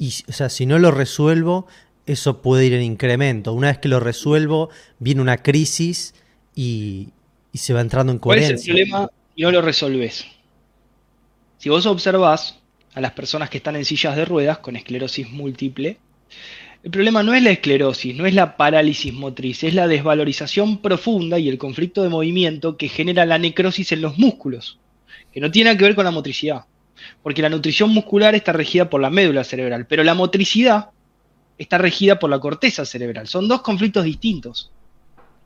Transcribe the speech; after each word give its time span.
Y, 0.00 0.14
o 0.28 0.32
sea, 0.32 0.48
si 0.48 0.64
no 0.64 0.78
lo 0.78 0.90
resuelvo, 0.90 1.66
eso 2.06 2.40
puede 2.40 2.64
ir 2.64 2.72
en 2.72 2.82
incremento. 2.82 3.52
Una 3.52 3.68
vez 3.68 3.78
que 3.78 3.88
lo 3.88 4.00
resuelvo, 4.00 4.70
viene 4.98 5.20
una 5.20 5.36
crisis 5.36 6.14
y, 6.56 7.08
se 7.52 7.74
va 7.74 7.82
entrando 7.82 8.10
en 8.10 8.18
coherencia. 8.18 8.56
¿Cuál 8.56 8.60
es 8.60 8.66
el 8.66 8.90
problema 8.90 9.10
si 9.36 9.42
no 9.42 9.50
lo 9.50 9.60
resolves? 9.60 10.24
Si 11.58 11.68
vos 11.68 11.84
observás 11.84 12.58
a 12.94 13.02
las 13.02 13.12
personas 13.12 13.50
que 13.50 13.58
están 13.58 13.76
en 13.76 13.84
sillas 13.84 14.16
de 14.16 14.24
ruedas 14.24 14.58
con 14.60 14.74
esclerosis 14.74 15.30
múltiple, 15.30 15.98
el 16.82 16.90
problema 16.90 17.22
no 17.22 17.34
es 17.34 17.42
la 17.42 17.50
esclerosis, 17.50 18.16
no 18.16 18.24
es 18.24 18.32
la 18.32 18.56
parálisis 18.56 19.12
motriz, 19.12 19.62
es 19.64 19.74
la 19.74 19.86
desvalorización 19.86 20.78
profunda 20.78 21.38
y 21.38 21.50
el 21.50 21.58
conflicto 21.58 22.02
de 22.02 22.08
movimiento 22.08 22.78
que 22.78 22.88
genera 22.88 23.26
la 23.26 23.36
necrosis 23.36 23.92
en 23.92 24.00
los 24.00 24.16
músculos, 24.16 24.78
que 25.30 25.40
no 25.40 25.50
tiene 25.50 25.68
nada 25.68 25.78
que 25.78 25.84
ver 25.84 25.94
con 25.94 26.06
la 26.06 26.10
motricidad. 26.10 26.64
Porque 27.22 27.42
la 27.42 27.48
nutrición 27.48 27.90
muscular 27.90 28.34
está 28.34 28.52
regida 28.52 28.88
por 28.88 29.00
la 29.00 29.10
médula 29.10 29.44
cerebral, 29.44 29.86
pero 29.86 30.04
la 30.04 30.14
motricidad 30.14 30.90
está 31.58 31.78
regida 31.78 32.18
por 32.18 32.30
la 32.30 32.38
corteza 32.38 32.84
cerebral. 32.84 33.26
Son 33.26 33.46
dos 33.48 33.62
conflictos 33.62 34.04
distintos. 34.04 34.72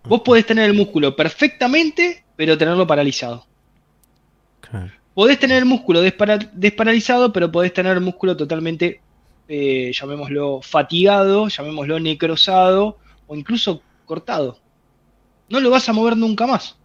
Vos 0.04 0.20
podés 0.20 0.46
tener 0.46 0.68
el 0.68 0.76
músculo 0.76 1.16
perfectamente, 1.16 2.24
pero 2.36 2.58
tenerlo 2.58 2.86
paralizado. 2.86 3.46
Podés 5.14 5.38
tener 5.38 5.58
el 5.58 5.64
músculo 5.64 6.00
desparalizado, 6.00 7.32
pero 7.32 7.50
podés 7.50 7.72
tener 7.72 7.96
el 7.96 8.00
músculo 8.00 8.36
totalmente 8.36 9.00
eh, 9.46 9.92
llamémoslo 9.92 10.60
fatigado, 10.62 11.48
llamémoslo 11.48 12.00
necrosado 12.00 12.98
o 13.26 13.36
incluso 13.36 13.82
cortado. 14.06 14.58
No 15.48 15.60
lo 15.60 15.70
vas 15.70 15.88
a 15.88 15.92
mover 15.92 16.16
nunca 16.16 16.46
más. 16.46 16.76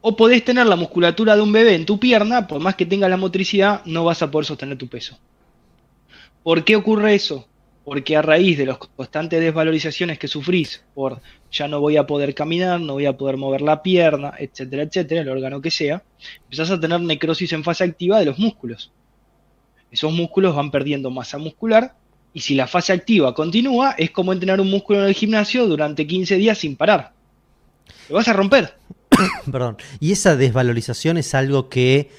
O 0.00 0.16
podés 0.16 0.44
tener 0.44 0.66
la 0.66 0.76
musculatura 0.76 1.36
de 1.36 1.42
un 1.42 1.52
bebé 1.52 1.74
en 1.74 1.86
tu 1.86 1.98
pierna, 1.98 2.46
por 2.46 2.60
más 2.60 2.74
que 2.74 2.86
tenga 2.86 3.08
la 3.08 3.16
motricidad, 3.16 3.84
no 3.84 4.04
vas 4.04 4.22
a 4.22 4.30
poder 4.30 4.46
sostener 4.46 4.78
tu 4.78 4.88
peso. 4.88 5.18
¿Por 6.42 6.64
qué 6.64 6.76
ocurre 6.76 7.14
eso? 7.14 7.46
Porque 7.84 8.16
a 8.16 8.22
raíz 8.22 8.56
de 8.56 8.66
las 8.66 8.78
constantes 8.78 9.40
desvalorizaciones 9.40 10.18
que 10.18 10.28
sufrís 10.28 10.82
por 10.94 11.20
ya 11.50 11.68
no 11.68 11.80
voy 11.80 11.96
a 11.96 12.06
poder 12.06 12.34
caminar, 12.34 12.80
no 12.80 12.94
voy 12.94 13.06
a 13.06 13.16
poder 13.16 13.36
mover 13.36 13.60
la 13.60 13.82
pierna, 13.82 14.32
etcétera, 14.38 14.84
etcétera, 14.84 15.22
el 15.22 15.28
órgano 15.28 15.60
que 15.60 15.70
sea, 15.70 16.02
empezás 16.44 16.70
a 16.70 16.80
tener 16.80 17.00
necrosis 17.00 17.52
en 17.52 17.64
fase 17.64 17.84
activa 17.84 18.18
de 18.18 18.26
los 18.26 18.38
músculos 18.38 18.92
esos 19.90 20.12
músculos 20.12 20.54
van 20.54 20.70
perdiendo 20.70 21.10
masa 21.10 21.38
muscular 21.38 21.94
y 22.32 22.40
si 22.40 22.54
la 22.54 22.68
fase 22.68 22.92
activa 22.92 23.34
continúa, 23.34 23.94
es 23.98 24.10
como 24.10 24.32
entrenar 24.32 24.60
un 24.60 24.70
músculo 24.70 25.00
en 25.00 25.06
el 25.06 25.14
gimnasio 25.14 25.66
durante 25.66 26.06
15 26.06 26.36
días 26.36 26.58
sin 26.58 26.76
parar. 26.76 27.12
Lo 28.08 28.16
vas 28.16 28.28
a 28.28 28.32
romper. 28.32 28.74
Perdón. 29.50 29.76
Y 29.98 30.12
esa 30.12 30.36
desvalorización 30.36 31.16
es 31.16 31.34
algo 31.34 31.68
que, 31.68 32.10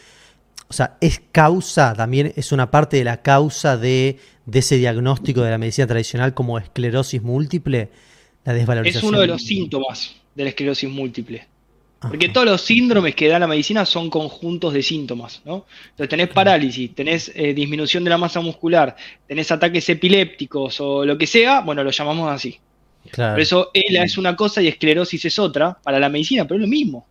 o 0.68 0.74
sea, 0.74 0.98
es 1.02 1.22
causa, 1.32 1.94
también 1.94 2.34
es 2.36 2.52
una 2.52 2.72
parte 2.72 2.98
de 2.98 3.04
la 3.04 3.22
causa 3.22 3.78
de, 3.78 4.18
de 4.46 4.60
ese 4.60 4.78
diagnóstico 4.78 5.42
de 5.42 5.52
la 5.52 5.58
medicina 5.58 5.88
tradicional 5.88 6.34
como 6.34 6.58
esclerosis 6.58 7.22
múltiple. 7.22 7.90
La 8.44 8.54
desvalorización. 8.54 9.04
Es 9.04 9.10
uno 9.10 9.20
de 9.20 9.28
los 9.28 9.44
síntomas 9.44 10.16
de 10.36 10.44
la 10.44 10.50
esclerosis 10.50 10.90
múltiple. 10.90 11.48
Porque 12.02 12.30
todos 12.30 12.48
los 12.48 12.62
síndromes 12.62 13.14
que 13.14 13.28
da 13.28 13.38
la 13.38 13.46
medicina 13.46 13.86
son 13.86 14.10
conjuntos 14.10 14.74
de 14.74 14.82
síntomas, 14.82 15.44
¿no? 15.46 15.68
Entonces 15.92 16.10
tenés 16.10 16.30
parálisis, 16.30 16.96
tenés 16.96 17.32
eh, 17.36 17.54
disminución 17.54 18.04
de 18.04 18.10
la 18.10 18.18
masa 18.18 18.42
muscular, 18.42 18.96
tenés 19.28 19.52
ataques 19.52 19.88
epilépticos 19.88 20.82
o 20.82 21.06
lo 21.06 21.16
que 21.16 21.28
sea, 21.28 21.62
bueno, 21.62 21.84
lo 21.84 21.92
llamamos 21.92 22.32
así. 22.32 22.60
Por 23.16 23.40
eso 23.40 23.72
ELA 23.74 24.04
es 24.04 24.18
una 24.18 24.36
cosa 24.36 24.62
y 24.62 24.68
esclerosis 24.68 25.26
es 25.26 25.40
otra 25.40 25.78
para 25.82 26.00
la 26.00 26.10
medicina, 26.10 26.46
pero 26.46 26.56
es 26.56 26.62
lo 26.62 26.68
mismo. 26.68 27.06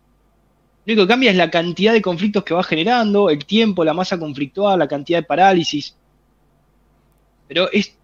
Lo 0.85 0.93
único 0.93 1.05
que 1.05 1.11
cambia 1.11 1.31
es 1.31 1.37
la 1.37 1.51
cantidad 1.51 1.93
de 1.93 2.01
conflictos 2.01 2.43
que 2.43 2.53
va 2.53 2.63
generando, 2.63 3.29
el 3.29 3.45
tiempo, 3.45 3.83
la 3.83 3.93
masa 3.93 4.17
conflictual, 4.17 4.79
la 4.79 4.87
cantidad 4.87 5.19
de 5.19 5.23
parálisis. 5.23 5.95
Pero 7.47 7.71
es. 7.71 7.95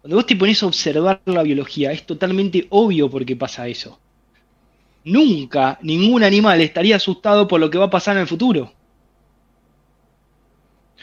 Cuando 0.00 0.16
vos 0.16 0.26
te 0.26 0.36
pones 0.36 0.62
a 0.62 0.66
observar 0.66 1.20
la 1.26 1.42
biología, 1.42 1.92
es 1.92 2.06
totalmente 2.06 2.66
obvio 2.70 3.10
por 3.10 3.24
qué 3.24 3.36
pasa 3.36 3.68
eso 3.68 3.98
nunca 5.06 5.78
ningún 5.82 6.24
animal 6.24 6.60
estaría 6.60 6.96
asustado 6.96 7.46
por 7.46 7.60
lo 7.60 7.70
que 7.70 7.78
va 7.78 7.86
a 7.86 7.90
pasar 7.90 8.16
en 8.16 8.22
el 8.22 8.28
futuro. 8.28 8.72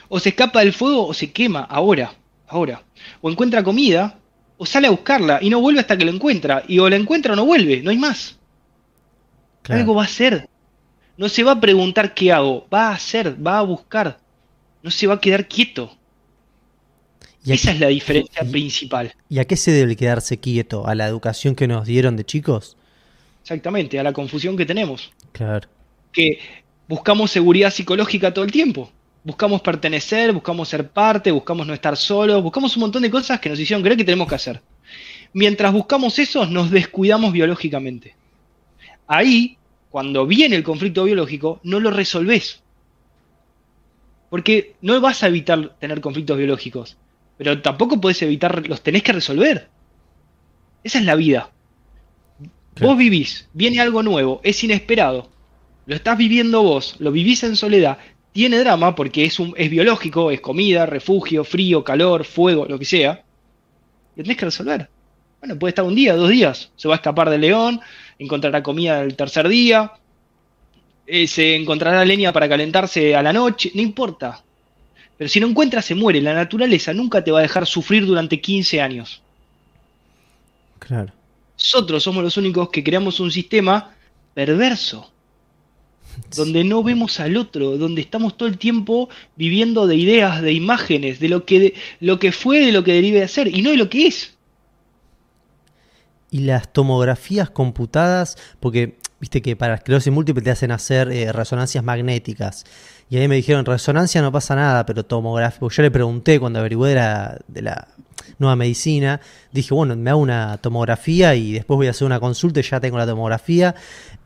O 0.10 0.20
se 0.20 0.30
escapa 0.30 0.60
del 0.60 0.74
fuego 0.74 1.08
o 1.08 1.14
se 1.14 1.32
quema, 1.32 1.62
ahora, 1.62 2.14
ahora. 2.48 2.84
O 3.22 3.32
encuentra 3.32 3.64
comida, 3.64 4.20
o 4.64 4.66
sale 4.66 4.88
a 4.88 4.92
buscarla 4.92 5.40
y 5.42 5.50
no 5.50 5.60
vuelve 5.60 5.82
hasta 5.82 5.98
que 5.98 6.06
lo 6.06 6.12
encuentra. 6.12 6.64
Y 6.70 6.80
o 6.80 6.90
la 6.90 6.96
encuentra 6.96 7.34
o 7.34 7.36
no 7.36 7.46
vuelve, 7.46 7.82
no 7.82 7.92
hay 7.92 7.98
más. 7.98 8.38
Algo 9.68 9.94
va 9.94 10.04
a 10.04 10.06
hacer. 10.06 10.48
No 11.18 11.28
se 11.28 11.44
va 11.44 11.52
a 11.52 11.60
preguntar 11.60 12.14
qué 12.14 12.32
hago, 12.32 12.66
va 12.74 12.88
a 12.88 12.94
hacer, 12.94 13.36
va 13.46 13.60
a 13.60 13.62
buscar. 13.62 14.20
No 14.82 14.90
se 14.90 15.06
va 15.06 15.16
a 15.16 15.20
quedar 15.20 15.50
quieto. 15.50 15.94
Y 17.44 17.52
Esa 17.52 17.72
es 17.72 17.80
la 17.82 17.88
diferencia 17.88 18.42
principal. 18.50 19.14
¿Y 19.28 19.40
a 19.40 19.46
qué 19.46 19.58
se 19.58 19.72
debe 19.72 19.98
quedarse 19.98 20.40
quieto? 20.40 20.88
¿A 20.88 20.96
la 20.96 21.08
educación 21.08 21.56
que 21.56 21.68
nos 21.68 21.86
dieron 21.86 22.16
de 22.16 22.24
chicos? 22.24 22.78
Exactamente, 23.42 24.00
a 24.00 24.04
la 24.04 24.14
confusión 24.14 24.56
que 24.56 24.66
tenemos. 24.66 25.12
Claro. 25.34 25.68
Que 26.14 26.40
buscamos 26.88 27.32
seguridad 27.32 27.70
psicológica 27.70 28.34
todo 28.34 28.46
el 28.46 28.52
tiempo. 28.54 28.94
Buscamos 29.24 29.62
pertenecer, 29.62 30.34
buscamos 30.34 30.68
ser 30.68 30.90
parte, 30.90 31.32
buscamos 31.32 31.66
no 31.66 31.74
estar 31.74 31.96
solos, 31.96 32.44
buscamos 32.44 32.76
un 32.76 32.82
montón 32.82 33.04
de 33.04 33.12
cosas 33.12 33.40
que 33.40 33.50
nos 33.50 33.60
hicieron 33.60 33.82
creer 33.82 33.98
que 33.98 34.04
tenemos 34.04 34.28
que 34.28 34.36
hacer. 34.36 34.62
Mientras 35.32 35.72
buscamos 35.72 36.20
eso, 36.20 36.46
nos 36.46 36.70
descuidamos 36.70 37.32
biológicamente. 37.32 38.16
Ahí, 39.08 39.58
cuando 39.90 40.28
viene 40.28 40.56
el 40.56 40.64
conflicto 40.64 41.06
biológico, 41.06 41.60
no 41.64 41.80
lo 41.80 41.90
resolvés. 41.90 42.62
Porque 44.30 44.76
no 44.82 45.00
vas 45.00 45.24
a 45.24 45.28
evitar 45.28 45.76
tener 45.80 46.02
conflictos 46.02 46.38
biológicos, 46.38 46.98
pero 47.38 47.62
tampoco 47.62 48.02
puedes 48.02 48.22
evitar, 48.22 48.68
los 48.68 48.82
tenés 48.82 49.04
que 49.04 49.14
resolver. 49.14 49.70
Esa 50.84 51.00
es 51.00 51.06
la 51.06 51.16
vida. 51.16 51.50
Vos 52.82 52.98
vivís, 52.98 53.48
viene 53.54 53.80
algo 53.80 54.04
nuevo, 54.04 54.42
es 54.44 54.64
inesperado. 54.64 55.30
Lo 55.86 55.96
estás 55.96 56.18
viviendo 56.18 56.64
vos, 56.64 56.96
lo 57.00 57.12
vivís 57.12 57.44
en 57.44 57.56
soledad, 57.56 57.98
tiene 58.34 58.58
drama 58.60 58.96
porque 58.96 59.26
es, 59.26 59.40
un, 59.40 59.54
es 59.56 59.70
biológico, 59.70 60.32
es 60.32 60.42
comida, 60.42 60.86
refugio, 60.86 61.44
frío, 61.44 61.84
calor, 61.84 62.26
fuego, 62.26 62.66
lo 62.68 62.78
que 62.80 62.86
sea. 62.86 63.24
Lo 64.16 64.24
tenés 64.24 64.38
que 64.38 64.46
resolver. 64.46 64.90
Bueno, 65.40 65.58
puede 65.58 65.70
estar 65.70 65.86
un 65.86 65.96
día, 65.96 66.16
dos 66.16 66.30
días. 66.30 66.72
Se 66.76 66.88
va 66.88 66.96
a 66.96 66.98
escapar 66.98 67.30
del 67.30 67.42
león, 67.42 67.80
encontrará 68.18 68.64
comida 68.64 69.02
el 69.02 69.16
tercer 69.16 69.48
día, 69.48 69.94
eh, 71.06 71.28
se 71.28 71.56
encontrará 71.56 72.04
leña 72.04 72.34
para 72.34 72.50
calentarse 72.50 73.16
a 73.16 73.22
la 73.22 73.32
noche, 73.32 73.72
no 73.76 73.82
importa. 73.82 74.44
Pero 75.18 75.30
si 75.30 75.40
no 75.40 75.48
encuentra, 75.48 75.82
se 75.82 75.94
muere. 75.94 76.20
La 76.20 76.34
naturaleza 76.34 76.94
nunca 76.94 77.24
te 77.24 77.32
va 77.32 77.40
a 77.40 77.44
dejar 77.44 77.68
sufrir 77.68 78.06
durante 78.06 78.42
15 78.42 78.82
años. 78.82 79.22
Claro. 80.80 81.14
Nosotros 81.56 82.04
somos 82.04 82.24
los 82.24 82.36
únicos 82.38 82.70
que 82.70 82.84
creamos 82.84 83.20
un 83.20 83.32
sistema 83.32 83.94
perverso, 84.34 85.13
donde 86.36 86.64
no 86.64 86.84
vemos 86.84 87.20
al 87.20 87.38
otro, 87.38 87.78
donde 87.78 88.02
estamos 88.02 88.38
todo 88.38 88.50
el 88.50 88.58
tiempo 88.58 89.10
viviendo 89.36 89.88
de 89.88 89.96
ideas, 89.96 90.42
de 90.42 90.54
imágenes, 90.54 91.20
de 91.20 91.30
lo 91.30 91.46
que, 91.46 91.74
lo 92.00 92.20
que 92.20 92.32
fue, 92.32 92.60
de 92.60 92.72
lo 92.72 92.84
que 92.84 92.94
derive 92.94 93.20
de 93.20 93.28
ser, 93.28 93.48
y 93.48 93.62
no 93.62 93.72
de 93.72 93.78
lo 93.78 93.90
que 93.90 94.08
es. 94.08 94.34
Y 96.32 96.40
las 96.40 96.74
tomografías 96.74 97.50
computadas, 97.50 98.38
porque 98.60 98.98
viste 99.20 99.42
que 99.42 99.56
para 99.56 99.76
esclerosis 99.76 100.12
múltiple 100.12 100.44
te 100.44 100.52
hacen 100.52 100.72
hacer 100.72 101.12
eh, 101.12 101.32
resonancias 101.32 101.84
magnéticas. 101.84 102.66
Y 103.10 103.18
ahí 103.18 103.28
me 103.28 103.36
dijeron, 103.36 103.66
resonancia 103.66 104.22
no 104.22 104.32
pasa 104.32 104.56
nada, 104.56 104.86
pero 104.86 105.06
tomografía. 105.06 105.68
Yo 105.70 105.82
le 105.84 105.92
pregunté 105.92 106.40
cuando 106.40 106.60
averigué 106.60 106.90
de 106.90 106.96
la, 106.96 107.40
de 107.48 107.62
la 107.62 107.88
nueva 108.40 108.56
medicina. 108.56 109.22
Dije, 109.52 109.74
bueno, 109.74 109.96
me 109.96 110.10
hago 110.10 110.20
una 110.20 110.58
tomografía 110.58 111.36
y 111.36 111.54
después 111.54 111.78
voy 111.78 111.88
a 111.88 111.92
hacer 111.92 112.06
una 112.06 112.20
consulta 112.20 112.60
y 112.60 112.64
ya 112.64 112.80
tengo 112.80 112.98
la 112.98 113.06
tomografía. 113.06 113.76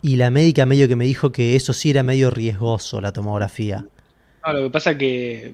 Y 0.01 0.15
la 0.15 0.29
médica 0.29 0.65
medio 0.65 0.87
que 0.87 0.95
me 0.95 1.05
dijo 1.05 1.31
que 1.31 1.55
eso 1.55 1.73
sí 1.73 1.89
era 1.89 2.03
medio 2.03 2.29
riesgoso, 2.29 3.01
la 3.01 3.11
tomografía. 3.11 3.85
lo 4.45 4.63
que 4.63 4.69
pasa 4.69 4.91
es 4.91 4.97
que 4.97 5.53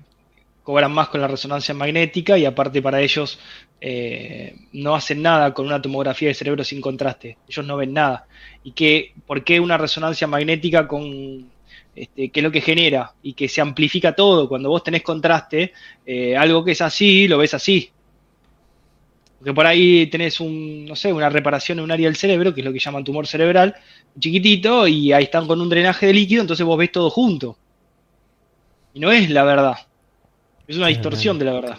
cobran 0.63 0.91
más 0.91 1.09
con 1.09 1.21
la 1.21 1.27
resonancia 1.27 1.73
magnética 1.73 2.37
y 2.37 2.45
aparte 2.45 2.81
para 2.81 3.01
ellos 3.01 3.39
eh, 3.81 4.55
no 4.71 4.95
hacen 4.95 5.21
nada 5.21 5.53
con 5.53 5.65
una 5.65 5.81
tomografía 5.81 6.29
de 6.29 6.33
cerebro 6.33 6.63
sin 6.63 6.81
contraste. 6.81 7.37
Ellos 7.47 7.65
no 7.65 7.77
ven 7.77 7.93
nada. 7.93 8.27
¿Y 8.63 8.71
qué, 8.71 9.13
por 9.25 9.43
qué 9.43 9.59
una 9.59 9.77
resonancia 9.77 10.27
magnética 10.27 10.87
con 10.87 11.51
este, 11.95 12.29
qué 12.29 12.39
es 12.39 12.43
lo 12.43 12.51
que 12.51 12.61
genera 12.61 13.13
y 13.21 13.33
que 13.33 13.47
se 13.47 13.61
amplifica 13.61 14.13
todo. 14.13 14.49
Cuando 14.49 14.69
vos 14.69 14.83
tenés 14.83 15.03
contraste, 15.03 15.73
eh, 16.05 16.35
algo 16.35 16.63
que 16.63 16.71
es 16.71 16.81
así, 16.81 17.27
lo 17.27 17.37
ves 17.37 17.53
así. 17.53 17.91
Porque 19.43 19.55
por 19.55 19.67
ahí 19.67 20.07
tenés 20.07 20.39
un, 20.39 20.85
no 20.85 20.95
sé, 20.95 21.11
una 21.11 21.29
reparación 21.29 21.79
en 21.79 21.83
un 21.83 21.91
área 21.91 22.07
del 22.07 22.15
cerebro, 22.15 22.53
que 22.53 22.61
es 22.61 22.65
lo 22.65 22.71
que 22.71 22.79
llaman 22.79 23.03
tumor 23.03 23.27
cerebral, 23.27 23.75
chiquitito, 24.17 24.87
y 24.87 25.11
ahí 25.11 25.25
están 25.25 25.47
con 25.47 25.59
un 25.59 25.67
drenaje 25.67 26.05
de 26.05 26.13
líquido, 26.13 26.39
entonces 26.39 26.65
vos 26.65 26.77
ves 26.77 26.93
todo 26.93 27.09
junto. 27.09 27.57
Y 28.93 29.01
no 29.01 29.11
es 29.11 29.29
la 29.29 29.43
verdad. 29.43 29.75
Es 30.65 30.77
una 30.77 30.87
distorsión 30.87 31.37
de 31.39 31.43
la 31.43 31.51
verdad. 31.51 31.77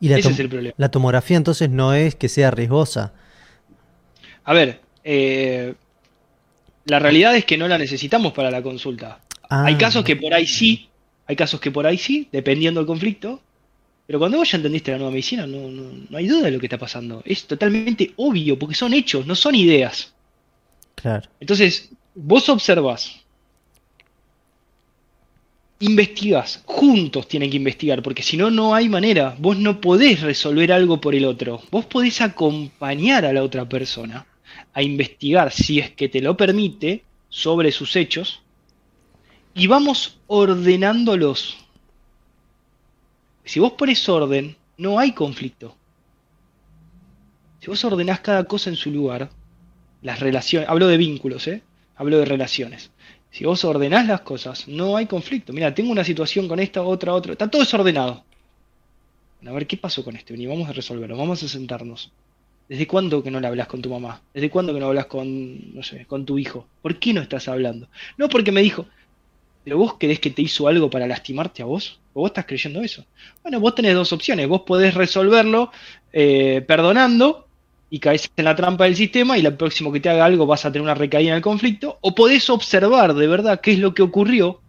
Y 0.00 0.10
Ese 0.10 0.30
es 0.30 0.38
el 0.38 0.48
problema. 0.48 0.74
La 0.78 0.90
tomografía 0.90 1.36
entonces 1.36 1.68
no 1.68 1.92
es 1.92 2.14
que 2.14 2.30
sea 2.30 2.50
riesgosa. 2.50 3.12
A 4.44 4.54
ver, 4.54 4.80
eh, 5.04 5.74
la 6.86 6.98
realidad 6.98 7.36
es 7.36 7.44
que 7.44 7.58
no 7.58 7.68
la 7.68 7.76
necesitamos 7.76 8.32
para 8.32 8.50
la 8.50 8.62
consulta. 8.62 9.20
hay 9.50 9.74
ah. 9.74 9.78
casos 9.78 10.02
que 10.02 10.16
por 10.16 10.32
ahí 10.32 10.46
sí, 10.46 10.88
hay 11.26 11.36
casos 11.36 11.60
que 11.60 11.70
por 11.70 11.86
ahí 11.86 11.98
sí, 11.98 12.26
dependiendo 12.32 12.80
del 12.80 12.86
conflicto, 12.86 13.42
Pero 14.08 14.18
cuando 14.18 14.38
vos 14.38 14.50
ya 14.50 14.56
entendiste 14.56 14.90
la 14.90 14.96
nueva 14.96 15.10
medicina, 15.10 15.46
no, 15.46 15.68
no, 15.68 15.82
no 16.08 16.16
hay 16.16 16.26
duda 16.26 16.46
de 16.46 16.52
lo 16.52 16.58
que 16.58 16.64
está 16.64 16.78
pasando. 16.78 17.20
Es 17.26 17.46
totalmente 17.46 18.14
obvio, 18.16 18.58
porque 18.58 18.74
son 18.74 18.94
hechos, 18.94 19.26
no 19.26 19.34
son 19.34 19.54
ideas. 19.54 20.14
Claro. 20.94 21.28
Entonces, 21.38 21.90
vos 22.14 22.48
observás, 22.48 23.20
investigás, 25.80 26.62
juntos 26.64 27.28
tienen 27.28 27.50
que 27.50 27.58
investigar, 27.58 28.02
porque 28.02 28.22
si 28.22 28.38
no, 28.38 28.50
no 28.50 28.74
hay 28.74 28.88
manera. 28.88 29.36
Vos 29.38 29.58
no 29.58 29.78
podés 29.78 30.22
resolver 30.22 30.72
algo 30.72 31.02
por 31.02 31.14
el 31.14 31.26
otro. 31.26 31.60
Vos 31.70 31.84
podés 31.84 32.22
acompañar 32.22 33.26
a 33.26 33.34
la 33.34 33.42
otra 33.42 33.68
persona 33.68 34.24
a 34.72 34.82
investigar, 34.82 35.52
si 35.52 35.80
es 35.80 35.90
que 35.90 36.08
te 36.08 36.22
lo 36.22 36.34
permite, 36.34 37.04
sobre 37.28 37.72
sus 37.72 37.94
hechos, 37.94 38.40
y 39.54 39.66
vamos 39.66 40.18
ordenándolos. 40.28 41.58
Si 43.48 43.60
vos 43.60 43.72
pones 43.72 44.06
orden, 44.10 44.56
no 44.76 44.98
hay 44.98 45.12
conflicto. 45.12 45.74
Si 47.60 47.68
vos 47.68 47.82
ordenás 47.82 48.20
cada 48.20 48.44
cosa 48.44 48.68
en 48.68 48.76
su 48.76 48.90
lugar, 48.90 49.30
las 50.02 50.20
relaciones, 50.20 50.68
hablo 50.68 50.86
de 50.86 50.98
vínculos, 50.98 51.48
¿eh? 51.48 51.62
hablo 51.96 52.18
de 52.18 52.26
relaciones. 52.26 52.90
Si 53.30 53.46
vos 53.46 53.64
ordenás 53.64 54.06
las 54.06 54.20
cosas, 54.20 54.68
no 54.68 54.98
hay 54.98 55.06
conflicto. 55.06 55.54
Mira, 55.54 55.74
tengo 55.74 55.90
una 55.90 56.04
situación 56.04 56.46
con 56.46 56.60
esta, 56.60 56.82
otra, 56.82 57.14
otra. 57.14 57.32
Está 57.32 57.48
todo 57.48 57.62
desordenado. 57.62 58.22
a 59.46 59.52
ver, 59.52 59.66
¿qué 59.66 59.78
pasó 59.78 60.04
con 60.04 60.14
esto? 60.14 60.34
Y 60.34 60.44
vamos 60.44 60.68
a 60.68 60.74
resolverlo, 60.74 61.16
vamos 61.16 61.42
a 61.42 61.48
sentarnos. 61.48 62.12
¿Desde 62.68 62.86
cuándo 62.86 63.22
que 63.22 63.30
no 63.30 63.40
le 63.40 63.46
hablas 63.46 63.66
con 63.66 63.80
tu 63.80 63.88
mamá? 63.88 64.20
¿Desde 64.34 64.50
cuándo 64.50 64.74
que 64.74 64.80
no 64.80 64.88
hablas 64.88 65.06
con, 65.06 65.74
no 65.74 65.82
sé, 65.82 66.04
con 66.04 66.26
tu 66.26 66.38
hijo? 66.38 66.66
¿Por 66.82 66.98
qué 66.98 67.14
no 67.14 67.22
estás 67.22 67.48
hablando? 67.48 67.88
No 68.18 68.28
porque 68.28 68.52
me 68.52 68.60
dijo, 68.60 68.84
pero 69.68 69.76
vos 69.76 69.96
querés 69.98 70.18
que 70.18 70.30
te 70.30 70.40
hizo 70.40 70.66
algo 70.66 70.88
para 70.88 71.06
lastimarte 71.06 71.60
a 71.60 71.66
vos. 71.66 72.00
¿O 72.14 72.22
vos 72.22 72.30
estás 72.30 72.46
creyendo 72.46 72.80
eso? 72.80 73.04
Bueno, 73.42 73.60
vos 73.60 73.74
tenés 73.74 73.92
dos 73.92 74.14
opciones. 74.14 74.48
Vos 74.48 74.62
podés 74.62 74.94
resolverlo 74.94 75.70
eh, 76.10 76.64
perdonando 76.66 77.46
y 77.90 77.98
caes 77.98 78.30
en 78.34 78.46
la 78.46 78.56
trampa 78.56 78.84
del 78.84 78.96
sistema 78.96 79.36
y 79.36 79.44
el 79.44 79.58
próximo 79.58 79.92
que 79.92 80.00
te 80.00 80.08
haga 80.08 80.24
algo 80.24 80.46
vas 80.46 80.64
a 80.64 80.72
tener 80.72 80.84
una 80.84 80.94
recaída 80.94 81.32
en 81.32 81.36
el 81.36 81.42
conflicto, 81.42 81.98
o 82.00 82.14
podés 82.14 82.48
observar 82.48 83.12
de 83.12 83.26
verdad 83.26 83.60
qué 83.60 83.72
es 83.72 83.78
lo 83.78 83.92
que 83.92 84.00
ocurrió 84.00 84.62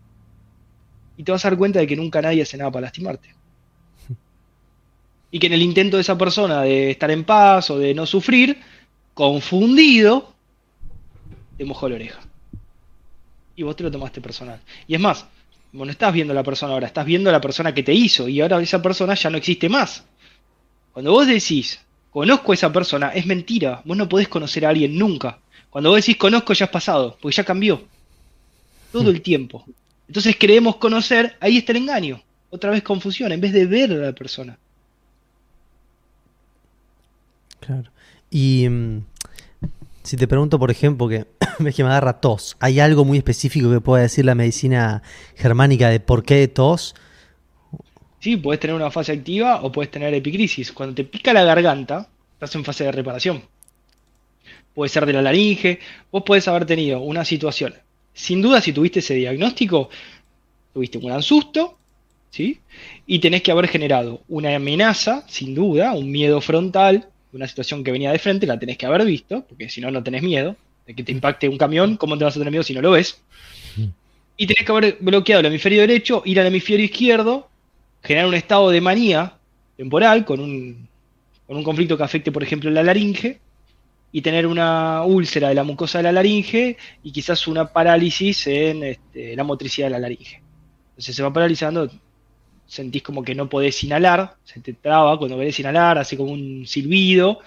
y 1.16 1.24
te 1.24 1.32
vas 1.32 1.46
a 1.46 1.50
dar 1.52 1.58
cuenta 1.58 1.80
de 1.80 1.88
que 1.88 1.96
nunca 1.96 2.22
nadie 2.22 2.42
hace 2.42 2.58
nada 2.58 2.70
para 2.70 2.88
lastimarte. 2.88 3.34
Y 5.32 5.40
que 5.40 5.48
en 5.48 5.54
el 5.54 5.62
intento 5.62 5.96
de 5.96 6.02
esa 6.02 6.18
persona 6.18 6.64
de 6.64 6.92
estar 6.92 7.10
en 7.10 7.24
paz 7.24 7.70
o 7.70 7.80
de 7.80 7.94
no 7.94 8.06
sufrir, 8.06 8.60
confundido, 9.14 10.34
te 11.58 11.64
mojó 11.64 11.88
la 11.88 11.96
oreja. 11.96 12.20
Y 13.60 13.64
vos 13.64 13.76
te 13.76 13.84
lo 13.84 13.92
tomaste 13.92 14.22
personal. 14.22 14.58
Y 14.88 14.96
es 14.96 15.02
más, 15.02 15.26
vos 15.74 15.86
no 15.86 15.92
estás 15.92 16.14
viendo 16.14 16.32
a 16.32 16.36
la 16.36 16.44
persona 16.44 16.72
ahora, 16.72 16.88
estás 16.88 17.06
viendo 17.06 17.30
a 17.30 17.34
la 17.34 17.42
persona 17.42 17.74
que 17.74 17.84
te 17.84 17.94
hizo 17.94 18.30
y 18.30 18.40
ahora 18.40 18.62
esa 18.62 18.82
persona 18.82 19.16
ya 19.16 19.30
no 19.30 19.38
existe 19.38 19.68
más. 19.68 20.06
Cuando 20.94 21.12
vos 21.12 21.28
decís, 21.28 21.78
conozco 22.10 22.54
a 22.54 22.56
esa 22.56 22.72
persona, 22.72 23.10
es 23.10 23.26
mentira. 23.26 23.82
Vos 23.84 23.98
no 23.98 24.08
podés 24.08 24.30
conocer 24.30 24.66
a 24.66 24.70
alguien 24.70 24.98
nunca. 24.98 25.40
Cuando 25.70 25.90
vos 25.90 25.98
decís 25.98 26.16
conozco 26.16 26.54
ya 26.54 26.66
es 26.66 26.72
pasado, 26.72 27.18
porque 27.20 27.36
ya 27.36 27.44
cambió. 27.44 27.84
Todo 28.94 29.12
hmm. 29.12 29.16
el 29.16 29.22
tiempo. 29.22 29.66
Entonces 30.08 30.38
creemos 30.40 30.78
conocer, 30.78 31.36
ahí 31.42 31.58
está 31.58 31.74
el 31.74 31.80
engaño. 31.80 32.24
Otra 32.52 32.72
vez 32.72 32.82
confusión, 32.82 33.34
en 33.34 33.42
vez 33.42 33.52
de 33.52 33.66
ver 33.66 33.92
a 33.92 33.96
la 33.96 34.14
persona. 34.14 34.58
Claro. 37.60 37.92
Y 38.32 38.70
mm, 38.70 39.04
si 40.04 40.18
te 40.18 40.28
pregunto, 40.28 40.60
por 40.60 40.72
ejemplo, 40.72 41.08
que 41.10 41.26
me 41.58 41.90
agarra 41.90 42.20
tos, 42.22 42.58
¿hay 42.60 42.80
algo 42.80 43.06
muy 43.06 43.18
específico 43.18 43.70
que 43.72 43.82
pueda 43.82 44.04
decir 44.04 44.26
la 44.26 44.36
medicina 44.36 45.04
germánica 45.36 45.90
de 45.90 46.00
por 46.00 46.24
qué 46.24 46.48
tos? 46.48 46.96
Sí, 48.20 48.36
puedes 48.38 48.60
tener 48.60 48.76
una 48.76 48.92
fase 48.92 49.14
activa 49.14 49.62
o 49.64 49.72
puedes 49.72 49.92
tener 49.92 50.14
epicrisis. 50.14 50.72
Cuando 50.72 50.96
te 50.96 51.04
pica 51.06 51.32
la 51.34 51.44
garganta, 51.44 52.10
estás 52.34 52.54
en 52.56 52.66
fase 52.66 52.84
de 52.84 52.92
reparación. 52.92 53.44
Puede 54.74 54.90
ser 54.90 55.06
de 55.06 55.14
la 55.14 55.22
laringe, 55.22 55.80
vos 56.12 56.24
puedes 56.26 56.48
haber 56.48 56.66
tenido 56.66 57.02
una 57.02 57.24
situación. 57.24 57.74
Sin 58.14 58.42
duda, 58.42 58.62
si 58.62 58.74
tuviste 58.74 59.00
ese 59.00 59.14
diagnóstico, 59.16 59.90
tuviste 60.74 60.98
un 60.98 61.06
gran 61.06 61.24
susto, 61.24 61.78
¿sí? 62.30 62.60
Y 63.06 63.20
tenés 63.20 63.42
que 63.42 63.52
haber 63.52 63.68
generado 63.68 64.22
una 64.28 64.56
amenaza, 64.56 65.24
sin 65.28 65.56
duda, 65.56 65.94
un 65.94 66.12
miedo 66.12 66.42
frontal, 66.42 67.10
una 67.34 67.48
situación 67.48 67.84
que 67.84 67.92
venía 67.92 68.12
de 68.12 68.20
frente, 68.20 68.48
la 68.48 68.60
tenés 68.60 68.78
que 68.78 68.86
haber 68.86 69.06
visto, 69.06 69.46
porque 69.48 69.70
si 69.70 69.82
no, 69.82 69.92
no 69.92 70.04
tenés 70.04 70.24
miedo 70.24 70.56
de 70.86 70.96
que 70.96 71.04
te 71.04 71.12
impacte 71.12 71.48
un 71.48 71.58
camión, 71.58 71.98
¿cómo 71.98 72.18
te 72.18 72.24
vas 72.24 72.36
a 72.36 72.40
tener 72.40 72.52
miedo 72.52 72.64
si 72.64 72.74
no 72.74 72.82
lo 72.82 72.92
ves? 72.92 73.22
Y 74.38 74.48
tenés 74.48 74.66
que 74.66 74.72
haber 74.72 74.98
bloqueado 75.00 75.42
el 75.42 75.48
hemisferio 75.48 75.82
derecho, 75.82 76.24
ir 76.26 76.40
al 76.40 76.48
hemisferio 76.48 76.86
izquierdo 76.86 77.50
generar 78.02 78.28
un 78.28 78.34
estado 78.34 78.70
de 78.70 78.82
manía 78.82 79.34
temporal 79.78 80.26
con 80.26 80.40
un, 80.40 80.88
con 81.46 81.58
un 81.58 81.64
conflicto 81.64 81.98
que 81.98 82.04
afecte, 82.04 82.32
por 82.32 82.44
ejemplo, 82.44 82.70
la 82.70 82.84
laringe, 82.84 83.40
y 84.12 84.22
tener 84.22 84.48
una 84.48 85.04
úlcera 85.04 85.50
de 85.50 85.56
la 85.56 85.64
mucosa 85.64 86.00
de 86.00 86.04
la 86.04 86.12
laringe 86.12 86.78
y 87.04 87.12
quizás 87.12 87.48
una 87.48 87.68
parálisis 87.68 88.48
en 88.48 88.84
este, 88.84 89.36
la 89.36 89.44
motricidad 89.44 89.88
de 89.88 89.92
la 89.92 90.00
laringe. 90.00 90.42
Entonces 90.92 91.16
se 91.16 91.24
va 91.24 91.32
paralizando, 91.32 91.92
sentís 92.70 93.02
como 93.02 93.24
que 93.24 93.36
no 93.36 93.50
podés 93.50 93.84
inhalar, 93.84 94.36
se 94.44 94.60
te 94.62 94.74
traba 94.74 95.18
cuando 95.18 95.38
querés 95.38 95.60
inhalar, 95.60 95.98
hace 95.98 96.16
como 96.16 96.32
un 96.32 96.66
silbido. 96.68 97.40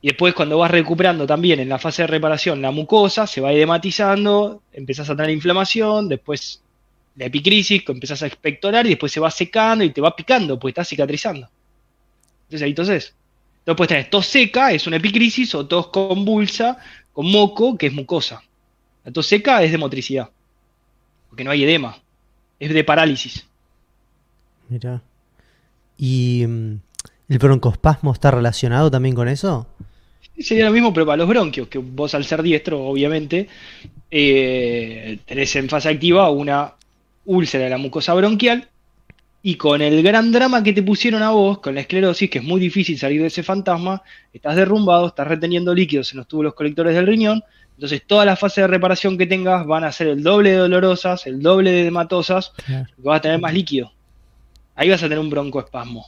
Y 0.00 0.08
después 0.08 0.34
cuando 0.34 0.58
vas 0.58 0.70
recuperando 0.70 1.26
también 1.26 1.60
en 1.60 1.68
la 1.68 1.78
fase 1.78 2.02
de 2.02 2.06
reparación 2.06 2.62
la 2.62 2.70
mucosa, 2.70 3.26
se 3.26 3.40
va 3.40 3.52
edematizando, 3.52 4.62
empezás 4.72 5.10
a 5.10 5.16
tener 5.16 5.30
inflamación, 5.30 6.08
después 6.08 6.62
la 7.16 7.26
epicrisis, 7.26 7.82
empezás 7.88 8.22
a 8.22 8.26
expectorar 8.26 8.86
y 8.86 8.90
después 8.90 9.10
se 9.10 9.20
va 9.20 9.30
secando 9.30 9.82
y 9.82 9.90
te 9.90 10.00
va 10.00 10.14
picando, 10.14 10.58
porque 10.58 10.70
está 10.70 10.84
cicatrizando. 10.84 11.48
Entonces 12.44 12.62
ahí 12.62 12.70
entonces, 12.70 13.14
entonces 13.58 13.76
puedes 13.76 13.88
tener 13.88 14.10
tos 14.10 14.26
seca, 14.26 14.72
es 14.72 14.86
una 14.86 14.96
epicrisis, 14.96 15.54
o 15.54 15.66
tos 15.66 15.88
convulsa, 15.88 16.78
con 17.12 17.30
moco, 17.30 17.76
que 17.76 17.86
es 17.86 17.92
mucosa. 17.92 18.42
La 19.04 19.12
tos 19.12 19.26
seca 19.26 19.62
es 19.62 19.72
de 19.72 19.78
motricidad, 19.78 20.30
porque 21.28 21.44
no 21.44 21.50
hay 21.50 21.64
edema, 21.64 21.98
es 22.60 22.72
de 22.72 22.84
parálisis. 22.84 23.46
Mira. 24.68 25.02
¿Y 25.96 26.44
mm, 26.46 26.74
el 27.28 27.38
broncospasmo 27.38 28.12
está 28.12 28.30
relacionado 28.30 28.90
también 28.90 29.14
con 29.14 29.28
eso? 29.28 29.66
Sería 30.38 30.66
lo 30.66 30.72
mismo, 30.72 30.92
pero 30.92 31.06
para 31.06 31.18
los 31.18 31.28
bronquios, 31.28 31.68
que 31.68 31.78
vos 31.78 32.14
al 32.14 32.24
ser 32.24 32.42
diestro, 32.42 32.84
obviamente, 32.84 33.48
eh, 34.10 35.18
tenés 35.26 35.54
en 35.56 35.68
fase 35.68 35.88
activa 35.88 36.30
una 36.30 36.72
úlcera 37.24 37.64
de 37.64 37.70
la 37.70 37.78
mucosa 37.78 38.14
bronquial, 38.14 38.68
y 39.46 39.56
con 39.56 39.82
el 39.82 40.02
gran 40.02 40.32
drama 40.32 40.62
que 40.62 40.72
te 40.72 40.82
pusieron 40.82 41.22
a 41.22 41.30
vos, 41.30 41.58
con 41.58 41.74
la 41.74 41.82
esclerosis, 41.82 42.30
que 42.30 42.38
es 42.38 42.44
muy 42.44 42.58
difícil 42.58 42.98
salir 42.98 43.20
de 43.20 43.26
ese 43.26 43.42
fantasma, 43.42 44.02
estás 44.32 44.56
derrumbado, 44.56 45.08
estás 45.08 45.28
reteniendo 45.28 45.74
líquidos 45.74 46.12
en 46.12 46.18
los 46.18 46.26
túbulos 46.26 46.54
colectores 46.54 46.94
del 46.94 47.06
riñón, 47.06 47.44
entonces 47.74 48.02
todas 48.06 48.24
las 48.24 48.38
fases 48.40 48.62
de 48.62 48.68
reparación 48.68 49.18
que 49.18 49.26
tengas 49.26 49.66
van 49.66 49.84
a 49.84 49.92
ser 49.92 50.06
el 50.06 50.22
doble 50.22 50.52
de 50.52 50.56
dolorosas, 50.56 51.26
el 51.26 51.42
doble 51.42 51.72
de 51.72 51.86
hematosas, 51.88 52.52
vas 52.96 53.18
a 53.18 53.20
tener 53.20 53.38
más 53.38 53.52
líquido. 53.52 53.92
Ahí 54.74 54.88
vas 54.88 55.02
a 55.02 55.06
tener 55.06 55.18
un 55.18 55.30
broncoespasmo. 55.30 56.06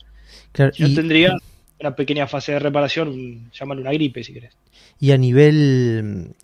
Claro, 0.52 0.72
Yo 0.74 0.92
tendría 0.94 1.36
una 1.80 1.94
pequeña 1.94 2.26
fase 2.26 2.52
de 2.52 2.58
reparación, 2.58 3.50
llámalo 3.52 3.80
una 3.80 3.92
gripe 3.92 4.24
si 4.24 4.32
querés. 4.32 4.56
Y 4.98 5.12
a 5.12 5.18
nivel 5.18 6.34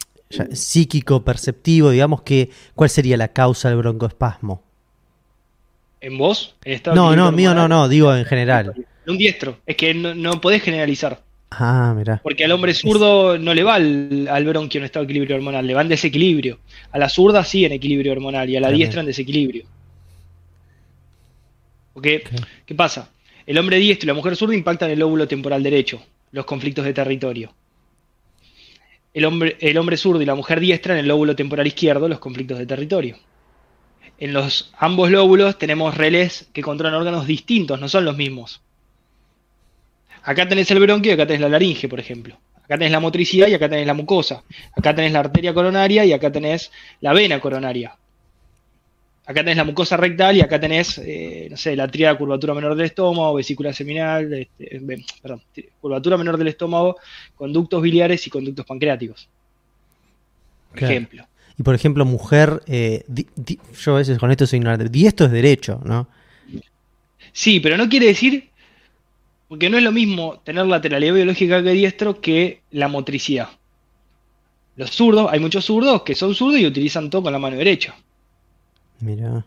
psíquico, 0.52 1.24
perceptivo, 1.24 1.90
digamos 1.90 2.22
que, 2.22 2.50
¿cuál 2.74 2.90
sería 2.90 3.16
la 3.16 3.28
causa 3.28 3.68
del 3.68 3.78
broncoespasmo? 3.78 4.62
¿En 6.00 6.18
vos? 6.18 6.56
no, 6.94 7.14
no, 7.14 7.30
mío 7.32 7.54
no, 7.54 7.68
no, 7.68 7.88
digo 7.88 8.14
en 8.14 8.24
general. 8.24 8.74
Un 9.06 9.18
diestro, 9.18 9.58
es 9.66 9.76
que 9.76 9.94
no, 9.94 10.40
podés 10.40 10.62
generalizar. 10.62 11.20
Ah, 11.50 11.94
mira. 11.96 12.20
Porque 12.22 12.44
al 12.44 12.52
hombre 12.52 12.72
zurdo 12.72 13.38
no 13.38 13.52
le 13.52 13.62
va 13.62 13.74
al, 13.74 14.44
bronquio 14.46 14.78
en 14.78 14.84
estado 14.84 15.04
de 15.04 15.12
equilibrio 15.12 15.36
hormonal, 15.36 15.66
le 15.66 15.74
va 15.74 15.82
en 15.82 15.88
desequilibrio. 15.88 16.58
A 16.90 16.98
la 16.98 17.08
zurda 17.08 17.44
sí 17.44 17.64
en 17.64 17.72
equilibrio 17.72 18.12
hormonal 18.12 18.48
y 18.48 18.56
a 18.56 18.60
la 18.60 18.70
diestra 18.70 19.00
en 19.00 19.06
desequilibrio. 19.06 19.64
Porque, 21.92 22.24
¿qué 22.66 22.74
pasa? 22.74 23.10
El 23.46 23.58
hombre 23.58 23.78
diestro 23.78 24.06
y 24.06 24.08
la 24.08 24.14
mujer 24.14 24.36
zurda 24.36 24.54
impactan 24.54 24.90
el 24.90 24.98
lóbulo 24.98 25.26
temporal 25.28 25.62
derecho, 25.62 26.02
los 26.30 26.44
conflictos 26.44 26.84
de 26.84 26.92
territorio 26.92 27.54
el 29.14 29.24
hombre, 29.24 29.56
el 29.60 29.76
hombre 29.78 29.96
zurdo 29.96 30.22
y 30.22 30.26
la 30.26 30.34
mujer 30.34 30.60
diestra 30.60 30.94
en 30.94 31.00
el 31.00 31.08
lóbulo 31.08 31.36
temporal 31.36 31.66
izquierdo 31.66 32.08
los 32.08 32.18
conflictos 32.18 32.58
de 32.58 32.66
territorio. 32.66 33.16
En 34.18 34.32
los 34.32 34.72
ambos 34.78 35.10
lóbulos 35.10 35.58
tenemos 35.58 35.96
relés 35.96 36.48
que 36.52 36.62
controlan 36.62 36.94
órganos 36.94 37.26
distintos, 37.26 37.80
no 37.80 37.88
son 37.88 38.04
los 38.04 38.16
mismos. 38.16 38.62
Acá 40.22 40.48
tenés 40.48 40.70
el 40.70 40.78
bronquio 40.78 41.12
y 41.12 41.14
acá 41.14 41.26
tenés 41.26 41.40
la 41.40 41.48
laringe, 41.48 41.88
por 41.88 41.98
ejemplo. 41.98 42.38
Acá 42.62 42.78
tenés 42.78 42.92
la 42.92 43.00
motricidad 43.00 43.48
y 43.48 43.54
acá 43.54 43.68
tenés 43.68 43.86
la 43.86 43.94
mucosa. 43.94 44.44
Acá 44.76 44.94
tenés 44.94 45.12
la 45.12 45.20
arteria 45.20 45.52
coronaria 45.52 46.04
y 46.04 46.12
acá 46.12 46.30
tenés 46.30 46.70
la 47.00 47.12
vena 47.12 47.40
coronaria 47.40 47.96
acá 49.24 49.40
tenés 49.40 49.56
la 49.56 49.64
mucosa 49.64 49.96
rectal 49.96 50.36
y 50.36 50.40
acá 50.40 50.58
tenés, 50.58 50.98
eh, 50.98 51.48
no 51.50 51.56
sé, 51.56 51.76
la 51.76 51.88
triada 51.88 52.16
curvatura 52.16 52.54
menor 52.54 52.74
del 52.74 52.86
estómago, 52.86 53.34
vesícula 53.34 53.72
seminal, 53.72 54.32
este, 54.32 54.76
eh, 54.76 55.04
perdón, 55.20 55.42
curvatura 55.80 56.16
menor 56.16 56.36
del 56.36 56.48
estómago, 56.48 56.96
conductos 57.36 57.80
biliares 57.82 58.26
y 58.26 58.30
conductos 58.30 58.66
pancreáticos. 58.66 59.28
Por 60.70 60.82
ejemplo. 60.82 61.26
Y 61.58 61.62
por 61.62 61.74
ejemplo, 61.74 62.04
mujer, 62.04 62.62
eh, 62.66 63.04
yo 63.78 63.94
a 63.94 63.98
veces 63.98 64.18
con 64.18 64.30
esto 64.30 64.46
soy 64.46 64.58
ignorante, 64.58 65.06
esto 65.06 65.26
es 65.26 65.30
derecho, 65.30 65.80
¿no? 65.84 66.08
Sí, 67.32 67.60
pero 67.60 67.76
no 67.76 67.88
quiere 67.88 68.06
decir, 68.06 68.50
porque 69.48 69.70
no 69.70 69.78
es 69.78 69.84
lo 69.84 69.92
mismo 69.92 70.40
tener 70.44 70.66
lateralidad 70.66 71.14
biológica 71.14 71.62
que 71.62 71.70
diestro 71.70 72.20
que 72.20 72.62
la 72.70 72.88
motricidad. 72.88 73.48
Los 74.76 74.90
zurdos, 74.90 75.28
hay 75.30 75.40
muchos 75.40 75.66
zurdos 75.66 76.02
que 76.02 76.14
son 76.14 76.34
zurdos 76.34 76.60
y 76.60 76.66
utilizan 76.66 77.10
todo 77.10 77.22
con 77.22 77.32
la 77.32 77.38
mano 77.38 77.56
derecha. 77.56 77.94
Mira. 79.02 79.44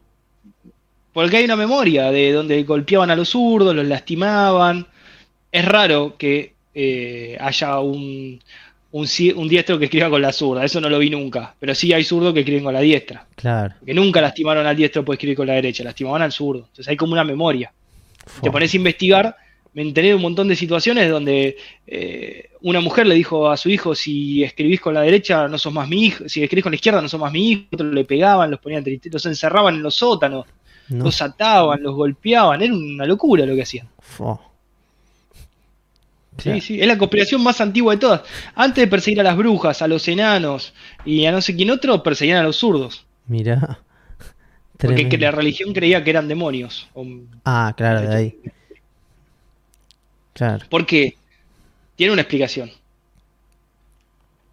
Porque 1.13 1.37
hay 1.37 1.45
una 1.45 1.55
memoria 1.55 2.11
de 2.11 2.33
donde 2.33 2.61
golpeaban 2.63 3.09
a 3.09 3.15
los 3.15 3.29
zurdos, 3.29 3.73
los 3.73 3.85
lastimaban. 3.85 4.85
Es 5.49 5.65
raro 5.65 6.17
que 6.17 6.53
eh, 6.73 7.37
haya 7.39 7.79
un, 7.79 8.41
un, 8.91 9.47
diestro 9.47 9.79
que 9.79 9.85
escriba 9.85 10.09
con 10.09 10.21
la 10.21 10.33
zurda, 10.33 10.65
eso 10.65 10.81
no 10.81 10.89
lo 10.89 10.99
vi 10.99 11.09
nunca. 11.09 11.55
Pero 11.57 11.73
sí 11.73 11.93
hay 11.93 12.03
zurdos 12.03 12.33
que 12.33 12.41
escriben 12.41 12.65
con 12.65 12.73
la 12.73 12.81
diestra. 12.81 13.25
Claro. 13.35 13.75
Que 13.85 13.93
nunca 13.93 14.19
lastimaron 14.19 14.67
al 14.67 14.75
diestro 14.75 15.05
por 15.05 15.15
escribir 15.15 15.37
con 15.37 15.47
la 15.47 15.53
derecha, 15.53 15.85
lastimaban 15.85 16.21
al 16.21 16.33
zurdo. 16.33 16.65
Entonces 16.67 16.89
hay 16.89 16.97
como 16.97 17.13
una 17.13 17.23
memoria. 17.23 17.71
Te 18.41 18.51
pones 18.51 18.73
a 18.73 18.77
investigar, 18.77 19.37
me 19.75 19.81
enteré 19.81 20.07
de 20.07 20.15
un 20.15 20.21
montón 20.21 20.47
de 20.47 20.55
situaciones 20.55 21.09
donde 21.09 21.57
eh, 21.85 22.49
una 22.61 22.79
mujer 22.79 23.05
le 23.05 23.13
dijo 23.13 23.51
a 23.51 23.57
su 23.57 23.69
hijo, 23.69 23.93
si 23.93 24.41
escribís 24.41 24.79
con 24.79 24.93
la 24.93 25.01
derecha 25.01 25.49
no 25.49 25.57
sos 25.57 25.73
más 25.73 25.89
mi 25.89 26.05
hijo, 26.05 26.29
si 26.29 26.41
escribís 26.41 26.63
con 26.63 26.71
la 26.71 26.77
izquierda 26.77 27.01
no 27.01 27.09
sos 27.09 27.19
más 27.19 27.33
mi 27.33 27.51
hijo, 27.51 27.63
otros 27.73 27.93
le 27.93 28.05
pegaban, 28.05 28.49
los 28.49 28.61
ponían, 28.61 28.85
los 29.11 29.25
encerraban 29.25 29.75
en 29.75 29.83
los 29.83 29.95
sótanos, 29.95 30.45
los 30.87 31.21
ataban, 31.21 31.83
los 31.83 31.93
golpeaban, 31.93 32.61
era 32.61 32.73
una 32.73 33.05
locura 33.05 33.45
lo 33.45 33.53
que 33.53 33.63
hacían. 33.63 33.89
Sí, 36.37 36.61
sí, 36.61 36.81
es 36.81 36.87
la 36.87 36.97
conspiración 36.97 37.43
más 37.43 37.59
antigua 37.59 37.93
de 37.93 37.99
todas. 37.99 38.21
Antes 38.55 38.81
de 38.81 38.87
perseguir 38.87 39.19
a 39.19 39.23
las 39.23 39.35
brujas, 39.35 39.81
a 39.81 39.87
los 39.89 40.07
enanos 40.07 40.73
y 41.03 41.25
a 41.25 41.33
no 41.33 41.41
sé 41.41 41.53
quién 41.53 41.69
otro, 41.69 42.01
perseguían 42.01 42.37
a 42.37 42.43
los 42.43 42.55
zurdos. 42.55 43.05
Mira. 43.27 43.79
Porque 44.77 45.17
la 45.17 45.31
religión 45.31 45.73
creía 45.73 46.01
que 46.01 46.09
eran 46.11 46.29
demonios. 46.29 46.87
ah, 47.43 47.73
claro, 47.75 48.01
de 48.07 48.15
ahí. 48.15 48.39
Claro. 50.35 50.65
Porque 50.69 51.15
tiene 51.95 52.13
una 52.13 52.21
explicación. 52.21 52.69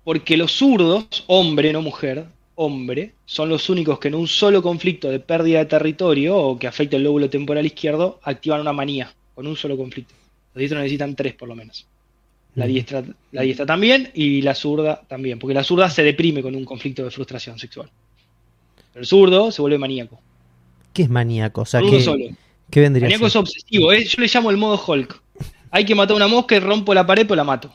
Porque 0.05 0.37
los 0.37 0.53
zurdos, 0.53 1.25
hombre, 1.27 1.73
no 1.73 1.83
mujer, 1.83 2.25
hombre, 2.55 3.15
son 3.25 3.49
los 3.49 3.69
únicos 3.69 3.99
que 3.99 4.09
en 4.09 4.15
un 4.15 4.29
solo 4.29 4.63
conflicto 4.63 5.11
de 5.11 5.19
pérdida 5.19 5.59
de 5.59 5.67
territorio 5.67 6.37
o 6.37 6.59
que 6.59 6.69
afecta 6.69 6.97
el 6.97 7.03
lóbulo 7.03 7.29
temporal 7.29 7.67
izquierdo 7.67 8.21
activan 8.23 8.61
una 8.61 8.73
manía 8.73 9.13
con 9.35 9.47
un 9.47 9.57
solo 9.57 9.77
conflicto. 9.77 10.15
Los 10.55 10.61
diestros 10.61 10.83
necesitan 10.83 11.17
tres 11.17 11.35
por 11.35 11.49
lo 11.49 11.57
menos. 11.57 11.87
La 12.55 12.67
diestra, 12.67 13.03
la 13.33 13.43
diestra 13.43 13.65
también 13.65 14.11
y 14.15 14.43
la 14.43 14.55
zurda 14.55 15.03
también, 15.09 15.39
porque 15.39 15.55
la 15.55 15.65
zurda 15.65 15.89
se 15.89 16.03
deprime 16.03 16.43
con 16.43 16.55
un 16.55 16.65
conflicto 16.65 17.03
de 17.03 17.11
frustración 17.11 17.59
sexual. 17.59 17.91
Pero 18.93 19.01
el 19.01 19.07
zurdo 19.07 19.51
se 19.51 19.63
vuelve 19.63 19.79
maníaco. 19.79 20.21
¿Qué 20.93 21.05
es 21.05 21.09
maníaco? 21.09 21.63
O 21.63 21.65
sea, 21.65 21.81
¿qué, 21.81 22.81
vendría 22.81 23.07
maníaco 23.07 23.27
es 23.27 23.37
obsesivo, 23.37 23.93
¿eh? 23.93 24.05
yo 24.05 24.21
le 24.21 24.29
llamo 24.29 24.51
el 24.51 24.59
modo 24.59 24.83
Hulk. 24.87 25.23
Hay 25.73 25.85
que 25.85 25.97
matar 25.97 26.15
a 26.15 26.17
una 26.19 26.29
mosca 26.29 26.55
y 26.55 26.61
rompo 26.61 26.95
la 26.95 27.05
pared, 27.05 27.27
pues 27.27 27.37
la 27.37 27.45
mato. 27.45 27.73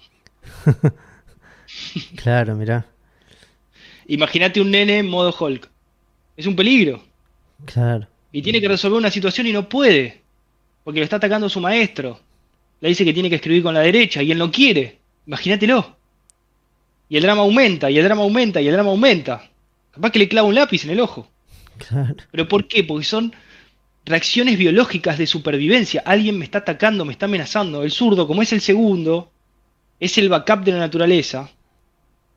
claro, 2.16 2.56
mirá. 2.56 2.86
Imagínate 4.08 4.62
un 4.62 4.72
nene 4.72 5.00
en 5.00 5.10
modo 5.10 5.36
Hulk. 5.38 5.70
Es 6.38 6.46
un 6.46 6.56
peligro. 6.56 7.04
Claro. 7.66 8.08
Y 8.32 8.42
tiene 8.42 8.62
que 8.62 8.70
resolver 8.70 8.98
una 8.98 9.12
situación 9.12 9.48
y 9.48 9.51
no 9.51 9.68
puede. 9.68 10.22
Porque 10.86 11.01
lo 11.01 11.04
está 11.04 11.18
atacando 11.18 11.50
su 11.50 11.60
maestro 11.60 12.22
le 12.80 12.89
dice 12.89 13.06
que 13.06 13.13
tiene 13.13 13.30
que 13.30 13.36
escribir 13.36 13.63
con 13.63 13.74
la 13.74 13.82
derecha 13.82 14.22
y 14.22 14.32
él 14.32 14.38
no 14.38 14.51
quiere. 14.51 15.00
Imagínatelo. 15.25 15.98
Y 17.10 17.18
el 17.18 17.24
drama 17.24 17.42
aumenta, 17.42 17.89
y 17.89 17.98
el 17.98 18.04
drama 18.04 18.24
aumenta, 18.24 18.62
y 18.62 18.68
el 18.68 18.74
drama 18.74 18.89
aumenta. 18.89 19.50
Capaz 19.92 20.12
que 20.12 20.20
le 20.20 20.27
clava 20.27 20.48
un 20.48 20.56
lápiz 20.56 20.84
en 20.84 20.92
el 20.92 21.00
ojo. 21.00 21.30
Claro. 21.77 22.16
¿Pero 22.32 22.48
por 22.48 22.68
qué? 22.68 22.84
Porque 22.84 23.06
son 23.06 23.34
reacciones 24.08 24.58
biológicas 24.58 25.18
de 25.18 25.28
supervivencia. 25.28 26.02
Alguien 26.06 26.38
me 26.38 26.46
está 26.46 26.60
atacando, 26.60 27.06
me 27.06 27.12
está 27.12 27.26
amenazando. 27.26 27.84
El 27.84 27.92
zurdo, 27.92 28.26
como 28.26 28.42
es 28.42 28.54
el 28.54 28.62
segundo, 28.62 29.32
es 30.00 30.18
el 30.18 30.30
backup 30.30 30.64
de 30.64 30.72
la 30.72 30.80
naturaleza. 30.80 31.50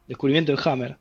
Descubrimiento 0.07 0.53
de 0.53 0.61
Hammer. 0.65 0.97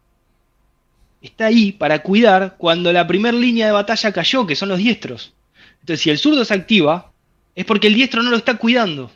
Está 1.21 1.47
ahí 1.47 1.71
para 1.71 1.99
cuidar 2.01 2.55
cuando 2.57 2.93
la 2.93 3.07
primera 3.07 3.37
línea 3.37 3.65
de 3.65 3.71
batalla 3.71 4.13
cayó, 4.13 4.45
que 4.45 4.55
son 4.55 4.69
los 4.69 4.77
diestros. 4.77 5.33
Entonces, 5.81 6.01
si 6.01 6.09
el 6.11 6.17
zurdo 6.17 6.45
se 6.45 6.53
activa, 6.53 7.11
es 7.55 7.65
porque 7.65 7.87
el 7.87 7.95
diestro 7.95 8.21
no 8.21 8.29
lo 8.29 8.37
está 8.37 8.55
cuidando. 8.55 9.11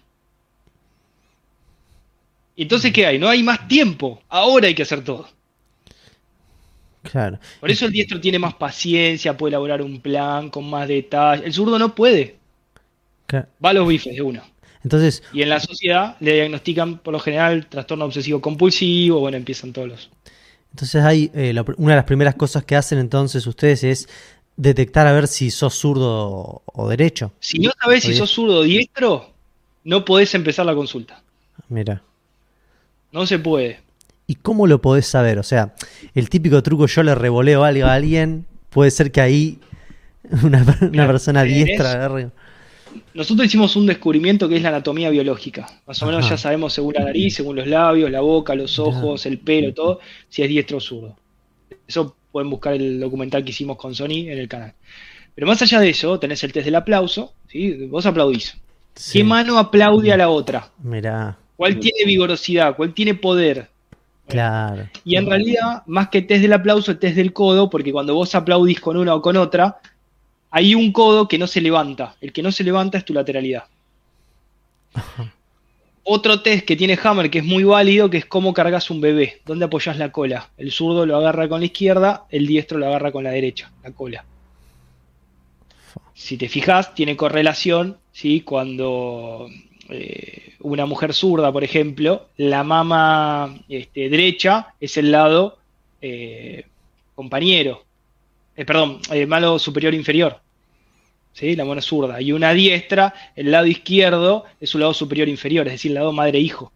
Entonces, 2.58 2.92
¿qué 2.92 3.06
hay? 3.06 3.20
No 3.20 3.30
hay 3.30 3.44
más 3.44 3.68
tiempo. 3.68 4.22
Ahora 4.28 4.68
hay 4.68 4.76
que 4.76 4.84
hacer 4.84 5.04
todo. 5.04 5.30
Claro. 7.04 7.40
Por 7.60 7.70
eso 7.70 7.86
el 7.86 7.92
diestro 7.92 8.20
tiene 8.20 8.40
más 8.40 8.56
paciencia, 8.56 9.38
puede 9.38 9.52
elaborar 9.52 9.82
un 9.82 10.00
plan 10.00 10.50
con 10.50 10.70
más 10.70 10.88
detalle. 10.88 11.46
El 11.46 11.54
zurdo 11.54 11.78
no 11.78 11.94
puede. 11.94 12.38
Va 13.34 13.70
a 13.70 13.74
los 13.74 13.88
bifes 13.88 14.16
de 14.16 14.22
uno. 14.22 14.44
Entonces, 14.84 15.24
y 15.32 15.42
en 15.42 15.50
la 15.50 15.60
sociedad 15.60 16.18
le 16.20 16.34
diagnostican 16.34 16.98
por 17.00 17.14
lo 17.14 17.20
general 17.20 17.68
trastorno 17.68 18.06
obsesivo 18.06 18.42
compulsivo, 18.42 19.20
bueno, 19.20 19.38
empiezan 19.38 19.72
todos 19.72 19.88
los. 19.88 20.10
Entonces 20.72 21.04
hay 21.04 21.32
eh, 21.34 21.56
una 21.78 21.94
de 21.94 21.98
las 21.98 22.06
primeras 22.06 22.36
cosas 22.36 22.66
que 22.66 22.76
hacen 22.76 23.00
entonces 23.00 23.46
ustedes 23.48 23.84
es 23.84 24.10
detectar 24.58 25.08
a 25.08 25.14
ver 25.14 25.28
si 25.28 25.52
sos 25.52 25.76
zurdo 25.76 26.64
o 26.66 26.90
derecho. 26.90 27.32
Si 27.40 27.60
no 27.60 27.72
sabes 27.82 28.04
si 28.04 28.14
sos 28.14 28.30
zurdo 28.30 28.60
o 28.60 28.64
diestro, 28.64 29.32
no 29.84 30.04
podés 30.04 30.36
empezar 30.36 30.66
la 30.66 30.76
consulta. 30.76 31.22
Mira. 31.70 32.02
No 33.12 33.26
se 33.26 33.40
puede. 33.40 33.83
¿Y 34.28 34.36
cómo 34.36 34.68
lo 34.68 34.82
podés 34.82 35.08
saber? 35.08 35.40
O 35.40 35.44
sea, 35.44 35.76
el 36.14 36.30
típico 36.30 36.62
truco 36.64 36.88
yo 36.88 37.04
le 37.04 37.16
revoleo 37.16 37.64
algo 37.64 37.86
a 37.86 37.94
alguien, 37.94 38.46
puede 38.70 38.92
ser 38.92 39.12
que 39.12 39.22
ahí 39.22 39.60
una, 40.44 41.08
persona 41.08 41.44
diestra 41.44 41.92
agarre. 41.92 42.30
Nosotros 43.14 43.48
hicimos 43.48 43.76
un 43.76 43.86
descubrimiento 43.86 44.48
que 44.48 44.56
es 44.56 44.62
la 44.62 44.70
anatomía 44.70 45.10
biológica. 45.10 45.68
Más 45.86 46.02
o 46.02 46.06
menos 46.06 46.30
ya 46.30 46.38
sabemos 46.38 46.74
según 46.74 46.94
la 46.94 47.04
nariz, 47.04 47.36
según 47.36 47.56
los 47.56 47.68
labios, 47.68 48.10
la 48.12 48.22
boca, 48.22 48.56
los 48.56 48.80
ojos, 48.80 49.26
el 49.26 49.40
pelo, 49.40 49.74
todo, 49.74 50.00
si 50.30 50.44
es 50.44 50.50
diestro 50.50 50.78
o 50.78 50.82
zurdo. 50.82 51.18
Eso 51.88 52.16
pueden 52.32 52.50
buscar 52.50 52.74
el 52.74 53.00
documental 53.00 53.44
que 53.44 53.50
hicimos 53.50 53.78
con 53.78 53.94
Sony 53.94 54.28
en 54.28 54.38
el 54.38 54.48
canal. 54.48 54.74
Pero 55.36 55.48
más 55.48 55.62
allá 55.62 55.80
de 55.80 55.90
eso, 55.90 56.20
tenés 56.20 56.44
el 56.44 56.54
test 56.54 56.66
del 56.66 56.76
aplauso, 56.76 57.34
¿sí? 57.48 57.88
Vos 57.88 58.06
aplaudís. 58.06 58.58
¿Qué 59.12 59.24
mano 59.24 59.58
aplaude 59.58 60.12
a 60.12 60.18
la 60.18 60.30
otra? 60.30 60.72
Mirá. 60.82 61.38
¿Cuál 61.56 61.80
tiene 61.80 62.06
vigorosidad? 62.06 62.76
¿Cuál 62.76 62.94
tiene 62.94 63.16
poder? 63.16 63.70
Claro. 64.28 64.90
Y 65.04 65.16
en 65.16 65.26
realidad, 65.26 65.84
más 65.86 66.10
que 66.10 66.22
test 66.22 66.42
del 66.42 66.54
aplauso, 66.54 66.92
el 66.92 67.00
test 67.00 67.16
del 67.16 67.34
codo, 67.34 67.70
porque 67.70 67.92
cuando 67.92 68.16
vos 68.16 68.34
aplaudís 68.36 68.80
con 68.80 68.98
una 68.98 69.16
o 69.16 69.22
con 69.22 69.38
otra, 69.38 69.80
hay 70.50 70.76
un 70.76 70.92
codo 70.92 71.28
que 71.28 71.38
no 71.38 71.48
se 71.48 71.62
levanta. 71.62 72.16
El 72.22 72.32
que 72.32 72.44
no 72.44 72.52
se 72.52 72.64
levanta 72.64 72.98
es 72.98 73.06
tu 73.06 73.14
lateralidad. 73.14 73.66
Otro 76.06 76.42
test 76.42 76.66
que 76.66 76.76
tiene 76.76 77.00
Hammer 77.02 77.30
que 77.30 77.40
es 77.40 77.46
muy 77.46 77.64
válido, 77.64 78.10
que 78.10 78.18
es 78.18 78.26
cómo 78.26 78.54
cargas 78.54 78.90
un 78.90 79.00
bebé, 79.00 79.42
dónde 79.46 79.66
apoyas 79.66 79.98
la 79.98 80.12
cola. 80.12 80.50
El 80.58 80.72
zurdo 80.72 81.06
lo 81.06 81.16
agarra 81.16 81.48
con 81.48 81.62
la 81.62 81.68
izquierda, 81.68 82.26
el 82.30 82.46
diestro 82.46 82.78
lo 82.78 82.88
agarra 82.88 83.14
con 83.14 83.24
la 83.24 83.32
derecha, 83.32 83.72
la 83.84 83.92
cola. 83.92 84.26
Si 86.14 86.38
te 86.38 86.50
fijas, 86.50 86.94
tiene 86.94 87.16
correlación, 87.16 87.98
¿sí? 88.12 88.42
Cuando 88.42 89.48
eh, 89.90 90.56
una 90.60 90.86
mujer 90.86 91.14
zurda, 91.14 91.52
por 91.52 91.64
ejemplo, 91.64 92.28
la 92.38 92.64
mama 92.64 93.60
este, 93.68 94.10
derecha 94.10 94.74
es 94.80 94.98
el 94.98 95.12
lado 95.12 95.58
eh, 96.02 96.66
compañero, 97.16 97.84
eh, 98.56 98.66
perdón, 98.66 99.00
el 99.12 99.28
malo 99.28 99.60
superior 99.60 99.94
inferior, 99.94 100.40
¿sí? 101.34 101.56
la 101.56 101.66
mano 101.66 101.82
zurda, 101.82 102.22
y 102.22 102.32
una 102.32 102.54
diestra, 102.54 103.14
el 103.36 103.52
lado 103.52 103.66
izquierdo 103.66 104.46
es 104.60 104.70
su 104.70 104.80
lado 104.80 104.94
superior 104.94 105.28
inferior, 105.28 105.68
es 105.68 105.74
decir, 105.74 105.92
el 105.92 105.96
lado 105.96 106.14
madre-hijo. 106.14 106.72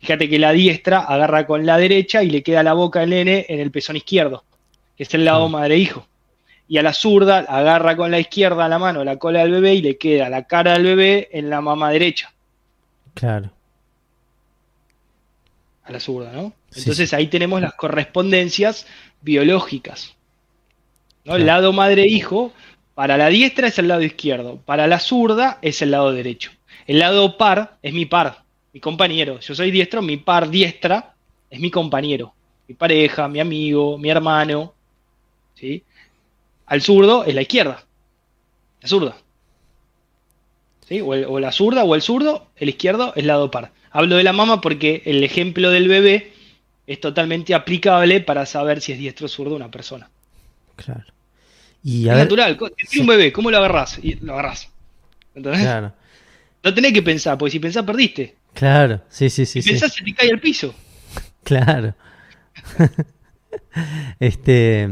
Fíjate 0.00 0.28
que 0.28 0.38
la 0.38 0.52
diestra 0.52 1.00
agarra 1.00 1.46
con 1.46 1.64
la 1.64 1.78
derecha 1.78 2.22
y 2.22 2.30
le 2.30 2.42
queda 2.42 2.62
la 2.62 2.72
boca 2.72 3.00
del 3.00 3.10
nene 3.10 3.46
en 3.48 3.60
el 3.60 3.70
pezón 3.70 3.96
izquierdo, 3.96 4.44
que 4.96 5.04
es 5.04 5.14
el 5.14 5.24
lado 5.24 5.48
madre-hijo 5.48 6.06
y 6.68 6.78
a 6.78 6.82
la 6.82 6.92
zurda 6.92 7.38
agarra 7.40 7.96
con 7.96 8.10
la 8.10 8.18
izquierda 8.18 8.68
la 8.68 8.78
mano 8.78 9.04
la 9.04 9.16
cola 9.16 9.40
del 9.40 9.52
bebé 9.52 9.74
y 9.74 9.82
le 9.82 9.98
queda 9.98 10.28
la 10.28 10.44
cara 10.44 10.72
del 10.72 10.84
bebé 10.84 11.28
en 11.32 11.50
la 11.50 11.60
mama 11.60 11.90
derecha. 11.90 12.32
Claro. 13.14 13.50
A 15.84 15.92
la 15.92 16.00
zurda, 16.00 16.32
¿no? 16.32 16.52
Entonces 16.74 17.12
ahí 17.12 17.26
tenemos 17.26 17.60
las 17.60 17.74
correspondencias 17.74 18.86
biológicas. 19.20 20.14
¿no? 21.24 21.36
El 21.36 21.46
lado 21.46 21.72
madre-hijo, 21.72 22.52
para 22.94 23.16
la 23.16 23.28
diestra 23.28 23.68
es 23.68 23.78
el 23.78 23.88
lado 23.88 24.02
izquierdo, 24.02 24.58
para 24.64 24.86
la 24.86 24.98
zurda 24.98 25.58
es 25.60 25.82
el 25.82 25.90
lado 25.90 26.12
derecho. 26.12 26.52
El 26.86 26.98
lado 26.98 27.36
par 27.36 27.76
es 27.82 27.92
mi 27.92 28.06
par, 28.06 28.44
mi 28.72 28.80
compañero. 28.80 29.40
Yo 29.40 29.54
soy 29.54 29.70
diestro, 29.70 30.02
mi 30.02 30.16
par 30.16 30.48
diestra 30.48 31.14
es 31.50 31.60
mi 31.60 31.70
compañero, 31.70 32.32
mi 32.66 32.74
pareja, 32.74 33.28
mi 33.28 33.40
amigo, 33.40 33.98
mi 33.98 34.08
hermano. 34.08 34.72
¿sí? 35.54 35.82
Al 36.72 36.80
zurdo 36.80 37.26
es 37.26 37.34
la 37.34 37.42
izquierda. 37.42 37.84
La 38.80 38.88
zurda. 38.88 39.16
¿Sí? 40.88 41.02
O, 41.02 41.38
la 41.38 41.52
zurda 41.52 41.84
o 41.84 41.94
el 41.94 42.00
zurdo, 42.00 42.46
el 42.56 42.70
izquierdo 42.70 43.12
es 43.14 43.26
lado 43.26 43.50
par. 43.50 43.72
Hablo 43.90 44.16
de 44.16 44.22
la 44.22 44.32
mama 44.32 44.62
porque 44.62 45.02
el 45.04 45.22
ejemplo 45.22 45.68
del 45.68 45.86
bebé 45.86 46.32
es 46.86 46.98
totalmente 46.98 47.54
aplicable 47.54 48.22
para 48.22 48.46
saber 48.46 48.80
si 48.80 48.92
es 48.92 48.98
diestro 48.98 49.26
o 49.26 49.28
zurdo 49.28 49.54
una 49.54 49.70
persona. 49.70 50.08
Claro. 50.76 51.04
Y 51.84 52.08
es 52.08 52.16
natural. 52.16 52.58
un 52.98 53.06
bebé, 53.06 53.34
¿cómo 53.34 53.50
lo 53.50 53.58
agarrás? 53.58 53.98
Y 54.02 54.14
lo 54.14 54.32
agarrás. 54.32 54.70
¿Entendés? 55.34 55.60
Claro. 55.60 55.92
No 56.64 56.72
tenés 56.72 56.94
que 56.94 57.02
pensar, 57.02 57.36
porque 57.36 57.52
si 57.52 57.58
pensás 57.58 57.84
perdiste. 57.84 58.34
Claro, 58.54 59.02
sí, 59.10 59.28
sí, 59.28 59.44
sí. 59.44 59.60
Si 59.60 59.68
pensás 59.68 59.92
se 59.92 60.02
te 60.02 60.14
cae 60.14 60.30
al 60.30 60.40
piso. 60.40 60.74
Claro. 61.44 61.94
este, 64.20 64.88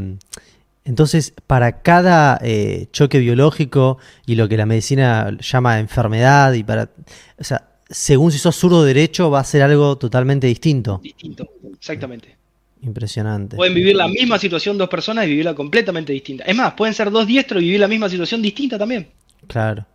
entonces, 0.91 1.33
para 1.47 1.83
cada 1.83 2.41
eh, 2.43 2.89
choque 2.91 3.21
biológico 3.21 3.99
y 4.27 4.35
lo 4.35 4.49
que 4.49 4.57
la 4.57 4.67
medicina 4.67 5.31
llama 5.41 5.79
enfermedad, 5.79 6.53
y 6.55 6.65
para, 6.65 6.91
o 7.39 7.45
sea, 7.45 7.69
según 7.89 8.33
si 8.33 8.39
sos 8.39 8.57
zurdo 8.57 8.83
derecho, 8.83 9.31
va 9.31 9.39
a 9.39 9.45
ser 9.45 9.63
algo 9.63 9.97
totalmente 9.99 10.49
distinto. 10.49 11.01
Distinto, 11.01 11.49
exactamente. 11.79 12.37
Impresionante. 12.83 13.55
Pueden 13.55 13.75
vivir 13.75 13.95
la 13.95 14.09
misma 14.09 14.37
situación 14.37 14.79
dos 14.79 14.89
personas 14.89 15.27
y 15.27 15.31
vivirla 15.31 15.55
completamente 15.55 16.13
distinta. 16.13 16.43
Es 16.43 16.57
más, 16.57 16.73
pueden 16.73 16.93
ser 16.93 17.13
dos 17.13 17.25
diestros 17.25 17.63
y 17.63 17.67
vivir 17.67 17.79
la 17.79 17.87
misma 17.87 18.09
situación 18.09 18.43
distinta 18.43 18.77
también. 18.77 19.11
Claro. 19.47 19.87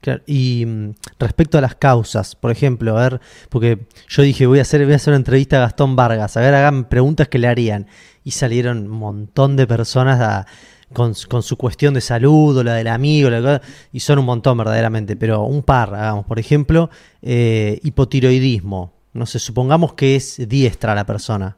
Claro, 0.00 0.22
Y 0.26 0.64
mm, 0.64 0.94
respecto 1.18 1.58
a 1.58 1.60
las 1.60 1.74
causas, 1.74 2.36
por 2.36 2.50
ejemplo, 2.50 2.96
a 2.96 3.02
ver, 3.08 3.20
porque 3.48 3.86
yo 4.08 4.22
dije 4.22 4.46
voy 4.46 4.60
a 4.60 4.62
hacer, 4.62 4.84
voy 4.84 4.92
a 4.92 4.96
hacer 4.96 5.12
una 5.12 5.18
entrevista 5.18 5.56
a 5.56 5.60
Gastón 5.60 5.96
Vargas, 5.96 6.36
a 6.36 6.40
ver, 6.40 6.54
hagan 6.54 6.88
preguntas 6.88 7.28
que 7.28 7.38
le 7.38 7.48
harían. 7.48 7.86
Y 8.24 8.32
salieron 8.32 8.90
un 8.90 8.98
montón 8.98 9.56
de 9.56 9.66
personas 9.66 10.46
con, 10.92 11.14
su 11.14 11.56
cuestión 11.56 11.94
de 11.94 12.00
salud 12.00 12.56
o 12.56 12.62
la 12.62 12.74
del 12.74 12.88
amigo, 12.88 13.30
la 13.30 13.60
y 13.92 14.00
son 14.00 14.18
un 14.18 14.26
montón 14.26 14.58
verdaderamente, 14.58 15.16
pero 15.16 15.44
un 15.44 15.62
par, 15.62 15.94
hagamos, 15.94 16.26
por 16.26 16.38
ejemplo, 16.38 16.90
eh, 17.22 17.80
hipotiroidismo. 17.82 18.92
No 19.12 19.26
sé, 19.26 19.38
supongamos 19.38 19.94
que 19.94 20.16
es 20.16 20.48
diestra 20.48 20.94
la 20.94 21.06
persona. 21.06 21.56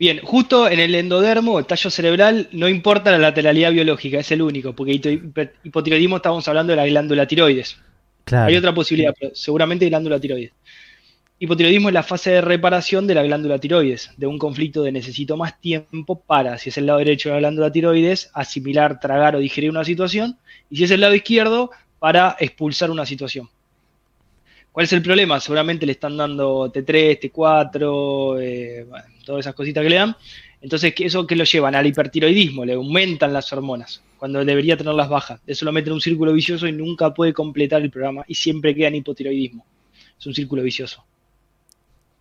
Bien, 0.00 0.18
justo 0.22 0.66
en 0.66 0.80
el 0.80 0.94
endodermo, 0.94 1.58
el 1.58 1.66
tallo 1.66 1.90
cerebral, 1.90 2.48
no 2.52 2.70
importa 2.70 3.10
la 3.10 3.18
lateralidad 3.18 3.70
biológica, 3.70 4.20
es 4.20 4.32
el 4.32 4.40
único, 4.40 4.74
porque 4.74 4.92
hipotiroidismo 5.62 6.16
estamos 6.16 6.48
hablando 6.48 6.70
de 6.70 6.78
la 6.78 6.86
glándula 6.86 7.26
tiroides. 7.26 7.76
Claro. 8.24 8.46
Hay 8.48 8.56
otra 8.56 8.72
posibilidad, 8.72 9.14
pero 9.20 9.34
seguramente 9.34 9.86
glándula 9.90 10.18
tiroides. 10.18 10.52
Hipotiroidismo 11.38 11.90
es 11.90 11.92
la 11.92 12.02
fase 12.02 12.30
de 12.30 12.40
reparación 12.40 13.06
de 13.06 13.14
la 13.14 13.24
glándula 13.24 13.58
tiroides, 13.58 14.12
de 14.16 14.26
un 14.26 14.38
conflicto 14.38 14.82
de 14.82 14.90
necesito 14.90 15.36
más 15.36 15.60
tiempo 15.60 16.18
para, 16.18 16.56
si 16.56 16.70
es 16.70 16.78
el 16.78 16.86
lado 16.86 17.00
derecho 17.00 17.28
de 17.28 17.34
la 17.34 17.40
glándula 17.40 17.70
tiroides, 17.70 18.30
asimilar, 18.32 19.00
tragar 19.00 19.36
o 19.36 19.38
digerir 19.38 19.68
una 19.68 19.84
situación, 19.84 20.38
y 20.70 20.78
si 20.78 20.84
es 20.84 20.90
el 20.92 21.02
lado 21.02 21.14
izquierdo, 21.14 21.72
para 21.98 22.38
expulsar 22.40 22.90
una 22.90 23.04
situación. 23.04 23.50
¿Cuál 24.72 24.84
es 24.84 24.92
el 24.92 25.02
problema? 25.02 25.40
Seguramente 25.40 25.84
le 25.86 25.92
están 25.92 26.16
dando 26.16 26.70
T3, 26.72 27.18
T4, 27.18 28.38
eh, 28.40 28.86
todas 29.24 29.40
esas 29.40 29.54
cositas 29.54 29.82
que 29.82 29.90
le 29.90 29.96
dan. 29.96 30.16
Entonces, 30.60 30.94
¿qué- 30.94 31.06
¿eso 31.06 31.26
que 31.26 31.36
lo 31.36 31.44
llevan? 31.44 31.74
Al 31.74 31.86
hipertiroidismo, 31.86 32.64
le 32.64 32.74
aumentan 32.74 33.32
las 33.32 33.52
hormonas, 33.52 34.02
cuando 34.16 34.44
debería 34.44 34.76
tenerlas 34.76 35.08
bajas. 35.08 35.40
Eso 35.46 35.64
lo 35.64 35.72
mete 35.72 35.88
en 35.88 35.94
un 35.94 36.00
círculo 36.00 36.32
vicioso 36.32 36.66
y 36.68 36.72
nunca 36.72 37.12
puede 37.14 37.32
completar 37.32 37.82
el 37.82 37.90
programa 37.90 38.24
y 38.28 38.34
siempre 38.34 38.74
queda 38.74 38.88
en 38.88 38.96
hipotiroidismo. 38.96 39.66
Es 40.18 40.26
un 40.26 40.34
círculo 40.34 40.62
vicioso. 40.62 41.04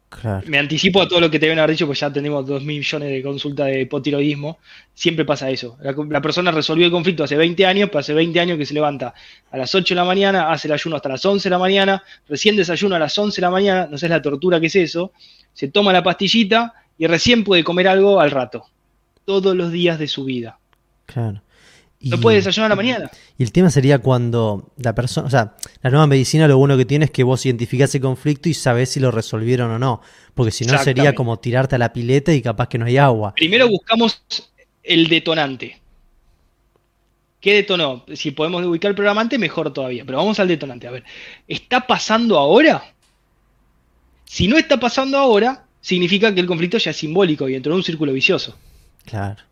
Claro. 0.09 0.45
Me 0.47 0.57
anticipo 0.57 1.01
a 1.01 1.07
todo 1.07 1.21
lo 1.21 1.29
que 1.29 1.37
te 1.39 1.45
deben 1.45 1.59
haber 1.59 1.71
dicho, 1.71 1.85
pues 1.85 1.99
ya 1.99 2.11
tenemos 2.11 2.45
2 2.45 2.63
millones 2.63 3.09
de 3.09 3.21
consultas 3.21 3.67
de 3.67 3.81
hipotiroidismo. 3.81 4.57
Siempre 4.93 5.23
pasa 5.23 5.49
eso. 5.51 5.77
La, 5.81 5.95
la 6.09 6.21
persona 6.21 6.51
resolvió 6.51 6.87
el 6.87 6.91
conflicto 6.91 7.23
hace 7.23 7.37
20 7.37 7.65
años, 7.65 7.89
pero 7.89 7.99
hace 7.99 8.13
20 8.13 8.39
años 8.39 8.57
que 8.57 8.65
se 8.65 8.73
levanta 8.73 9.13
a 9.51 9.57
las 9.57 9.73
8 9.73 9.93
de 9.93 9.95
la 9.95 10.05
mañana, 10.05 10.51
hace 10.51 10.67
el 10.67 10.73
ayuno 10.73 10.95
hasta 10.95 11.09
las 11.09 11.23
11 11.23 11.47
de 11.47 11.51
la 11.51 11.59
mañana, 11.59 12.03
recién 12.27 12.55
desayuna 12.55 12.95
a 12.95 12.99
las 12.99 13.17
11 13.17 13.35
de 13.35 13.41
la 13.41 13.51
mañana, 13.51 13.87
no 13.89 13.97
sé 13.97 14.09
la 14.09 14.21
tortura 14.21 14.59
que 14.59 14.65
es 14.65 14.75
eso, 14.75 15.13
se 15.53 15.67
toma 15.67 15.93
la 15.93 16.03
pastillita 16.03 16.73
y 16.97 17.05
recién 17.05 17.43
puede 17.43 17.63
comer 17.63 17.87
algo 17.87 18.19
al 18.19 18.31
rato. 18.31 18.65
Todos 19.25 19.55
los 19.55 19.71
días 19.71 19.99
de 19.99 20.07
su 20.07 20.25
vida. 20.25 20.57
Claro. 21.05 21.41
No 22.01 22.17
puede 22.19 22.37
desayunar 22.37 22.67
a 22.67 22.69
la 22.69 22.75
mañana. 22.77 23.11
Y 23.37 23.43
el 23.43 23.51
tema 23.51 23.69
sería 23.69 23.99
cuando 23.99 24.71
la 24.77 24.95
persona, 24.95 25.27
o 25.27 25.29
sea, 25.29 25.55
la 25.81 25.89
nueva 25.89 26.07
medicina 26.07 26.47
lo 26.47 26.57
bueno 26.57 26.77
que 26.77 26.85
tiene 26.85 27.05
es 27.05 27.11
que 27.11 27.23
vos 27.23 27.45
identificás 27.45 27.89
ese 27.89 27.99
conflicto 27.99 28.47
y 28.47 28.53
sabés 28.53 28.89
si 28.91 29.01
lo 29.01 29.11
resolvieron 29.11 29.69
o 29.71 29.79
no. 29.79 30.01
Porque 30.33 30.51
si 30.51 30.63
no 30.63 30.77
sería 30.77 31.13
como 31.13 31.39
tirarte 31.39 31.75
a 31.75 31.77
la 31.77 31.91
pileta 31.91 32.33
y 32.33 32.41
capaz 32.41 32.69
que 32.69 32.77
no 32.77 32.85
hay 32.85 32.97
agua. 32.97 33.33
Primero 33.35 33.67
buscamos 33.67 34.23
el 34.81 35.07
detonante. 35.07 35.81
¿Qué 37.41 37.55
detonó? 37.55 38.05
Si 38.13 38.31
podemos 38.31 38.65
ubicar 38.65 38.89
el 38.89 38.95
programante, 38.95 39.37
mejor 39.37 39.73
todavía. 39.73 40.03
Pero 40.05 40.19
vamos 40.19 40.39
al 40.39 40.47
detonante. 40.47 40.87
A 40.87 40.91
ver, 40.91 41.03
¿está 41.47 41.85
pasando 41.85 42.37
ahora? 42.37 42.93
Si 44.23 44.47
no 44.47 44.57
está 44.57 44.79
pasando 44.79 45.17
ahora, 45.17 45.65
significa 45.81 46.33
que 46.33 46.39
el 46.39 46.47
conflicto 46.47 46.77
ya 46.77 46.91
es 46.91 46.97
simbólico 46.97 47.49
y 47.49 47.55
entró 47.55 47.73
en 47.73 47.77
un 47.77 47.83
círculo 47.83 48.13
vicioso. 48.13 48.57
Claro. 49.05 49.43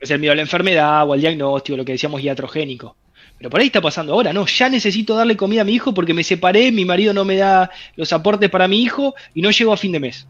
Es 0.00 0.10
el 0.10 0.18
miedo 0.18 0.32
a 0.32 0.36
la 0.36 0.42
enfermedad 0.42 1.08
o 1.08 1.12
al 1.12 1.20
diagnóstico, 1.20 1.76
lo 1.76 1.84
que 1.84 1.92
decíamos 1.92 2.22
iatrogénico. 2.22 2.96
Pero 3.38 3.50
por 3.50 3.60
ahí 3.60 3.66
está 3.66 3.80
pasando 3.80 4.12
ahora, 4.12 4.32
no, 4.32 4.46
ya 4.46 4.68
necesito 4.68 5.14
darle 5.14 5.36
comida 5.36 5.62
a 5.62 5.64
mi 5.64 5.72
hijo 5.72 5.92
porque 5.92 6.14
me 6.14 6.22
separé, 6.22 6.70
mi 6.70 6.84
marido 6.84 7.12
no 7.12 7.24
me 7.24 7.36
da 7.36 7.70
los 7.96 8.12
aportes 8.12 8.48
para 8.50 8.68
mi 8.68 8.82
hijo 8.82 9.14
y 9.34 9.42
no 9.42 9.50
llego 9.50 9.72
a 9.72 9.76
fin 9.76 9.92
de 9.92 10.00
mes. 10.00 10.26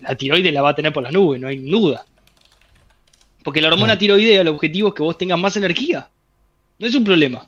La 0.00 0.14
tiroides 0.14 0.52
la 0.52 0.62
va 0.62 0.70
a 0.70 0.74
tener 0.74 0.92
por 0.92 1.02
las 1.02 1.12
nubes, 1.12 1.40
no 1.40 1.48
hay 1.48 1.58
duda. 1.58 2.04
Porque 3.44 3.60
la 3.60 3.68
hormona 3.68 3.98
tiroidea, 3.98 4.40
el 4.40 4.48
objetivo 4.48 4.88
es 4.88 4.94
que 4.94 5.02
vos 5.02 5.18
tengas 5.18 5.38
más 5.38 5.56
energía. 5.56 6.08
No 6.78 6.86
es 6.86 6.94
un 6.94 7.04
problema. 7.04 7.46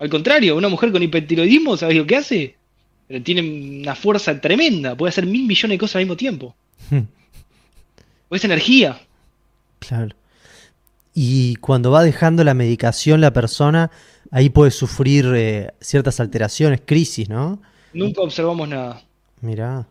Al 0.00 0.10
contrario, 0.10 0.56
una 0.56 0.68
mujer 0.68 0.90
con 0.90 1.02
hipertiroidismo, 1.02 1.76
¿sabes 1.76 1.96
lo 1.96 2.04
que 2.04 2.16
hace? 2.16 2.56
Pero 3.06 3.22
tiene 3.22 3.42
una 3.80 3.94
fuerza 3.94 4.38
tremenda, 4.40 4.96
puede 4.96 5.10
hacer 5.10 5.24
mil 5.24 5.46
millones 5.46 5.74
de 5.74 5.78
cosas 5.78 5.96
al 5.96 6.02
mismo 6.02 6.16
tiempo. 6.16 6.54
O 8.30 8.36
es 8.36 8.42
energía. 8.42 8.98
Claro. 9.88 10.14
Y 11.14 11.56
cuando 11.56 11.90
va 11.90 12.02
dejando 12.02 12.42
la 12.44 12.54
medicación 12.54 13.20
la 13.20 13.32
persona, 13.32 13.90
ahí 14.30 14.48
puede 14.50 14.70
sufrir 14.70 15.26
eh, 15.34 15.70
ciertas 15.80 16.18
alteraciones, 16.20 16.80
crisis, 16.84 17.28
¿no? 17.28 17.60
Nunca 17.92 18.20
observamos 18.22 18.68
nada. 18.68 19.02
Mirá, 19.40 19.86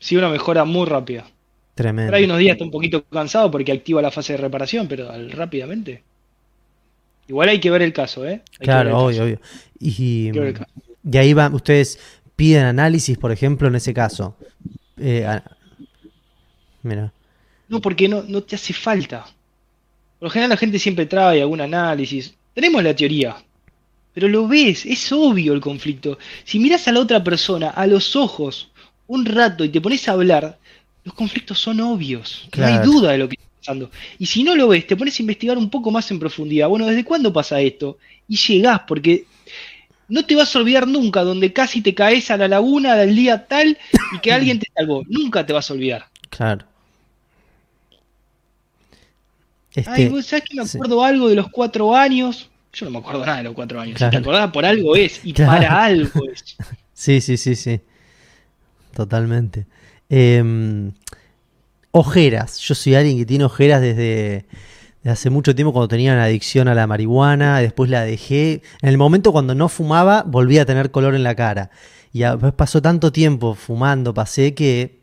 Sí, 0.00 0.16
una 0.16 0.28
mejora 0.28 0.64
muy 0.64 0.86
rápida. 0.86 1.26
tremendo. 1.74 2.08
Pero 2.10 2.16
hay 2.18 2.24
unos 2.24 2.38
días 2.38 2.52
está 2.54 2.64
un 2.64 2.70
poquito 2.70 3.04
cansado 3.04 3.50
porque 3.50 3.72
activa 3.72 4.00
la 4.02 4.10
fase 4.10 4.32
de 4.34 4.38
reparación, 4.38 4.86
pero 4.88 5.10
rápidamente. 5.30 6.02
Igual 7.28 7.48
hay 7.50 7.60
que 7.60 7.70
ver 7.70 7.82
el 7.82 7.92
caso, 7.92 8.26
¿eh? 8.26 8.42
Hay 8.60 8.64
Claro, 8.64 8.96
obvio, 8.98 9.18
caso. 9.18 9.24
obvio. 9.24 9.40
Y, 9.80 10.30
ahí 11.18 11.34
van, 11.34 11.54
ustedes 11.54 11.98
piden 12.36 12.64
análisis, 12.64 13.18
por 13.18 13.30
ejemplo, 13.32 13.68
en 13.68 13.74
ese 13.76 13.92
caso. 13.92 14.36
Eh, 14.96 15.24
a- 15.26 15.42
mira, 16.82 17.12
No, 17.68 17.80
porque 17.80 18.08
no, 18.08 18.22
no 18.26 18.42
te 18.42 18.56
hace 18.56 18.72
falta. 18.72 19.26
Por 20.18 20.26
lo 20.26 20.30
general 20.30 20.50
la 20.50 20.56
gente 20.56 20.78
siempre 20.78 21.06
trae 21.06 21.42
algún 21.42 21.60
análisis. 21.60 22.34
Tenemos 22.54 22.82
la 22.82 22.94
teoría, 22.94 23.36
pero 24.12 24.26
lo 24.26 24.48
ves, 24.48 24.84
es 24.84 25.12
obvio 25.12 25.52
el 25.52 25.60
conflicto. 25.60 26.18
Si 26.44 26.58
miras 26.58 26.88
a 26.88 26.92
la 26.92 27.00
otra 27.00 27.22
persona 27.22 27.70
a 27.70 27.86
los 27.86 28.16
ojos 28.16 28.70
un 29.06 29.24
rato 29.24 29.64
y 29.64 29.68
te 29.68 29.80
pones 29.80 30.08
a 30.08 30.12
hablar, 30.12 30.58
los 31.04 31.14
conflictos 31.14 31.58
son 31.58 31.80
obvios. 31.80 32.48
No 32.56 32.66
hay 32.66 32.78
duda 32.78 33.12
de 33.12 33.18
lo 33.18 33.28
que 33.28 33.36
está 33.36 33.48
pasando. 33.60 33.90
Y 34.18 34.26
si 34.26 34.42
no 34.42 34.56
lo 34.56 34.68
ves, 34.68 34.86
te 34.86 34.96
pones 34.96 35.18
a 35.18 35.22
investigar 35.22 35.56
un 35.56 35.70
poco 35.70 35.90
más 35.90 36.10
en 36.10 36.18
profundidad. 36.18 36.68
Bueno, 36.68 36.86
¿desde 36.86 37.04
cuándo 37.04 37.32
pasa 37.32 37.60
esto? 37.60 37.98
Y 38.26 38.36
llegás, 38.36 38.80
porque 38.88 39.24
no 40.08 40.24
te 40.24 40.34
vas 40.34 40.54
a 40.54 40.58
olvidar 40.58 40.88
nunca 40.88 41.22
donde 41.22 41.52
casi 41.52 41.80
te 41.80 41.94
caes 41.94 42.30
a 42.30 42.36
la 42.36 42.48
laguna 42.48 42.96
del 42.96 43.14
día 43.14 43.46
tal 43.46 43.78
y 44.14 44.18
que 44.18 44.32
alguien 44.32 44.58
te 44.58 44.66
salvó. 44.74 45.04
Nunca 45.06 45.46
te 45.46 45.52
vas 45.52 45.70
a 45.70 45.74
olvidar. 45.74 46.06
claro. 46.28 46.66
Este, 49.74 49.90
Ay, 49.90 50.08
¿vos 50.08 50.26
sabés 50.26 50.44
que 50.48 50.56
me 50.56 50.66
sí. 50.66 50.76
acuerdo 50.78 51.04
algo 51.04 51.28
de 51.28 51.34
los 51.36 51.48
cuatro 51.50 51.94
años? 51.94 52.48
Yo 52.72 52.86
no 52.86 52.92
me 52.92 52.98
acuerdo 52.98 53.24
nada 53.24 53.38
de 53.38 53.44
los 53.44 53.54
cuatro 53.54 53.80
años. 53.80 53.96
Claro. 53.96 54.10
Si 54.10 54.16
te 54.16 54.22
acordás, 54.22 54.50
por 54.50 54.64
algo 54.64 54.96
es. 54.96 55.20
Y 55.24 55.32
Claro. 55.32 55.52
para 55.52 55.84
algo 55.84 56.20
es. 56.32 56.56
Sí, 56.92 57.20
sí, 57.20 57.36
sí, 57.36 57.54
sí. 57.54 57.80
Totalmente. 58.92 59.66
Em, 60.08 60.90
ojeras. 61.92 62.58
Yo 62.58 62.74
soy 62.74 62.94
alguien 62.96 63.16
que 63.18 63.26
tiene 63.26 63.44
ojeras 63.44 63.80
desde, 63.80 64.46
desde 65.02 65.10
hace 65.12 65.30
mucho 65.30 65.54
tiempo 65.54 65.72
cuando 65.72 65.86
tenía 65.88 66.12
una 66.12 66.24
adicción 66.24 66.66
a 66.66 66.74
la 66.74 66.86
marihuana, 66.88 67.60
después 67.60 67.88
la 67.90 68.02
dejé. 68.02 68.62
En 68.82 68.88
el 68.88 68.98
momento 68.98 69.30
cuando 69.32 69.54
no 69.54 69.68
fumaba, 69.68 70.24
volví 70.26 70.58
a 70.58 70.66
tener 70.66 70.90
color 70.90 71.14
en 71.14 71.22
la 71.22 71.34
cara. 71.36 71.70
Y 72.12 72.20
después 72.20 72.52
pasó 72.54 72.82
tanto 72.82 73.12
tiempo 73.12 73.54
fumando, 73.54 74.12
pasé 74.14 74.54
que 74.54 74.97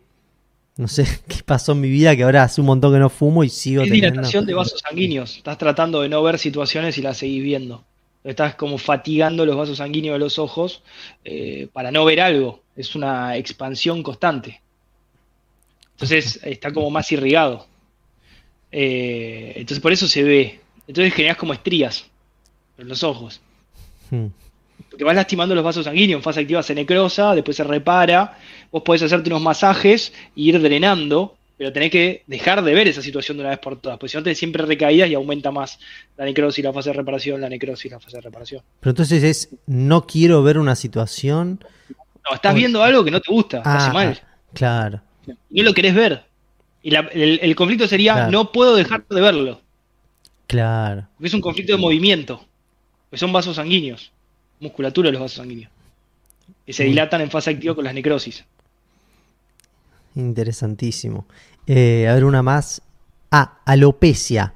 no 0.77 0.87
sé 0.87 1.05
qué 1.27 1.37
pasó 1.45 1.71
en 1.73 1.81
mi 1.81 1.89
vida 1.89 2.15
que 2.15 2.23
ahora 2.23 2.43
hace 2.43 2.61
un 2.61 2.67
montón 2.67 2.93
que 2.93 2.99
no 2.99 3.09
fumo 3.09 3.43
y 3.43 3.49
sigo 3.49 3.83
Es 3.83 3.89
teniendo. 3.89 4.11
dilatación 4.11 4.45
de 4.45 4.53
vasos 4.53 4.79
sanguíneos. 4.81 5.37
Estás 5.37 5.57
tratando 5.57 6.01
de 6.01 6.09
no 6.09 6.21
ver 6.23 6.37
situaciones 6.39 6.97
y 6.97 7.01
las 7.01 7.17
seguís 7.17 7.43
viendo. 7.43 7.83
Estás 8.23 8.55
como 8.55 8.77
fatigando 8.77 9.45
los 9.45 9.55
vasos 9.55 9.77
sanguíneos 9.77 10.15
de 10.15 10.19
los 10.19 10.39
ojos 10.39 10.81
eh, 11.23 11.67
para 11.73 11.91
no 11.91 12.03
ver 12.05 12.19
algo. 12.21 12.61
Es 12.75 12.95
una 12.95 13.37
expansión 13.37 14.03
constante. 14.03 14.61
Entonces 15.91 16.39
está 16.43 16.73
como 16.73 16.89
más 16.89 17.11
irrigado. 17.11 17.67
Eh, 18.71 19.53
entonces 19.55 19.79
por 19.79 19.91
eso 19.93 20.07
se 20.07 20.23
ve. 20.23 20.59
Entonces 20.87 21.13
generas 21.13 21.37
como 21.37 21.53
estrías 21.53 22.05
en 22.77 22.87
los 22.87 23.03
ojos. 23.03 23.39
Hmm, 24.09 24.27
Porque 24.95 25.03
vas 25.03 25.15
lastimando 25.17 25.53
los 25.53 25.63
vasos 25.65 25.83
sanguíneos, 25.83 26.19
en 26.19 26.23
fase 26.23 26.39
activa 26.39 26.63
se 26.63 26.73
necrosa, 26.73 27.35
después 27.35 27.57
se 27.57 27.65
repara, 27.65 28.37
vos 28.71 28.81
podés 28.81 29.03
hacerte 29.03 29.29
unos 29.29 29.41
masajes 29.41 30.13
e 30.37 30.41
ir 30.41 30.61
drenando 30.61 31.35
pero 31.57 31.71
tenés 31.73 31.89
que 31.91 32.23
dejar 32.27 32.61
de 32.63 32.73
ver 32.73 32.87
esa 32.87 33.01
situación 33.01 33.37
de 33.37 33.41
una 33.43 33.49
vez 33.49 33.59
por 33.59 33.77
todas, 33.79 33.97
porque 33.97 34.09
si 34.11 34.17
no 34.17 34.23
te 34.23 34.35
siempre 34.35 34.65
recaídas 34.65 35.09
y 35.09 35.13
aumenta 35.15 35.51
más 35.51 35.79
la 36.17 36.23
necrosis, 36.25 36.63
la 36.63 36.71
fase 36.73 36.89
de 36.91 36.95
reparación, 36.97 37.39
la 37.41 37.47
necrosis, 37.49 37.91
la 37.91 37.99
fase 37.99 38.17
de 38.17 38.21
reparación. 38.21 38.61
Pero 38.81 38.91
entonces 38.91 39.23
es, 39.23 39.49
no 39.65 40.05
quiero 40.05 40.43
ver 40.43 40.57
una 40.57 40.75
situación. 40.75 41.63
No, 42.29 42.35
estás 42.35 42.53
viendo 42.55 42.83
algo 42.83 43.03
que 43.05 43.11
no 43.11 43.21
te 43.21 43.31
gusta, 43.31 43.61
te 43.63 43.69
hace 43.69 43.89
Ah, 43.89 43.93
mal. 43.93 44.21
Claro, 44.53 45.01
Y 45.49 45.59
no 45.59 45.63
lo 45.65 45.73
querés 45.73 45.93
ver. 45.95 46.23
Y 46.81 46.91
la- 46.91 47.09
el, 47.13 47.39
el 47.41 47.55
conflicto 47.55 47.87
sería, 47.87 48.13
Claro. 48.15 48.31
no 48.31 48.51
puedo 48.51 48.75
dejar 48.75 49.05
de 49.09 49.21
verlo. 49.21 49.61
claro. 50.47 51.07
Porque 51.15 51.27
es 51.27 51.33
un 51.33 51.41
conflicto 51.41 51.73
de 51.73 51.79
movimiento. 51.79 52.45
Que 53.11 53.17
son 53.17 53.31
vasos 53.31 53.55
sanguíneos. 53.55 54.11
Musculatura 54.59 55.07
de 55.09 55.13
los 55.13 55.21
vasos 55.21 55.37
sanguíneos. 55.37 55.71
Que 56.65 56.73
se 56.73 56.83
dilatan 56.83 57.21
en 57.21 57.31
fase 57.31 57.51
activa 57.51 57.75
con 57.75 57.83
las 57.83 57.93
necrosis. 57.93 58.43
Interesantísimo. 60.15 61.25
Eh, 61.67 62.07
a 62.07 62.13
ver, 62.13 62.23
una 62.25 62.41
más. 62.41 62.81
Ah, 63.31 63.59
alopecia. 63.65 64.53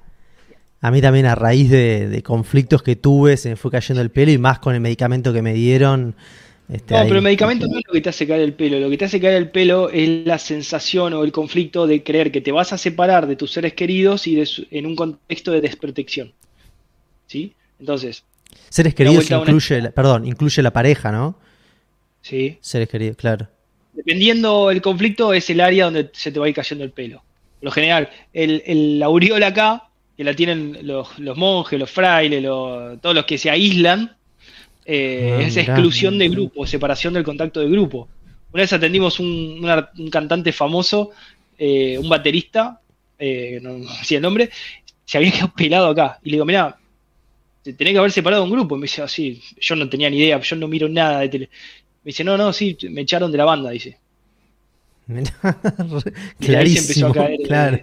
A 0.81 0.91
mí 0.91 1.01
también 1.01 1.25
a 1.25 1.35
raíz 1.35 1.69
de, 1.69 2.07
de 2.07 2.23
conflictos 2.23 2.81
que 2.81 2.95
tuve 2.95 3.35
se 3.35 3.49
me 3.49 3.55
fue 3.57 3.69
cayendo 3.69 4.01
el 4.01 4.12
pelo 4.12 4.31
y 4.31 4.38
más 4.38 4.59
con 4.59 4.73
el 4.73 4.79
medicamento 4.81 5.33
que 5.33 5.41
me 5.41 5.53
dieron. 5.53 6.15
este, 6.69 6.93
No, 6.93 7.01
ahí- 7.01 7.07
pero 7.07 7.17
el 7.17 7.23
medicamento 7.25 7.67
no 7.67 7.77
es 7.77 7.83
lo 7.85 7.91
que 7.93 7.99
te 8.01 8.09
hace 8.09 8.25
caer 8.25 8.41
el 8.41 8.53
pelo. 8.53 8.79
Lo 8.79 8.89
que 8.89 8.97
te 8.97 9.05
hace 9.05 9.19
caer 9.19 9.35
el 9.35 9.49
pelo 9.49 9.89
es 9.89 10.25
la 10.25 10.38
sensación 10.39 11.13
o 11.13 11.23
el 11.25 11.33
conflicto 11.33 11.85
de 11.88 12.03
creer 12.03 12.31
que 12.31 12.39
te 12.39 12.53
vas 12.53 12.71
a 12.71 12.77
separar 12.77 13.27
de 13.27 13.35
tus 13.35 13.51
seres 13.51 13.73
queridos 13.73 14.25
y 14.27 14.35
de 14.35 14.45
su- 14.45 14.65
en 14.71 14.85
un 14.85 14.95
contexto 14.95 15.51
de 15.51 15.59
desprotección. 15.62 16.31
¿Sí? 17.27 17.53
Entonces, 17.79 18.23
Seres 18.69 18.93
queridos 18.95 19.27
una- 19.29 19.39
incluye, 19.39 19.81
la- 19.81 19.91
perdón, 19.91 20.25
incluye 20.25 20.62
la 20.62 20.71
pareja, 20.71 21.12
¿no? 21.12 21.38
¿sí? 22.21 22.57
Seres 22.62 22.89
queridos, 22.89 23.17
claro. 23.17 23.47
Dependiendo 23.93 24.71
el 24.71 24.81
conflicto, 24.81 25.33
es 25.33 25.49
el 25.49 25.62
área 25.62 25.85
donde 25.85 26.09
se 26.13 26.31
te 26.31 26.39
va 26.39 26.45
a 26.45 26.49
ir 26.49 26.55
cayendo 26.55 26.83
el 26.85 26.91
pelo. 26.91 27.17
Por 27.59 27.65
lo 27.65 27.71
general, 27.71 28.09
el, 28.33 28.63
el- 28.65 28.99
la 28.99 29.07
aureola 29.07 29.47
acá, 29.47 29.89
que 30.15 30.23
la 30.23 30.33
tienen 30.33 30.79
los, 30.83 31.17
los 31.19 31.38
monjes, 31.38 31.79
los 31.79 31.89
frailes, 31.89 32.41
los- 32.43 32.99
todos 33.01 33.15
los 33.15 33.25
que 33.25 33.38
se 33.38 33.49
aíslan, 33.49 34.15
eh, 34.85 35.38
Ah, 35.39 35.41
es 35.43 35.55
mirá. 35.55 35.73
exclusión 35.73 36.17
de 36.17 36.29
grupo, 36.29 36.65
separación 36.65 37.13
del 37.13 37.23
contacto 37.23 37.59
de 37.59 37.69
grupo. 37.69 38.07
Una 38.51 38.63
vez 38.63 38.73
atendimos 38.73 39.19
un, 39.19 39.63
un 39.97 40.09
cantante 40.09 40.51
famoso, 40.51 41.12
eh, 41.57 41.97
un 41.99 42.09
baterista, 42.09 42.81
eh, 43.17 43.59
no, 43.62 43.77
no 43.79 43.89
sé 44.03 44.15
el 44.15 44.21
nombre, 44.21 44.49
se 45.05 45.17
había 45.17 45.31
quedado 45.31 45.53
pelado 45.55 45.88
acá. 45.89 46.19
Y 46.23 46.29
le 46.31 46.35
digo, 46.38 46.45
mirá, 46.45 46.77
te 47.71 47.77
tenés 47.77 47.93
que 47.93 47.99
haber 47.99 48.12
separado 48.12 48.43
un 48.43 48.51
grupo. 48.51 48.75
Y 48.75 48.79
me 48.79 48.84
dice, 48.84 49.01
así, 49.01 49.41
yo 49.60 49.75
no 49.75 49.88
tenía 49.89 50.10
ni 50.10 50.17
idea, 50.17 50.39
yo 50.39 50.55
no 50.55 50.67
miro 50.67 50.89
nada 50.89 51.19
de 51.21 51.29
tele. 51.29 51.49
Me 52.03 52.10
dice, 52.10 52.23
no, 52.23 52.38
no, 52.38 52.51
sí, 52.53 52.77
me 52.89 53.01
echaron 53.01 53.32
de 53.32 53.38
la 53.38 53.45
banda, 53.45 53.69
dice. 53.69 53.97
Mirá, 55.08 55.34
Y 56.39 56.53
ahí 56.53 56.69
se 56.75 56.79
empezó 56.79 57.08
Clarísimo, 57.08 57.08
a 57.08 57.13
caer, 57.13 57.39
claro. 57.45 57.79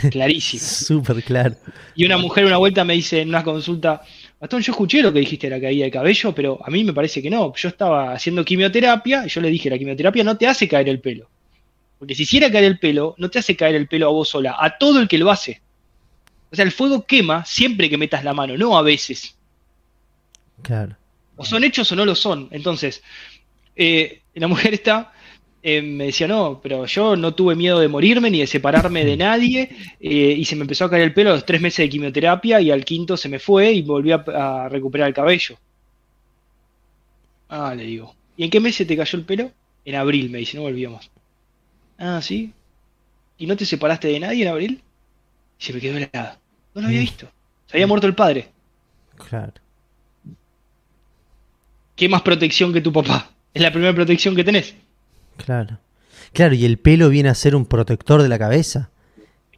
Clarísimo. 0.10 0.62
Súper 0.62 1.22
claro. 1.22 1.56
Y 1.94 2.04
una 2.04 2.16
mujer 2.16 2.44
una 2.44 2.56
vuelta 2.56 2.84
me 2.84 2.94
dice 2.94 3.20
en 3.20 3.28
una 3.28 3.42
consulta, 3.42 4.02
Gastón, 4.40 4.62
yo 4.62 4.72
escuché 4.72 5.02
lo 5.02 5.12
que 5.12 5.20
dijiste 5.20 5.48
de 5.48 5.56
la 5.56 5.60
caída 5.60 5.84
de 5.84 5.90
cabello, 5.90 6.34
pero 6.34 6.58
a 6.64 6.70
mí 6.70 6.84
me 6.84 6.92
parece 6.92 7.20
que 7.22 7.30
no. 7.30 7.52
Yo 7.54 7.68
estaba 7.68 8.12
haciendo 8.12 8.44
quimioterapia 8.44 9.24
y 9.26 9.28
yo 9.28 9.40
le 9.40 9.50
dije, 9.50 9.68
la 9.70 9.78
quimioterapia 9.78 10.22
no 10.22 10.36
te 10.36 10.46
hace 10.46 10.68
caer 10.68 10.88
el 10.88 11.00
pelo. 11.00 11.28
Porque 11.98 12.14
si 12.14 12.24
hiciera 12.24 12.50
caer 12.50 12.64
el 12.64 12.78
pelo, 12.78 13.14
no 13.18 13.30
te 13.30 13.38
hace 13.38 13.56
caer 13.56 13.74
el 13.74 13.88
pelo 13.88 14.06
a 14.06 14.10
vos 14.10 14.28
sola, 14.28 14.56
a 14.58 14.78
todo 14.78 15.00
el 15.00 15.08
que 15.08 15.18
lo 15.18 15.30
hace. 15.30 15.60
O 16.54 16.56
sea, 16.56 16.64
el 16.64 16.70
fuego 16.70 17.04
quema 17.04 17.44
siempre 17.44 17.90
que 17.90 17.98
metas 17.98 18.22
la 18.22 18.32
mano, 18.32 18.56
no 18.56 18.78
a 18.78 18.82
veces. 18.82 19.36
Claro. 20.62 20.96
O 21.34 21.44
son 21.44 21.64
hechos 21.64 21.90
o 21.90 21.96
no 21.96 22.04
lo 22.04 22.14
son. 22.14 22.46
Entonces, 22.52 23.02
eh, 23.74 24.22
la 24.34 24.46
mujer 24.46 24.72
está, 24.72 25.12
eh, 25.64 25.82
me 25.82 26.04
decía, 26.04 26.28
no, 26.28 26.60
pero 26.62 26.86
yo 26.86 27.16
no 27.16 27.34
tuve 27.34 27.56
miedo 27.56 27.80
de 27.80 27.88
morirme 27.88 28.30
ni 28.30 28.38
de 28.38 28.46
separarme 28.46 29.04
de 29.04 29.16
nadie, 29.26 29.68
eh, 29.98 30.36
y 30.38 30.44
se 30.44 30.54
me 30.54 30.62
empezó 30.62 30.84
a 30.84 30.90
caer 30.90 31.02
el 31.02 31.12
pelo 31.12 31.30
a 31.30 31.32
los 31.34 31.44
tres 31.44 31.60
meses 31.60 31.78
de 31.78 31.88
quimioterapia, 31.88 32.60
y 32.60 32.70
al 32.70 32.84
quinto 32.84 33.16
se 33.16 33.28
me 33.28 33.40
fue 33.40 33.72
y 33.72 33.82
volví 33.82 34.12
a, 34.12 34.24
a 34.28 34.68
recuperar 34.68 35.08
el 35.08 35.14
cabello. 35.14 35.58
Ah, 37.48 37.74
le 37.74 37.82
digo. 37.82 38.14
¿Y 38.36 38.44
en 38.44 38.50
qué 38.50 38.60
mes 38.60 38.76
se 38.76 38.86
te 38.86 38.96
cayó 38.96 39.18
el 39.18 39.24
pelo? 39.24 39.50
En 39.84 39.96
abril, 39.96 40.30
me 40.30 40.38
dice, 40.38 40.56
no 40.56 40.62
volvió 40.62 40.92
más. 40.92 41.10
Ah, 41.98 42.22
¿sí? 42.22 42.52
¿Y 43.38 43.46
no 43.48 43.56
te 43.56 43.66
separaste 43.66 44.06
de 44.06 44.20
nadie 44.20 44.42
en 44.42 44.48
abril? 44.48 44.82
Y 45.58 45.64
se 45.64 45.72
me 45.72 45.80
quedó 45.80 45.96
helada. 45.96 46.38
No 46.74 46.80
lo 46.82 46.86
había 46.88 47.00
visto. 47.00 47.28
Se 47.66 47.76
había 47.76 47.86
muerto 47.86 48.06
el 48.06 48.14
padre. 48.14 48.48
Claro. 49.28 49.52
¿Qué 51.96 52.08
más 52.08 52.22
protección 52.22 52.72
que 52.72 52.80
tu 52.80 52.92
papá? 52.92 53.30
Es 53.52 53.62
la 53.62 53.70
primera 53.70 53.94
protección 53.94 54.34
que 54.34 54.42
tenés. 54.44 54.74
Claro. 55.44 55.78
Claro, 56.32 56.54
y 56.54 56.64
el 56.64 56.78
pelo 56.78 57.08
viene 57.08 57.28
a 57.28 57.34
ser 57.34 57.54
un 57.54 57.66
protector 57.66 58.22
de 58.22 58.28
la 58.28 58.38
cabeza. 58.38 58.90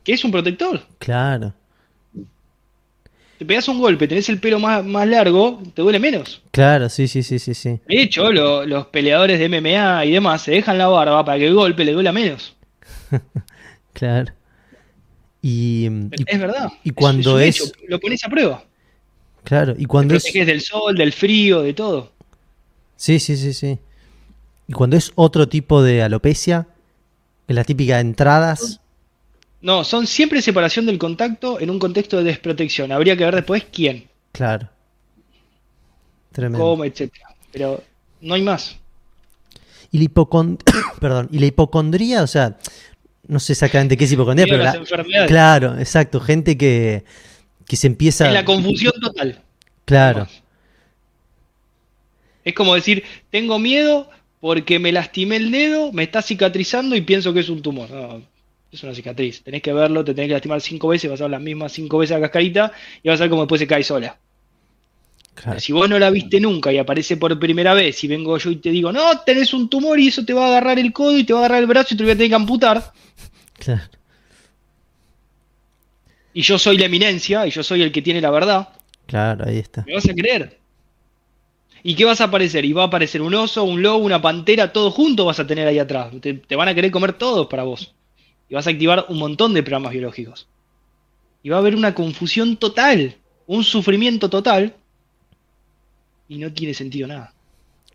¿Qué 0.05 0.13
es 0.13 0.25
un 0.25 0.31
protector? 0.31 0.83
Claro. 0.99 1.55
Te 3.39 3.45
pegas 3.45 3.69
un 3.69 3.79
golpe, 3.79 4.09
tenés 4.09 4.29
el 4.29 4.41
pelo 4.41 4.59
más, 4.59 4.85
más 4.85 5.07
largo, 5.07 5.63
te 5.75 5.83
duele 5.83 5.99
menos. 5.99 6.43
Claro, 6.53 6.89
sí, 6.89 7.07
sí, 7.09 7.23
sí, 7.23 7.39
sí, 7.39 7.53
sí. 7.55 7.81
De 7.87 8.01
hecho, 8.03 8.31
lo- 8.33 8.65
los 8.65 8.87
peleadores 8.87 9.39
de 9.39 9.49
MMA 9.49 10.05
y 10.07 10.13
demás 10.13 10.43
se 10.43 10.53
dejan 10.53 10.79
la 10.79 10.89
barba 10.89 11.23
para 11.25 11.39
que 11.39 11.47
el 11.47 11.55
golpe 11.55 11.85
le 11.85 11.93
duela 11.93 12.13
menos. 12.13 12.55
Claro. 13.93 14.31
Y, 15.49 15.87
y- 15.87 16.11
es 16.27 16.41
verdad. 16.41 16.73
y 16.83 16.91
cuando 16.91 17.39
es- 17.39 17.73
lo 17.87 18.01
pones 18.01 18.25
a 18.25 18.29
prueba. 18.29 18.65
claro, 19.45 19.73
y 19.79 19.83
Te 19.83 19.87
cuando 19.87 20.15
es 20.17 20.25
proteges 20.25 20.47
del 20.47 20.61
sol, 20.61 20.97
del 20.97 21.13
frío, 21.13 21.63
de 21.63 21.73
todo. 21.73 22.11
Sí, 22.97 23.21
sí, 23.21 23.37
sí, 23.37 23.53
sí. 23.53 23.79
Y 24.67 24.73
cuando 24.73 24.97
es 24.97 25.13
otro 25.15 25.49
tipo 25.49 25.83
de 25.85 26.03
alopecia, 26.03 26.67
es 27.47 27.55
la 27.55 27.63
típica 27.63 27.95
de 27.97 28.01
entradas. 28.01 28.81
No, 29.61 29.85
son 29.85 30.07
siempre 30.09 30.43
separación 30.43 30.85
del 30.87 30.99
contacto 30.99 31.61
en 31.61 31.71
un 31.71 31.79
contexto 31.79 32.17
de 32.19 32.25
desprotección. 32.25 32.91
Habría 32.91 33.17
que 33.17 33.25
ver 33.25 33.35
después 33.37 33.65
quién, 33.73 34.09
Claro. 34.33 34.69
Tremendo. 36.33 36.59
cómo, 36.65 36.85
etcétera. 36.85 37.29
Pero 37.53 37.83
no 38.21 38.35
hay 38.35 38.43
más. 38.43 38.77
Y 39.93 39.99
la 39.99 40.05
Perdón, 41.01 41.29
y 41.31 41.39
la 41.39 41.47
hipocondría, 41.47 42.23
o 42.23 42.27
sea, 42.27 42.59
no 43.29 43.39
sé 43.41 43.53
exactamente 43.53 43.97
qué 43.97 44.05
es 44.05 44.13
hipocondría, 44.13 44.47
pero 44.47 44.63
las 44.63 44.75
la- 44.75 44.81
enfermedades. 44.81 45.29
claro, 45.29 45.79
exacto, 45.79 46.21
gente 46.21 46.57
que, 46.57 47.05
que 47.67 47.77
se 47.77 47.87
empieza 47.87 48.27
Es 48.29 48.33
la 48.35 48.45
confusión 48.45 48.93
total. 49.01 49.43
Claro. 49.85 50.27
Es 52.45 52.55
como 52.55 52.75
decir, 52.75 53.03
tengo 53.31 53.59
miedo 53.59 54.09
porque 54.41 54.79
me 54.79 54.93
lastimé 54.93 55.37
el 55.37 55.51
dedo, 55.51 55.93
me 55.93 56.05
está 56.05 56.23
cicatrizando 56.23 56.95
y 56.95 57.01
pienso 57.01 57.33
que 57.33 57.41
es 57.41 57.49
un 57.49 57.63
tumor. 57.63 57.91
No, 57.91 58.23
es 58.71 58.83
una 58.83 58.95
cicatriz. 58.95 59.43
Tenés 59.43 59.63
que 59.63 59.73
verlo, 59.73 60.05
te 60.05 60.15
tenés 60.15 60.29
que 60.29 60.35
lastimar 60.35 60.61
cinco 60.61 60.89
veces, 60.89 61.11
vas 61.11 61.21
a 61.21 61.25
ver 61.25 61.33
las 61.33 61.41
mismas 61.41 61.73
cinco 61.73 61.99
veces 61.99 62.15
la 62.17 62.21
cascarita 62.21 62.73
y 63.03 63.09
vas 63.09 63.21
a 63.21 63.25
ver 63.25 63.31
cómo 63.31 63.43
después 63.43 63.59
se 63.61 63.67
cae 63.67 63.83
sola. 63.83 64.19
Claro. 65.37 65.61
Si 65.61 65.73
vos 65.73 65.89
no 65.89 65.99
la 65.99 66.11
viste 66.11 66.41
nunca 66.41 66.73
y 66.73 66.79
aparece 66.79 67.17
por 67.17 67.39
primera 67.39 67.73
vez 67.75 68.03
y 68.03 68.09
vengo 68.09 68.37
yo 68.39 68.51
y 68.51 68.57
te 68.57 68.71
digo, 68.71 68.91
no, 68.91 69.21
tenés 69.21 69.55
un 69.55 69.69
tumor 69.69 70.01
y 70.01 70.09
eso 70.09 70.25
te 70.25 70.33
va 70.33 70.47
a 70.47 70.49
agarrar 70.49 70.79
el 70.81 70.93
codo 70.93 71.17
y 71.17 71.23
te 71.25 71.33
va 71.33 71.39
a 71.39 71.43
agarrar 71.45 71.61
el 71.63 71.69
brazo 71.69 71.95
y 71.95 71.97
te 71.97 72.03
lo 72.03 72.09
voy 72.09 72.13
a 72.15 72.17
tener 72.17 72.31
que 72.31 72.35
amputar, 72.35 72.93
claro. 73.59 73.83
y 76.35 76.43
yo 76.43 76.59
soy 76.59 76.77
la 76.79 76.87
eminencia 76.87 77.47
y 77.47 77.51
yo 77.51 77.63
soy 77.63 77.83
el 77.83 77.93
que 77.93 78.03
tiene 78.03 78.21
la 78.21 78.31
verdad, 78.31 78.69
Claro, 79.07 79.45
ahí 79.47 79.59
está. 79.59 79.85
me 79.87 79.95
vas 79.95 80.09
a 80.09 80.13
creer. 80.15 80.59
¿Y 81.85 81.95
qué 81.95 82.05
vas 82.05 82.21
a 82.21 82.25
aparecer? 82.25 82.65
Y 82.65 82.73
va 82.73 82.83
a 82.83 82.87
aparecer 82.87 83.23
un 83.23 83.33
oso, 83.35 83.63
un 83.63 83.81
lobo, 83.81 83.99
una 83.99 84.21
pantera, 84.21 84.73
todo 84.73 84.91
junto 84.91 85.25
vas 85.25 85.39
a 85.39 85.47
tener 85.47 85.69
ahí 85.69 85.79
atrás. 85.79 86.11
Te, 86.21 86.35
te 86.35 86.57
van 86.57 86.67
a 86.67 86.75
querer 86.75 86.91
comer 86.91 87.13
todos 87.13 87.47
para 87.47 87.63
vos. 87.63 87.95
Y 88.49 88.55
vas 88.57 88.67
a 88.67 88.71
activar 88.71 89.07
un 89.09 89.19
montón 89.19 89.55
de 89.55 89.63
programas 89.63 89.93
biológicos. 89.93 90.49
Y 91.45 91.51
va 91.51 91.57
a 91.57 91.61
haber 91.61 91.77
una 91.77 91.95
confusión 91.95 92.57
total, 92.57 93.15
un 93.47 93.63
sufrimiento 93.63 94.29
total. 94.29 94.75
Y 96.29 96.39
no 96.39 96.53
tiene 96.53 96.75
sentido 96.75 97.07
nada. 97.09 97.33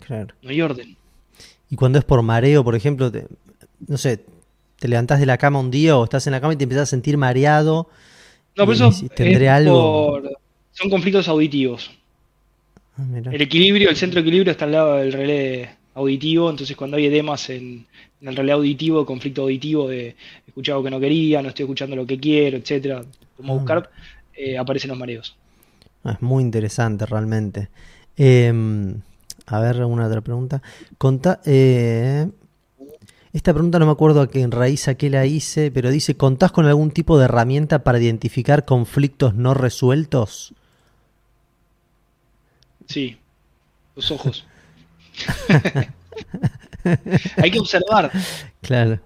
Claro. 0.05 0.33
No 0.41 0.49
hay 0.49 0.61
orden. 0.61 0.97
Y 1.69 1.75
cuando 1.75 1.99
es 1.99 2.05
por 2.05 2.21
mareo, 2.21 2.63
por 2.63 2.75
ejemplo, 2.75 3.11
te- 3.11 3.27
no 3.87 3.97
sé, 3.97 4.23
te 4.79 4.87
levantás 4.87 5.19
de 5.19 5.25
la 5.25 5.37
cama 5.37 5.59
un 5.59 5.71
día 5.71 5.97
o 5.97 6.03
estás 6.03 6.25
en 6.27 6.31
la 6.31 6.41
cama 6.41 6.53
y 6.53 6.57
te 6.57 6.63
empezás 6.63 6.83
a 6.83 6.85
sentir 6.87 7.17
mareado. 7.17 7.87
No, 8.55 8.65
por 8.65 8.73
y 8.73 8.77
eso 8.77 8.91
tendré 9.15 9.45
es 9.45 9.51
algo. 9.51 10.11
por- 10.21 10.31
son 10.73 10.89
conflictos 10.89 11.27
auditivos. 11.27 11.91
Ah. 12.97 13.05
El 13.31 13.41
equilibrio, 13.41 13.89
el 13.89 13.95
centro 13.95 14.15
de 14.21 14.21
equilibrio 14.27 14.51
está 14.51 14.65
al 14.65 14.71
lado 14.71 14.95
del 14.97 15.13
relé 15.13 15.69
auditivo, 15.93 16.49
entonces 16.49 16.75
cuando 16.75 16.97
hay 16.97 17.05
edemas 17.05 17.49
en, 17.49 17.85
en 18.21 18.27
el 18.27 18.35
relé 18.35 18.51
auditivo, 18.53 19.05
conflicto 19.05 19.43
auditivo 19.43 19.87
de 19.89 20.15
escuchar 20.47 20.73
algo 20.73 20.83
que 20.85 20.91
no 20.91 20.99
quería, 20.99 21.41
no 21.41 21.49
estoy 21.49 21.63
escuchando 21.63 21.95
lo 21.95 22.05
que 22.05 22.19
quiero, 22.19 22.57
etcétera, 22.57 23.03
como 23.37 23.53
Ah. 23.53 23.57
buscar, 23.57 23.91
eh, 24.33 24.57
aparecen 24.57 24.89
los 24.89 24.97
mareos. 24.97 25.35
Ah, 26.03 26.13
Es 26.13 26.21
muy 26.21 26.43
interesante 26.43 27.05
realmente. 27.05 27.69
Eh, 28.23 28.53
a 29.47 29.59
ver, 29.59 29.83
una 29.83 30.05
otra 30.05 30.21
pregunta. 30.21 30.61
Conta- 30.99 31.41
eh, 31.43 32.29
esta 33.33 33.51
pregunta 33.51 33.79
no 33.79 33.87
me 33.87 33.91
acuerdo 33.93 34.21
a 34.21 34.29
qué 34.29 34.41
en 34.41 34.51
raíz 34.51 34.87
a 34.87 34.93
qué 34.95 35.09
la 35.09 35.25
hice, 35.25 35.71
pero 35.71 35.89
dice, 35.89 36.15
¿contás 36.15 36.51
con 36.51 36.67
algún 36.67 36.91
tipo 36.91 37.17
de 37.17 37.25
herramienta 37.25 37.83
para 37.83 37.99
identificar 37.99 38.63
conflictos 38.65 39.33
no 39.33 39.55
resueltos? 39.55 40.53
Sí, 42.87 43.17
los 43.95 44.11
ojos. 44.11 44.45
hay 47.37 47.51
que 47.51 47.59
observar, 47.59 48.11
Claro. 48.61 48.99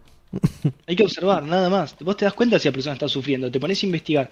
Hay 0.88 0.96
que 0.96 1.04
observar, 1.04 1.44
nada 1.44 1.70
más. 1.70 1.96
Vos 2.00 2.18
te 2.18 2.26
das 2.26 2.34
cuenta 2.34 2.60
si 2.60 2.68
la 2.68 2.74
persona 2.74 2.94
está 2.94 3.08
sufriendo, 3.08 3.50
te 3.50 3.60
pones 3.60 3.82
a 3.82 3.86
investigar. 3.86 4.30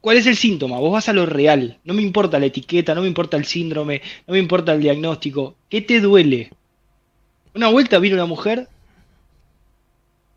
¿Cuál 0.00 0.18
es 0.18 0.26
el 0.26 0.36
síntoma? 0.36 0.78
Vos 0.78 0.92
vas 0.92 1.08
a 1.08 1.12
lo 1.12 1.26
real. 1.26 1.78
No 1.84 1.94
me 1.94 2.02
importa 2.02 2.38
la 2.38 2.46
etiqueta, 2.46 2.94
no 2.94 3.02
me 3.02 3.08
importa 3.08 3.36
el 3.36 3.44
síndrome, 3.44 4.02
no 4.26 4.32
me 4.32 4.38
importa 4.38 4.72
el 4.72 4.80
diagnóstico. 4.80 5.56
¿Qué 5.68 5.80
te 5.82 6.00
duele? 6.00 6.50
Una 7.54 7.68
vuelta 7.68 7.98
vino 7.98 8.14
una 8.14 8.26
mujer 8.26 8.68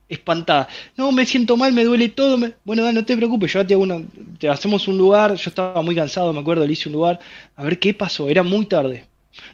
espantada. 0.10 0.67
No, 0.98 1.12
me 1.12 1.26
siento 1.26 1.56
mal, 1.56 1.72
me 1.72 1.84
duele 1.84 2.10
todo. 2.10 2.38
Bueno, 2.63 2.91
no 2.91 3.06
te 3.06 3.15
preocupes, 3.15 3.54
yo 3.54 3.65
te 3.65 3.76
hago 3.76 3.84
una... 3.84 4.02
te 4.39 4.50
hacemos 4.50 4.88
un 4.88 4.98
lugar. 4.98 5.36
Yo 5.36 5.50
estaba 5.50 5.82
muy 5.82 5.95
cansado, 5.95 6.34
me 6.34 6.39
acuerdo, 6.39 6.65
le 6.65 6.74
hice 6.74 6.89
un 6.89 6.93
lugar. 6.93 7.19
A 7.56 7.63
ver 7.63 7.80
qué 7.80 7.93
pasó, 7.93 8.28
era 8.28 8.41
muy 8.41 8.65
tarde. 8.65 9.06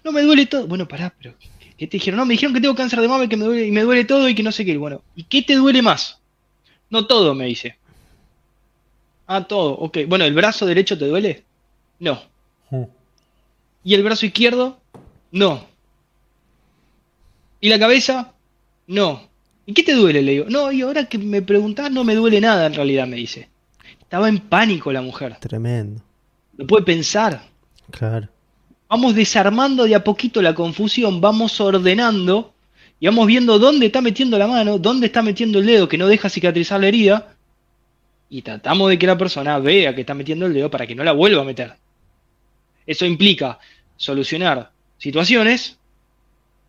No, 0.04 0.12
me 0.12 0.22
duele 0.22 0.46
todo. 0.46 0.66
Bueno, 0.66 0.88
pará, 0.88 1.14
pero 1.18 1.36
¿qué 1.78 1.88
te 1.88 1.98
dijeron? 1.98 2.20
No, 2.20 2.26
me 2.26 2.34
dijeron 2.34 2.54
que 2.54 2.62
tengo 2.62 2.76
cáncer 2.76 3.02
de 3.02 3.08
mama 3.08 3.26
y 3.26 3.28
que 3.28 3.38
me 3.38 3.46
duele, 3.46 3.68
y 3.68 3.72
me 3.72 3.82
duele 3.82 4.06
todo 4.06 4.30
y 4.30 4.36
que 4.36 4.44
no 4.44 4.52
sé 4.52 4.64
qué. 4.64 4.78
Bueno, 4.78 5.02
¿y 5.16 5.24
qué 5.24 5.42
te 5.42 5.56
duele 5.56 5.82
más? 5.82 6.20
No 6.90 7.06
todo, 7.06 7.36
me 7.36 7.46
dice. 7.46 7.78
Ah, 9.28 9.44
todo, 9.44 9.72
ok. 9.74 10.00
Bueno, 10.08 10.26
¿el 10.26 10.34
brazo 10.34 10.66
derecho 10.66 10.98
te 10.98 11.08
duele? 11.08 11.44
No. 12.00 12.22
¿Y 13.84 13.94
el 13.94 14.04
brazo 14.04 14.26
izquierdo? 14.26 14.80
No. 15.32 15.66
¿Y 17.60 17.70
la 17.70 17.80
cabeza? 17.80 18.34
No. 18.88 19.28
¿Y 19.66 19.74
qué 19.74 19.84
te 19.84 19.94
duele? 19.94 20.22
Le 20.22 20.32
digo. 20.32 20.46
No, 20.50 20.72
y 20.72 20.82
ahora 20.82 21.06
que 21.06 21.18
me 21.18 21.42
preguntás, 21.42 21.92
no 21.92 22.04
me 22.04 22.16
duele 22.16 22.40
nada 22.42 22.68
en 22.68 22.74
realidad, 22.74 23.08
me 23.08 23.18
dice. 23.18 23.50
Estaba 24.00 24.30
en 24.30 24.40
pánico 24.40 24.92
la 24.92 25.02
mujer. 25.02 25.38
Tremendo. 25.40 26.02
No 26.58 26.68
puede 26.68 26.86
pensar. 26.86 27.48
Claro. 27.92 28.30
Vamos 28.88 29.16
desarmando 29.16 29.86
de 29.86 29.96
a 29.96 30.04
poquito 30.04 30.42
la 30.42 30.54
confusión, 30.54 31.20
vamos 31.20 31.60
ordenando 31.60 32.54
y 33.00 33.08
vamos 33.08 33.28
viendo 33.28 33.58
dónde 33.58 33.88
está 33.88 34.02
metiendo 34.02 34.38
la 34.38 34.48
mano, 34.48 34.78
dónde 34.78 35.08
está 35.08 35.22
metiendo 35.22 35.60
el 35.60 35.66
dedo 35.66 35.88
que 35.88 35.98
no 35.98 36.08
deja 36.08 36.30
cicatrizar 36.30 36.80
la 36.80 36.88
herida 36.88 37.35
y 38.36 38.42
tratamos 38.42 38.90
de 38.90 39.00
que 39.00 39.08
la 39.08 39.18
persona 39.18 39.58
vea 39.60 39.96
que 39.96 40.02
está 40.02 40.14
metiendo 40.14 40.46
el 40.46 40.54
dedo 40.54 40.70
para 40.70 40.86
que 40.86 40.94
no 40.94 41.06
la 41.06 41.14
vuelva 41.14 41.44
a 41.44 41.46
meter. 41.46 41.72
Eso 42.86 43.06
implica 43.06 43.60
solucionar 43.96 44.72
situaciones 44.98 45.78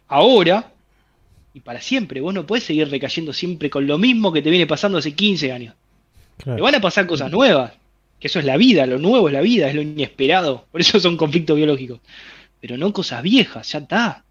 ahora 0.07 0.71
y 1.55 1.59
para 1.59 1.81
siempre. 1.81 2.21
Vos 2.21 2.33
no 2.33 2.47
puedes 2.47 2.63
seguir 2.63 2.89
recayendo 2.89 3.33
siempre 3.33 3.69
con 3.69 3.85
lo 3.85 3.99
mismo 3.99 4.33
que 4.33 4.43
te 4.43 4.51
viene 4.51 4.69
pasando 4.69 4.99
hace 4.99 5.15
15 5.15 5.51
años. 5.51 5.75
Te 6.37 6.53
van 6.53 6.77
a 6.77 6.81
pasar 6.81 7.05
cosas 7.05 7.33
nuevas, 7.33 7.73
que 8.21 8.29
eso 8.29 8.39
es 8.39 8.45
la 8.45 8.57
vida, 8.57 8.87
lo 8.87 8.99
nuevo 8.99 9.27
es 9.27 9.35
la 9.35 9.41
vida, 9.41 9.69
es 9.69 9.75
lo 9.75 9.83
inesperado. 9.83 10.67
Por 10.71 10.81
eso 10.81 11.01
son 11.01 11.17
conflictos 11.17 11.57
biológicos. 11.57 11.99
Pero 12.61 12.77
no 12.77 12.93
cosas 12.93 13.25
viejas, 13.25 13.73
ya 13.73 13.81
está. 13.81 14.25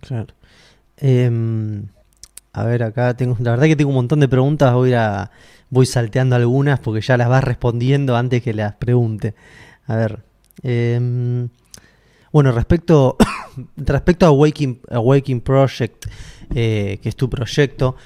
Claro. 0.00 0.32
Em, 0.96 1.88
a 2.52 2.64
ver, 2.64 2.82
acá 2.82 3.16
tengo, 3.16 3.36
la 3.40 3.52
verdad 3.52 3.66
que 3.66 3.76
tengo 3.76 3.90
un 3.90 3.96
montón 3.96 4.20
de 4.20 4.28
preguntas, 4.28 4.72
voy 4.74 4.94
a 4.94 5.30
voy 5.70 5.86
salteando 5.86 6.36
algunas 6.36 6.80
porque 6.80 7.00
ya 7.00 7.16
las 7.16 7.28
vas 7.28 7.44
respondiendo 7.44 8.16
antes 8.16 8.42
que 8.42 8.54
las 8.54 8.74
pregunte. 8.74 9.34
A 9.86 9.96
ver. 9.96 10.24
Em, 10.62 11.48
bueno, 12.32 12.52
respecto, 12.52 13.16
respecto 13.76 14.26
a 14.26 14.30
Waking, 14.30 14.80
Waking 14.90 15.40
Project, 15.40 16.06
eh, 16.54 16.98
que 17.02 17.08
es 17.08 17.16
tu 17.16 17.28
proyecto, 17.28 17.96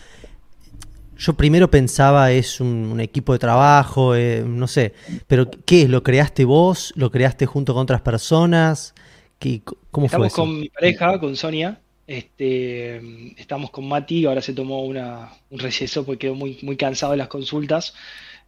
yo 1.17 1.35
primero 1.35 1.71
pensaba 1.71 2.33
es 2.33 2.61
un, 2.61 3.01
equipo 3.01 3.33
de 3.33 3.39
trabajo, 3.39 4.15
eh, 4.15 4.45
no 4.47 4.67
sé, 4.67 4.93
pero 5.27 5.49
¿qué 5.65 5.83
es? 5.83 5.89
¿Lo 5.89 6.03
creaste 6.03 6.45
vos? 6.45 6.93
¿Lo 6.97 7.11
creaste 7.11 7.47
junto 7.47 7.75
con 7.75 7.83
otras 7.83 8.01
personas? 8.01 8.95
¿Qué, 9.39 9.63
¿Cómo 9.91 10.07
Estamos 10.07 10.33
fue 10.33 10.45
con 10.45 10.61
mi 10.61 10.69
pareja, 10.69 11.21
con 11.21 11.37
Sonia. 11.37 11.82
Este, 12.13 13.01
estamos 13.41 13.71
con 13.71 13.89
Mati, 13.89 14.27
ahora 14.27 14.43
se 14.43 14.53
tomó 14.53 14.85
una, 14.85 15.33
un 15.49 15.59
receso 15.59 16.05
porque 16.05 16.27
quedó 16.27 16.35
muy, 16.35 16.59
muy 16.61 16.77
cansado 16.77 17.13
de 17.13 17.17
las 17.17 17.29
consultas. 17.29 17.95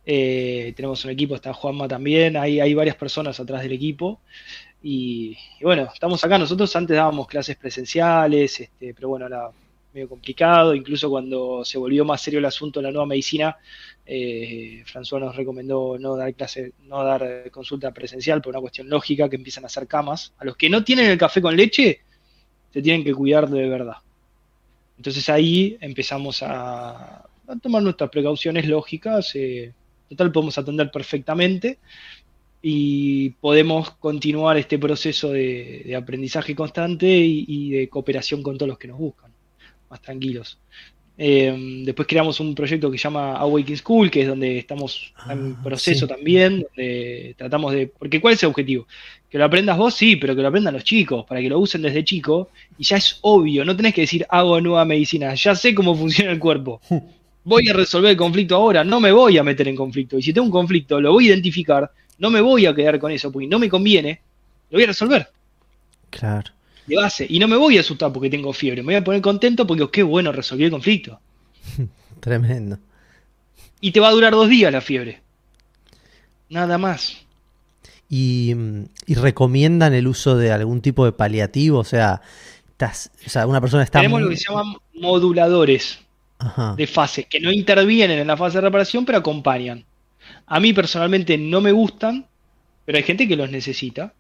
Eh, 0.05 0.75
tenemos 0.77 1.03
un 1.07 1.13
equipo, 1.13 1.35
está 1.35 1.55
Juanma 1.55 1.89
también, 1.89 2.37
hay, 2.37 2.61
hay 2.61 2.75
varias 2.75 2.97
personas 2.97 3.41
atrás 3.41 3.63
del 3.63 3.73
equipo. 3.73 4.21
Y, 4.83 5.35
bueno, 5.63 5.89
estamos 5.95 6.23
acá. 6.23 6.37
Nosotros 6.37 6.77
antes 6.77 6.95
dábamos 6.95 7.27
clases 7.27 7.57
presenciales, 7.57 8.61
este, 8.61 8.93
pero 8.93 9.09
bueno, 9.09 9.29
era 9.29 9.49
medio 9.95 10.11
complicado. 10.11 10.75
Incluso 10.75 11.09
cuando 11.09 11.65
se 11.65 11.79
volvió 11.79 12.05
más 12.05 12.21
serio 12.21 12.41
el 12.41 12.45
asunto 12.45 12.81
de 12.81 12.85
la 12.85 12.93
nueva 12.93 13.07
medicina, 13.07 13.57
eh, 14.05 14.85
François 14.85 15.21
nos 15.21 15.35
recomendó 15.35 15.97
no 15.99 16.17
dar 16.17 16.35
clase, 16.35 16.75
no 16.83 17.03
dar 17.03 17.51
consulta 17.51 17.95
presencial 17.95 18.43
por 18.43 18.51
una 18.51 18.61
cuestión 18.61 18.91
lógica 18.91 19.31
que 19.31 19.37
empiezan 19.37 19.65
a 19.65 19.69
hacer 19.69 19.87
camas. 19.87 20.35
A 20.37 20.45
los 20.45 20.55
que 20.55 20.69
no 20.69 20.85
tienen 20.85 21.07
el 21.11 21.17
café 21.17 21.41
con 21.41 21.57
leche, 21.57 22.03
se 22.75 22.83
tienen 22.83 23.05
que 23.05 23.15
cuidar 23.15 23.49
de 23.49 23.69
verdad. 23.69 23.99
Entonces 24.97 25.29
ahí 25.29 25.79
empezamos 25.81 26.43
a, 26.43 27.25
tomar 27.63 27.85
nuestras 27.85 28.11
precauciones 28.11 28.67
lógicas. 28.67 29.31
Eh, 29.37 29.73
total, 30.09 30.33
podemos 30.33 30.59
atender 30.59 30.91
perfectamente 30.91 31.79
y 32.61 33.31
podemos 33.31 33.93
continuar 33.93 34.57
este 34.57 34.77
proceso 34.77 35.31
de, 35.31 35.95
aprendizaje 35.97 36.57
constante 36.57 37.07
y, 37.07 37.71
de 37.71 37.89
cooperación 37.89 38.43
con 38.43 38.59
todos 38.59 38.71
los 38.71 38.79
que 38.79 38.89
nos 38.89 38.99
buscan, 38.99 39.31
más 39.89 40.03
tranquilos. 40.03 40.59
Eh, 41.17 41.83
después 41.85 42.09
creamos 42.09 42.41
un 42.41 42.57
proyecto 42.57 42.91
que 42.91 42.99
se 42.99 43.05
llama 43.05 43.37
Awakening 43.37 43.77
School, 43.77 44.11
que 44.11 44.23
es 44.23 44.27
donde 44.27 44.59
estamos 44.59 45.15
en 45.31 45.55
ah, 45.57 45.61
proceso 45.63 46.09
también, 46.09 46.63
donde 46.63 47.37
tratamos 47.39 47.73
de... 47.73 47.87
Porque 47.87 48.21
¿cuál 48.21 48.35
es 48.35 48.43
el 48.43 48.49
objetivo? 48.49 48.89
Que 49.35 49.39
lo 49.39 49.47
aprendas 49.47 49.77
vos, 49.77 49.93
sí, 49.93 50.15
pero 50.15 50.37
que 50.37 50.43
lo 50.43 50.47
aprendan 50.47 50.75
los 50.75 50.85
chicos, 50.85 51.27
para 51.27 51.41
que 51.41 51.49
lo 51.49 51.59
usen 51.59 51.83
desde 51.83 52.05
chico, 52.05 52.51
y 52.79 52.85
ya 52.85 52.99
es 52.99 53.19
obvio, 53.23 53.65
no 53.65 53.75
tenés 53.75 53.93
que 53.93 54.03
decir 54.03 54.25
hago 54.31 54.61
nueva 54.61 54.85
medicina, 54.85 55.35
ya 55.35 55.57
sé 55.57 55.75
cómo 55.75 55.93
funciona 55.97 56.31
el 56.31 56.39
cuerpo. 56.39 56.81
Voy 57.43 57.69
a 57.69 57.73
resolver 57.73 58.13
el 58.13 58.17
conflicto 58.17 58.55
ahora, 58.55 58.85
no 58.85 59.01
me 59.01 59.11
voy 59.11 59.37
a 59.37 59.43
meter 59.43 59.67
en 59.67 59.75
conflicto, 59.75 60.17
y 60.17 60.23
si 60.23 60.33
tengo 60.33 60.45
un 60.45 60.53
conflicto, 60.53 61.01
lo 61.01 61.11
voy 61.11 61.25
a 61.25 61.29
identificar, 61.31 61.91
no 62.19 62.31
me 62.31 62.41
voy 62.41 62.67
a 62.67 62.75
quedar 62.77 63.01
con 63.01 63.11
eso 63.11 63.33
porque 63.33 63.49
no 63.49 63.59
me 63.59 63.69
conviene, 63.69 64.21
lo 64.71 64.77
voy 64.77 64.85
a 64.85 64.87
resolver. 64.87 65.29
Claro. 66.11 66.53
De 66.87 66.95
base. 66.95 67.27
Y 67.29 67.41
no 67.41 67.49
me 67.49 67.57
voy 67.57 67.77
a 67.77 67.81
asustar 67.81 68.13
porque 68.13 68.31
tengo 68.31 68.53
fiebre, 68.53 68.83
me 68.83 68.93
voy 68.93 68.95
a 68.95 69.03
poner 69.03 69.21
contento 69.21 69.67
porque, 69.67 69.91
qué 69.91 70.05
bueno, 70.05 70.31
resolví 70.31 70.63
el 70.63 70.71
conflicto. 70.71 71.19
Tremendo. 72.21 72.79
Y 73.81 73.91
te 73.91 73.99
va 73.99 74.11
a 74.11 74.13
durar 74.13 74.33
dos 74.33 74.49
días 74.49 74.73
la 74.73 74.81
fiebre. 74.81 75.23
Nada 76.51 76.79
más. 76.79 77.24
Y, 78.09 78.55
recomiendan 79.09 79.95
el 79.95 80.07
uso 80.07 80.37
de 80.37 80.53
algún 80.53 80.81
tipo 80.81 81.05
de 81.05 81.13
paliativo, 81.13 81.79
o 81.79 81.85
sea, 81.85 82.21
estás, 82.71 83.11
o 83.27 83.31
sea 83.31 83.47
una 83.47 83.61
persona 83.61 83.83
está... 83.83 84.01
Tenemos 84.01 84.21
lo 84.21 84.29
que 84.29 84.37
se 84.37 84.49
llaman 84.49 84.77
moduladores 84.95 85.99
de 86.77 86.87
fase, 86.87 87.25
que 87.25 87.41
no 87.41 87.51
intervienen 87.51 88.19
en 88.19 88.27
la 88.27 88.37
fase 88.37 88.59
de 88.59 88.63
reparación, 88.63 89.05
pero 89.05 89.19
acompañan. 89.19 89.85
A 90.47 90.61
mí 90.61 90.73
personalmente 90.73 91.39
no 91.39 91.61
me 91.61 91.73
gustan, 91.73 92.27
pero 92.85 92.99
hay 92.99 93.05
gente 93.05 93.27
que 93.27 93.37
los 93.37 93.51
necesita, 93.51 94.13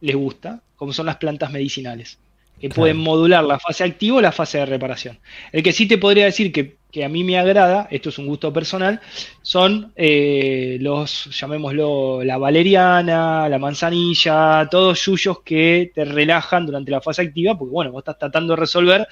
les 0.00 0.16
gusta, 0.16 0.60
como 0.76 0.92
son 0.92 1.06
las 1.06 1.16
plantas 1.16 1.50
medicinales, 1.50 2.18
que 2.60 2.68
pueden 2.68 2.98
modular 2.98 3.44
la 3.44 3.58
fase 3.58 3.84
activa 3.84 4.18
o 4.18 4.20
la 4.20 4.32
fase 4.32 4.58
de 4.58 4.66
reparación. 4.66 5.18
El 5.52 5.62
que 5.62 5.72
sí 5.72 5.86
te 5.86 5.98
podría 5.98 6.26
decir 6.26 6.52
que, 6.52 6.76
a 7.04 7.08
mí 7.08 7.24
me 7.24 7.38
agrada, 7.38 7.88
esto 7.90 8.08
es 8.08 8.18
un 8.18 8.26
gusto 8.26 8.52
personal, 8.52 9.00
son 9.42 9.92
eh, 9.96 10.78
los, 10.80 11.26
llamémoslo, 11.38 12.22
la 12.24 12.38
valeriana, 12.38 13.48
la 13.48 13.58
manzanilla, 13.58 14.68
todos 14.70 15.04
yuyos 15.04 15.40
que 15.42 15.90
te 15.94 16.04
relajan 16.04 16.66
durante 16.66 16.90
la 16.90 17.00
fase 17.00 17.22
activa, 17.22 17.56
porque 17.56 17.72
bueno, 17.72 17.92
vos 17.92 18.00
estás 18.00 18.18
tratando 18.18 18.54
de 18.54 18.60
resolver, 18.60 19.08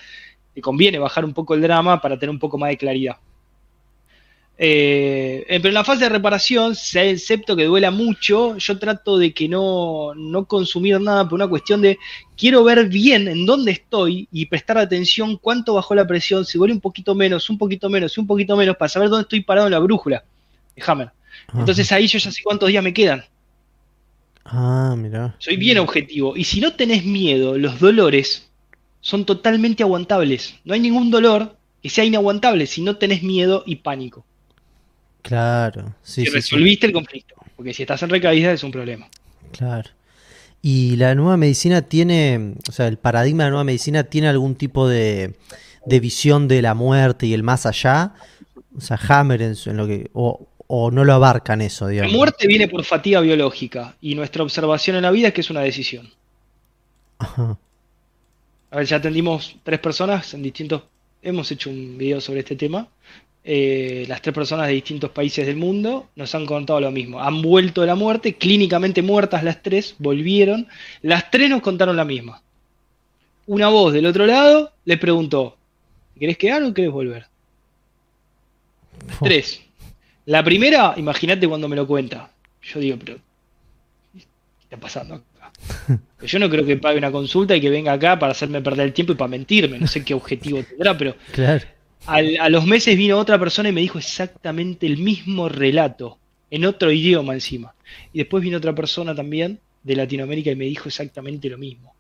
te 0.53 0.61
conviene 0.61 0.99
bajar 0.99 1.25
un 1.25 1.35
poco 1.35 1.55
el 1.55 1.63
drama 1.63 2.01
para 2.01 2.19
tener 2.19 2.31
un 2.31 2.39
poco 2.39 2.59
más 2.59 2.71
de 2.71 2.77
claridad. 2.77 3.17
Eh, 4.57 5.45
pero 5.49 5.69
en 5.69 5.75
la 5.75 5.85
fase 5.85 6.05
de 6.05 6.11
reparación, 6.11 6.75
excepto 6.95 7.57
que 7.57 7.65
duela 7.65 7.91
mucho, 7.91 8.57
yo 8.57 8.79
trato 8.79 9.19
de 9.19 9.35
que 9.35 9.49
no, 9.49 10.15
no 10.15 10.45
consumir 10.45 11.01
nada 11.01 11.29
por 11.29 11.35
una 11.35 11.49
cuestión 11.49 11.81
de 11.81 11.99
quiero 12.37 12.63
ver 12.63 12.89
bien 12.89 13.27
en 13.27 13.47
dónde 13.47 13.73
estoy 13.73 14.29
y 14.31 14.47
prestar 14.47 14.79
atención 14.79 15.39
cuánto 15.39 15.75
bajó 15.75 15.95
la 15.95 16.07
presión, 16.07 16.45
si 16.45 16.59
duele 16.59 16.75
un 16.75 16.81
poquito 16.81 17.15
menos, 17.17 17.51
un 17.51 17.59
poquito 17.59 17.89
menos, 17.91 18.17
un 18.17 18.27
poquito 18.27 18.57
menos, 18.57 18.77
para 18.77 18.89
saber 18.89 19.09
dónde 19.09 19.23
estoy 19.23 19.41
parado 19.41 19.67
en 19.67 19.73
la 19.73 19.81
brújula 19.81 20.25
de 20.77 20.83
Hammer. 20.87 21.11
Entonces 21.53 21.91
ahí 21.91 22.07
yo 22.07 22.19
ya 22.19 22.31
sé 22.31 22.43
cuántos 22.43 22.69
días 22.69 22.83
me 22.83 22.95
quedan. 22.95 23.25
Ah, 24.45 24.95
mira. 24.97 25.35
Soy 25.39 25.57
bien 25.57 25.79
objetivo. 25.79 26.37
Y 26.37 26.45
si 26.45 26.61
no 26.61 26.75
tenés 26.75 27.05
miedo, 27.05 27.59
los 27.59 27.81
dolores 27.81 28.51
son 29.01 29.25
totalmente 29.25 29.83
aguantables. 29.83 30.55
No 30.65 30.75
hay 30.75 30.81
ningún 30.81 31.11
dolor 31.11 31.57
que 31.83 31.91
sea 31.91 32.05
inaguantable 32.05 32.67
si 32.67 32.83
no 32.83 32.97
tenés 32.97 33.23
miedo 33.23 33.63
y 33.67 33.77
pánico. 33.77 34.25
Claro, 35.25 35.95
sí. 36.03 36.27
Si 36.27 36.31
resolviste 36.31 36.87
el 36.87 36.93
conflicto, 36.93 37.35
porque 37.57 37.73
si 37.73 37.83
estás 37.83 38.03
en 38.03 38.11
recaída 38.11 38.53
es 38.53 38.63
un 38.63 38.71
problema. 38.71 39.09
Claro. 39.53 39.89
¿Y 40.61 40.97
la 40.97 41.15
nueva 41.15 41.39
medicina 41.39 41.81
tiene, 41.81 42.57
o 42.69 42.73
sea, 42.73 42.89
el 42.89 42.99
paradigma 42.99 43.45
de 43.45 43.49
la 43.49 43.53
nueva 43.53 43.65
medicina 43.65 44.05
tiene 44.05 44.29
algún 44.29 44.55
tipo 44.55 44.87
de, 44.87 45.35
visión 45.87 46.47
de 46.47 46.61
la 46.61 46.75
muerte 46.75 47.25
y 47.25 47.33
el 47.33 47.43
más 47.43 47.65
allá? 47.65 48.13
O 48.77 48.83
sea, 48.83 49.01
Hammer 49.09 49.41
en, 49.41 49.77
lo 49.79 49.87
que, 49.87 50.11
o, 50.13 50.47
no 50.91 51.05
lo 51.05 51.15
abarcan 51.15 51.63
eso, 51.63 51.89
digamos. 51.89 52.13
La 52.13 52.19
muerte 52.19 52.47
viene 52.47 52.69
por 52.69 52.85
fatiga 52.85 53.21
biológica 53.21 53.97
y 54.03 54.15
nuestra 54.15 54.43
observación 54.43 54.97
en 54.97 55.03
la 55.03 55.11
vida 55.11 55.29
es 55.29 55.35
que 55.35 55.41
es 55.41 55.49
una 55.49 55.61
decisión. 55.61 56.13
Ajá. 57.19 57.57
A 58.71 58.77
ver, 58.77 58.87
ya 58.87 58.99
atendimos 58.99 59.57
tres 59.63 59.81
personas 59.81 60.35
en 60.35 60.43
distintos 60.43 60.83
hemos 61.25 61.51
hecho 61.51 61.71
un 61.71 61.99
video 61.99 62.21
sobre 62.21 62.41
este 62.41 62.55
tema. 62.55 62.87
Eh, 63.47 64.07
las 64.09 64.23
tres 64.23 64.35
personas 64.35 64.67
de 64.69 64.73
distintos 64.73 65.11
países 65.11 65.47
del 65.47 65.57
mundo 65.57 66.09
nos 66.17 66.35
han 66.35 66.47
contado 66.47 66.81
lo 66.81 66.91
mismo. 66.91 67.21
Han 67.21 67.43
vuelto 67.43 67.83
de 67.83 67.87
la 67.87 67.95
muerte, 67.95 68.35
clínicamente 68.35 69.03
muertas 69.03 69.45
las 69.45 69.63
tres, 69.63 69.97
volvieron. 69.99 70.67
Las 71.03 71.31
tres 71.31 71.51
nos 71.51 71.61
contaron 71.61 71.97
la 71.97 72.07
misma. 72.07 72.43
Una 73.47 73.69
voz 73.69 73.93
del 73.93 74.07
otro 74.07 74.25
lado 74.25 74.73
les 74.87 74.99
preguntó, 74.99 75.59
¿querés 76.19 76.39
quedar 76.39 76.63
o 76.63 76.73
querés 76.73 76.91
volver? 76.91 77.27
Tres. 79.23 79.61
La 80.25 80.43
primera, 80.43 80.95
imagínate 80.97 81.47
cuando 81.47 81.69
me 81.69 81.77
lo 81.77 81.87
cuenta. 81.87 82.31
Yo 82.63 82.81
digo, 82.81 82.97
pero 82.99 83.19
¿qué 84.15 84.25
está 84.63 84.79
pasando 84.79 85.17
acá? 85.17 85.53
Yo 86.27 86.39
no 86.39 86.49
creo 86.49 86.65
que 86.65 86.79
pague 86.79 86.97
una 86.97 87.13
consulta 87.13 87.55
y 87.55 87.61
que 87.61 87.69
venga 87.69 87.93
acá 87.93 88.19
para 88.19 88.33
hacerme 88.33 88.63
perder 88.63 88.87
el 88.87 88.93
tiempo 88.95 89.13
y 89.13 89.17
para 89.17 89.29
mentirme. 89.29 89.79
No 89.79 89.87
sé 89.87 90.03
qué 90.03 90.15
objetivo 90.15 90.63
tendrá, 90.63 90.97
pero 90.97 91.15
Claro. 91.33 91.74
Al- 92.07 92.37
a 92.39 92.49
los 92.49 92.67
meses 92.67 92.97
vino 92.97 93.19
otra 93.19 93.39
persona 93.39 93.69
y 93.69 93.73
me 93.73 93.81
dijo 93.81 93.99
exactamente 93.99 94.87
el 94.87 94.99
mismo 94.99 95.49
relato, 95.49 96.19
en 96.51 96.65
otro 96.65 96.91
idioma 96.93 97.35
encima. 97.35 97.75
Y 98.13 98.19
después 98.19 98.43
vino 98.43 98.59
otra 98.59 98.75
persona 98.75 99.15
también 99.15 99.61
de 99.83 99.97
Latinoamérica 99.97 100.51
y 100.51 100.57
me 100.57 100.65
dijo 100.65 100.89
exactamente 100.89 101.49
lo 101.49 101.59
mismo. 101.59 101.95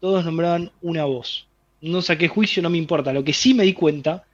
Todos 0.00 0.24
nombraban 0.24 0.70
una 0.82 1.04
voz. 1.04 1.46
No 1.80 2.02
saqué 2.02 2.28
juicio, 2.28 2.62
no 2.62 2.70
me 2.70 2.78
importa. 2.78 3.12
Lo 3.12 3.24
que 3.24 3.32
sí 3.32 3.54
me 3.54 3.64
di 3.64 3.72
cuenta 3.72 4.24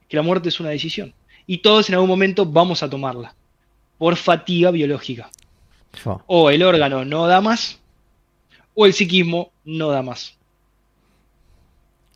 es 0.00 0.08
que 0.08 0.16
la 0.16 0.22
muerte 0.22 0.48
es 0.48 0.60
una 0.60 0.70
decisión. 0.70 1.14
Y 1.46 1.58
todos 1.58 1.88
en 1.88 1.94
algún 1.94 2.08
momento 2.08 2.46
vamos 2.46 2.82
a 2.82 2.90
tomarla. 2.90 3.34
Por 3.98 4.16
fatiga 4.16 4.70
biológica. 4.70 5.30
O 6.26 6.50
el 6.50 6.62
órgano 6.62 7.04
no 7.04 7.26
da 7.26 7.40
más, 7.40 7.80
o 8.74 8.86
el 8.86 8.92
psiquismo 8.94 9.52
no 9.64 9.88
da 9.88 10.02
más. 10.02 10.36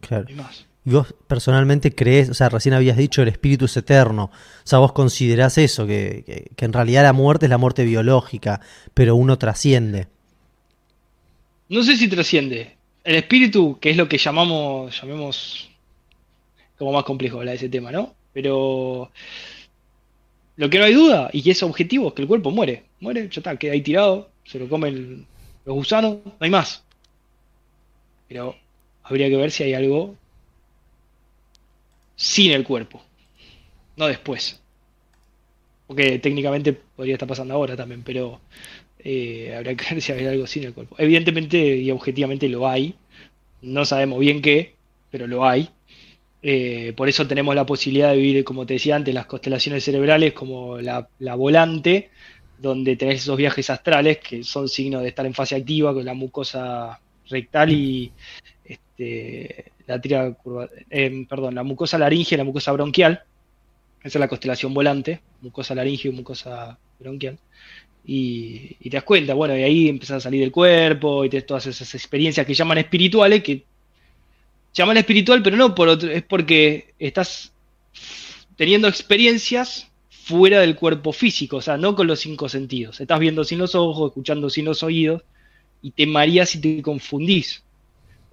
Claro. 0.01 0.25
No 0.25 0.31
hay 0.31 0.35
más. 0.37 0.67
¿Y 0.87 0.91
vos 0.91 1.15
personalmente 1.27 1.93
crees, 1.95 2.31
o 2.31 2.35
sea, 2.35 2.49
recién 2.49 2.73
habías 2.75 2.97
dicho 2.97 3.21
el 3.21 3.29
espíritu 3.29 3.65
es 3.65 3.77
eterno, 3.77 4.25
o 4.27 4.31
sea, 4.67 4.79
vos 4.79 4.93
considerás 4.93 5.59
eso, 5.59 5.85
que, 5.87 6.23
que- 6.25 6.51
que 6.57 6.65
en 6.65 6.73
realidad 6.73 7.03
la 7.03 7.13
muerte 7.13 7.47
es 7.47 7.51
la 7.51 7.59
muerte 7.59 7.85
biológica, 7.85 8.61
pero 8.95 9.17
uno 9.17 9.37
trasciende. 9.37 10.07
No 11.69 11.83
sé 11.83 11.97
si 11.97 12.09
trasciende. 12.09 12.77
El 13.03 13.17
espíritu, 13.17 13.79
que 13.81 13.91
es 13.91 13.97
lo 13.97 14.09
que 14.09 14.19
llamamos, 14.19 15.01
llamemos 15.01 15.69
como 16.79 16.93
más 16.93 17.05
complejo 17.05 17.39
hablar 17.39 17.53
de 17.53 17.57
ese 17.57 17.69
tema, 17.69 17.91
¿no? 17.91 18.15
Pero 18.33 19.11
lo 20.57 20.71
que 20.71 20.79
no 20.79 20.85
hay 20.85 20.95
duda 20.95 21.31
y 21.33 21.43
que 21.43 21.51
es 21.51 21.63
objetivo 21.65 22.09
es 22.09 22.15
que 22.15 22.23
el 22.23 22.29
cuerpo 22.29 22.51
muere. 22.53 22.85
Muere, 23.01 23.23
ya 23.29 23.41
está, 23.41 23.57
queda 23.57 23.73
ahí 23.73 23.81
tirado, 23.83 24.31
se 24.45 24.59
lo 24.61 24.69
comen 24.69 25.27
los 25.65 25.75
gusanos, 25.75 26.19
no 26.25 26.33
hay 26.39 26.51
más. 26.51 26.85
Pero 28.29 28.55
habría 29.03 29.29
que 29.29 29.37
ver 29.37 29.51
si 29.51 29.65
hay 29.65 29.75
algo 29.75 30.15
sin 32.17 32.53
el 32.53 32.65
cuerpo, 32.65 33.03
no 33.97 34.07
después. 34.07 34.61
Porque 35.87 36.19
técnicamente 36.19 36.73
podría 36.73 37.15
estar 37.15 37.29
pasando 37.29 37.55
ahora 37.55 37.77
también, 37.77 38.03
pero 38.03 38.41
eh, 38.99 39.55
habrá 39.57 39.75
que 39.77 39.95
ver 39.95 40.03
si 40.03 40.13
hay 40.13 40.27
algo 40.27 40.47
sin 40.47 40.65
el 40.65 40.75
cuerpo. 40.75 40.97
Evidentemente 40.99 41.59
y 41.77 41.91
objetivamente 41.91 42.49
lo 42.49 42.69
hay. 42.69 42.95
No 43.63 43.85
sabemos 43.85 44.19
bien 44.19 44.43
qué, 44.43 44.75
pero 45.11 45.27
lo 45.27 45.47
hay. 45.47 45.71
Eh, 46.43 46.93
por 46.97 47.09
eso 47.09 47.27
tenemos 47.27 47.55
la 47.55 47.67
posibilidad 47.67 48.11
de 48.11 48.17
vivir, 48.19 48.45
como 48.45 48.67
te 48.67 48.75
decía 48.75 48.97
antes, 48.97 49.15
las 49.15 49.27
constelaciones 49.27 49.85
cerebrales 49.85 50.33
como 50.33 50.79
la, 50.79 51.09
la 51.19 51.35
volante, 51.35 52.11
donde 52.59 52.97
tenés 52.97 53.23
esos 53.23 53.37
viajes 53.37 53.71
astrales 53.71 54.19
que 54.19 54.45
son 54.45 54.69
signos 54.69 55.03
de 55.03 55.09
estar 55.09 55.27
en 55.27 55.35
fase 55.35 55.57
activa 55.57 55.93
con 55.95 56.05
la 56.05 56.15
mucosa 56.15 57.01
rectal 57.29 57.73
y 57.73 58.13
este, 58.65 59.73
la 59.87 60.01
tira 60.01 60.33
curva, 60.33 60.69
eh, 60.91 61.27
perdón, 61.29 61.55
la 61.55 61.63
mucosa 61.63 61.99
laringe 61.99 62.35
y 62.35 62.39
la 62.39 62.45
mucosa 62.45 62.73
bronquial. 62.73 63.23
Esa 64.01 64.19
es 64.19 64.21
la 64.21 64.29
constelación 64.29 64.75
volante, 64.75 65.21
mucosa 65.41 65.75
laringe 65.75 66.09
y 66.09 66.13
mucosa 66.13 66.79
bronquial. 66.99 67.39
Y, 68.05 68.75
te 68.89 68.91
das 68.91 69.05
cuenta, 69.05 69.35
bueno, 69.35 69.57
y 69.57 69.63
ahí 69.63 69.89
empiezas 69.89 70.19
a 70.19 70.21
salir 70.21 70.41
del 70.41 70.53
cuerpo 70.53 71.25
y 71.25 71.29
tenés 71.29 71.47
todas 71.47 71.67
esas 71.67 71.93
experiencias 71.95 72.47
que 72.47 72.55
llaman 72.55 72.79
espirituales, 72.79 73.43
que 73.43 73.65
llaman 74.73 74.97
espiritual, 74.99 75.43
pero 75.43 75.57
no 75.57 75.75
por 75.75 75.89
otro, 75.89 76.11
es 76.11 76.23
porque 76.23 76.95
estás 76.99 77.53
teniendo 78.57 78.87
experiencias 78.87 79.91
fuera 80.09 80.61
del 80.61 80.77
cuerpo 80.77 81.13
físico, 81.13 81.57
o 81.57 81.61
sea, 81.63 81.77
no 81.77 81.97
con 81.97 82.07
los 82.07 82.21
cinco 82.21 82.49
sentidos. 82.49 83.01
Estás 83.01 83.19
viendo 83.19 83.45
sin 83.45 83.59
los 83.59 83.75
ojos, 83.75 84.11
escuchando 84.11 84.51
sin 84.51 84.65
los 84.67 84.83
oídos, 84.83 85.23
y 85.83 85.91
te 85.91 86.07
mareas 86.07 86.55
y 86.55 86.61
te 86.61 86.83
confundís. 86.83 87.65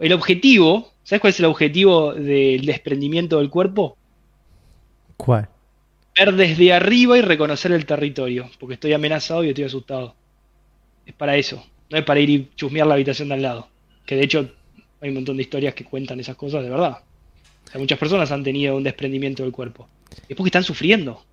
El 0.04 0.12
objetivo, 0.12 0.92
¿sabes 1.04 1.22
cuál 1.22 1.32
es 1.32 1.40
el 1.40 1.46
objetivo 1.46 2.14
del 2.14 2.66
desprendimiento 2.66 3.38
del 3.38 3.50
cuerpo? 3.50 3.96
¿Cuál? 5.16 5.48
ver 6.20 6.34
desde 6.34 6.74
arriba 6.74 7.18
y 7.18 7.22
reconocer 7.22 7.72
el 7.72 7.86
territorio, 7.86 8.50
porque 8.60 8.74
estoy 8.74 8.92
amenazado 8.92 9.46
y 9.46 9.48
estoy 9.48 9.64
asustado. 9.64 10.14
Es 11.06 11.14
para 11.14 11.38
eso, 11.38 11.66
no 11.90 11.98
es 11.98 12.04
para 12.04 12.20
ir 12.20 12.30
y 12.30 12.50
chusmear 12.54 12.86
la 12.86 12.96
habitación 12.96 13.30
de 13.30 13.36
al 13.36 13.44
lado. 13.44 13.70
Que 14.06 14.18
de 14.18 14.26
hecho 14.26 14.52
hay 15.00 15.08
un 15.08 15.16
montón 15.16 15.38
de 15.38 15.44
historias 15.44 15.74
que 15.74 15.86
cuentan 15.86 16.20
esas 16.20 16.36
cosas 16.36 16.64
de 16.64 16.70
verdad. 16.70 16.98
O 17.66 17.72
sea, 17.72 17.80
muchas 17.80 17.98
personas 17.98 18.30
han 18.30 18.44
tenido 18.44 18.76
un 18.76 18.84
desprendimiento 18.84 19.44
del 19.44 19.54
cuerpo. 19.54 19.88
Es 20.28 20.36
porque 20.36 20.50
están 20.50 20.66
sufriendo. 20.66 21.24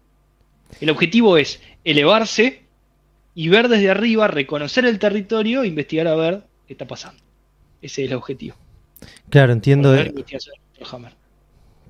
El 0.81 0.91
objetivo 0.91 1.39
es 1.39 1.61
elevarse 1.83 2.63
y 3.35 3.49
ver 3.49 3.67
desde 3.67 3.91
arriba, 3.91 4.29
reconocer 4.29 4.85
el 4.85 5.01
territorio 5.01 5.65
e 5.65 5.67
investigar 5.67 6.07
a 6.07 6.15
ver 6.15 6.45
qué 6.69 6.75
está 6.75 6.87
pasando. 6.87 7.21
Ese 7.83 8.05
es 8.05 8.11
el 8.11 8.17
objetivo. 8.17 8.57
Claro, 9.31 9.53
entiendo, 9.53 9.93
de 9.93 10.13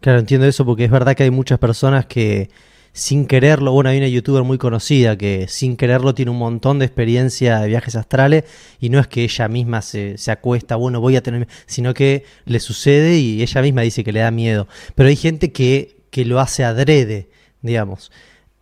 claro, 0.01 0.19
entiendo 0.19 0.47
eso 0.47 0.65
porque 0.65 0.85
es 0.85 0.91
verdad 0.91 1.15
que 1.17 1.25
hay 1.25 1.31
muchas 1.31 1.59
personas 1.59 2.07
que 2.07 2.51
sin 2.93 3.27
quererlo, 3.27 3.71
bueno, 3.73 3.91
hay 3.91 3.99
una 3.99 4.09
youtuber 4.09 4.43
muy 4.43 4.59
conocida 4.59 5.17
que 5.17 5.47
sin 5.49 5.77
quererlo 5.77 6.13
tiene 6.15 6.33
un 6.33 6.39
montón 6.39 6.81
de 6.81 6.87
experiencia 6.87 7.61
de 7.61 7.69
viajes 7.69 7.95
astrales 7.95 8.45
y 8.81 8.89
no 8.91 8.99
es 8.99 9.07
que 9.07 9.23
ella 9.23 9.47
misma 9.49 9.81
se, 9.83 10.19
se 10.19 10.33
acuesta, 10.33 10.75
bueno, 10.75 11.01
voy 11.01 11.15
a 11.15 11.23
tener, 11.23 11.47
sino 11.67 11.95
que 11.95 12.25
le 12.47 12.59
sucede 12.59 13.17
y 13.19 13.43
ella 13.43 13.63
misma 13.63 13.83
dice 13.83 14.03
que 14.03 14.13
le 14.13 14.21
da 14.21 14.33
miedo. 14.33 14.67
Pero 14.97 15.09
hay 15.09 15.17
gente 15.17 15.53
que, 15.53 15.99
que 16.11 16.25
lo 16.25 16.41
hace 16.41 16.65
adrede, 16.65 17.29
digamos. 17.63 18.11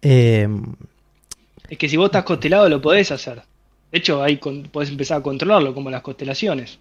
Eh, 0.03 0.47
Es 1.71 1.79
que 1.79 1.89
si 1.89 1.97
vos 1.97 2.07
estás 2.07 2.25
constelado 2.25 2.69
lo 2.69 2.81
podés 2.83 3.11
hacer. 3.11 3.43
De 3.91 3.99
hecho, 3.99 4.23
ahí 4.23 4.37
con- 4.39 4.65
podés 4.65 4.91
empezar 4.91 5.19
a 5.19 5.23
controlarlo, 5.23 5.75
como 5.75 5.91
las 5.91 6.03
constelaciones. 6.03 6.79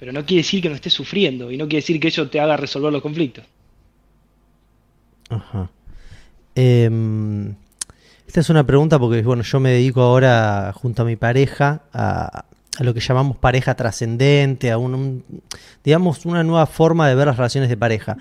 Pero 0.00 0.12
no 0.12 0.24
quiere 0.24 0.42
decir 0.42 0.62
que 0.62 0.70
no 0.70 0.74
estés 0.74 0.94
sufriendo 0.94 1.52
y 1.52 1.56
no 1.58 1.64
quiere 1.66 1.82
decir 1.82 2.00
que 2.00 2.08
eso 2.08 2.28
te 2.28 2.40
haga 2.40 2.56
resolver 2.56 2.90
los 2.90 3.02
conflictos. 3.02 3.44
Ajá. 5.28 5.70
Em, 6.54 7.54
esta 8.26 8.40
es 8.40 8.50
una 8.50 8.66
pregunta 8.66 8.98
porque, 8.98 9.22
bueno, 9.22 9.42
yo 9.42 9.60
me 9.60 9.70
dedico 9.70 10.00
ahora 10.02 10.72
junto 10.74 11.02
a 11.02 11.04
mi 11.04 11.16
pareja 11.16 11.82
a, 11.92 12.44
lo 12.80 12.94
que 12.94 13.00
llamamos 13.00 13.36
pareja 13.36 13.74
trascendente, 13.74 14.70
a 14.70 14.78
un- 14.78 15.22
digamos, 15.84 16.24
una 16.24 16.42
nueva 16.42 16.66
forma 16.66 17.06
de 17.08 17.14
ver 17.14 17.26
las 17.26 17.36
relaciones 17.36 17.68
de 17.68 17.76
pareja. 17.76 18.16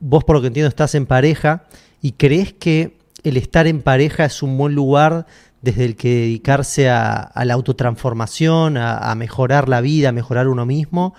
Vos, 0.00 0.24
por 0.24 0.34
lo 0.34 0.40
que 0.42 0.48
entiendo, 0.48 0.68
estás 0.68 0.94
en 0.96 1.06
pareja 1.06 1.64
y 2.02 2.12
crees 2.12 2.52
que 2.52 2.96
el 3.22 3.36
estar 3.36 3.68
en 3.68 3.80
pareja 3.80 4.24
es 4.24 4.42
un 4.42 4.58
buen 4.58 4.74
lugar 4.74 5.26
desde 5.62 5.84
el 5.84 5.96
que 5.96 6.08
dedicarse 6.08 6.90
a, 6.90 7.14
a 7.14 7.44
la 7.44 7.54
autotransformación, 7.54 8.76
a, 8.76 9.10
a 9.10 9.14
mejorar 9.14 9.68
la 9.68 9.80
vida, 9.80 10.10
a 10.10 10.12
mejorar 10.12 10.48
uno 10.48 10.66
mismo. 10.66 11.14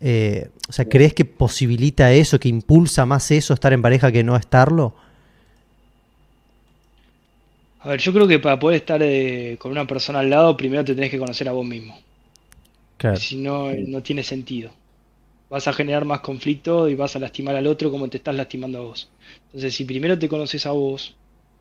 Eh, 0.00 0.50
o 0.68 0.72
sea, 0.72 0.88
¿crees 0.88 1.14
que 1.14 1.24
posibilita 1.24 2.12
eso, 2.12 2.38
que 2.38 2.48
impulsa 2.48 3.06
más 3.06 3.30
eso, 3.30 3.54
estar 3.54 3.72
en 3.72 3.82
pareja 3.82 4.12
que 4.12 4.24
no 4.24 4.36
estarlo? 4.36 4.94
A 7.80 7.90
ver, 7.90 8.00
yo 8.00 8.12
creo 8.12 8.26
que 8.26 8.40
para 8.40 8.58
poder 8.58 8.78
estar 8.78 9.00
eh, 9.02 9.56
con 9.58 9.70
una 9.70 9.86
persona 9.86 10.18
al 10.18 10.28
lado, 10.28 10.56
primero 10.56 10.84
te 10.84 10.94
tenés 10.94 11.10
que 11.10 11.18
conocer 11.18 11.48
a 11.48 11.52
vos 11.52 11.64
mismo. 11.64 11.98
Claro. 12.96 13.16
Si 13.16 13.36
no, 13.36 13.70
eh, 13.70 13.84
no 13.86 14.02
tiene 14.02 14.24
sentido. 14.24 14.70
Vas 15.48 15.68
a 15.68 15.72
generar 15.72 16.04
más 16.04 16.20
conflicto 16.20 16.88
y 16.88 16.96
vas 16.96 17.14
a 17.14 17.20
lastimar 17.20 17.54
al 17.54 17.68
otro 17.68 17.92
como 17.92 18.08
te 18.08 18.16
estás 18.16 18.34
lastimando 18.34 18.78
a 18.78 18.80
vos. 18.82 19.08
Entonces, 19.46 19.74
si 19.74 19.84
primero 19.84 20.18
te 20.18 20.28
conoces 20.28 20.66
a 20.66 20.72
vos, 20.72 21.14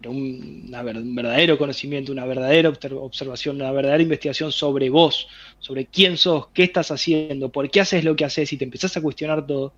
un, 0.05 0.69
ver- 0.71 0.97
un 0.97 1.15
verdadero 1.15 1.57
conocimiento, 1.57 2.11
una 2.11 2.25
verdadera 2.25 2.69
observación, 2.69 3.55
una 3.57 3.71
verdadera 3.71 4.03
investigación 4.03 4.51
sobre 4.51 4.89
vos, 4.89 5.27
sobre 5.59 5.87
quién 5.87 6.17
sos, 6.17 6.47
qué 6.53 6.63
estás 6.63 6.91
haciendo, 6.91 7.51
por 7.51 7.69
qué 7.69 7.81
haces 7.81 8.03
lo 8.03 8.15
que 8.15 8.25
haces 8.25 8.51
y 8.53 8.57
te 8.57 8.65
empezás 8.65 8.95
a 8.97 9.01
cuestionar 9.01 9.45
todo, 9.45 9.73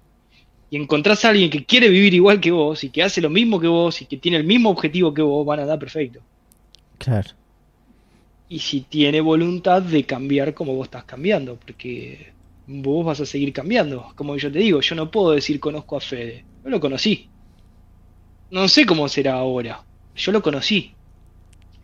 y 0.69 0.77
encontrás 0.77 1.23
a 1.23 1.29
alguien 1.29 1.49
que 1.49 1.65
quiere 1.65 1.89
vivir 1.89 2.13
igual 2.13 2.41
que 2.41 2.51
vos 2.51 2.83
y 2.83 2.89
que 2.89 3.03
hace 3.03 3.21
lo 3.21 3.29
mismo 3.29 3.59
que 3.59 3.67
vos 3.67 4.01
y 4.01 4.05
que 4.05 4.17
tiene 4.17 4.37
el 4.37 4.43
mismo 4.43 4.69
objetivo 4.69 5.13
que 5.13 5.21
vos, 5.21 5.45
van 5.45 5.61
a 5.61 5.65
dar 5.65 5.79
perfecto. 5.79 6.19
Claro. 6.97 7.29
Y 8.49 8.59
si 8.59 8.81
tiene 8.81 9.21
voluntad 9.21 9.81
de 9.81 10.05
cambiar 10.05 10.53
como 10.53 10.73
vos 10.73 10.87
estás 10.87 11.05
cambiando, 11.05 11.57
porque 11.57 12.33
vos 12.65 13.05
vas 13.05 13.19
a 13.19 13.25
seguir 13.25 13.53
cambiando. 13.53 14.11
Como 14.15 14.35
yo 14.37 14.51
te 14.51 14.59
digo, 14.59 14.81
yo 14.81 14.95
no 14.95 15.09
puedo 15.11 15.31
decir 15.31 15.59
conozco 15.59 15.97
a 15.97 16.01
Fede, 16.01 16.45
yo 16.63 16.69
lo 16.69 16.79
conocí. 16.79 17.29
No 18.49 18.67
sé 18.67 18.85
cómo 18.85 19.07
será 19.09 19.35
ahora, 19.35 19.85
yo 20.17 20.31
lo 20.31 20.41
conocí. 20.41 20.93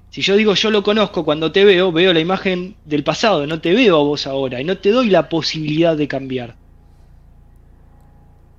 Si 0.10 0.22
yo 0.22 0.36
digo 0.36 0.54
yo 0.54 0.70
lo 0.70 0.84
conozco, 0.84 1.26
cuando 1.26 1.52
te 1.52 1.66
veo, 1.66 1.92
veo 1.92 2.14
la 2.14 2.20
imagen 2.20 2.76
del 2.86 3.04
pasado, 3.04 3.48
no 3.48 3.62
te 3.62 3.74
veo 3.74 3.98
a 3.98 4.04
vos 4.04 4.28
ahora 4.28 4.62
y 4.62 4.64
no 4.64 4.78
te 4.78 4.92
doy 4.92 5.10
la 5.10 5.30
posibilidad 5.30 5.98
de 5.98 6.08
cambiar. 6.08 6.56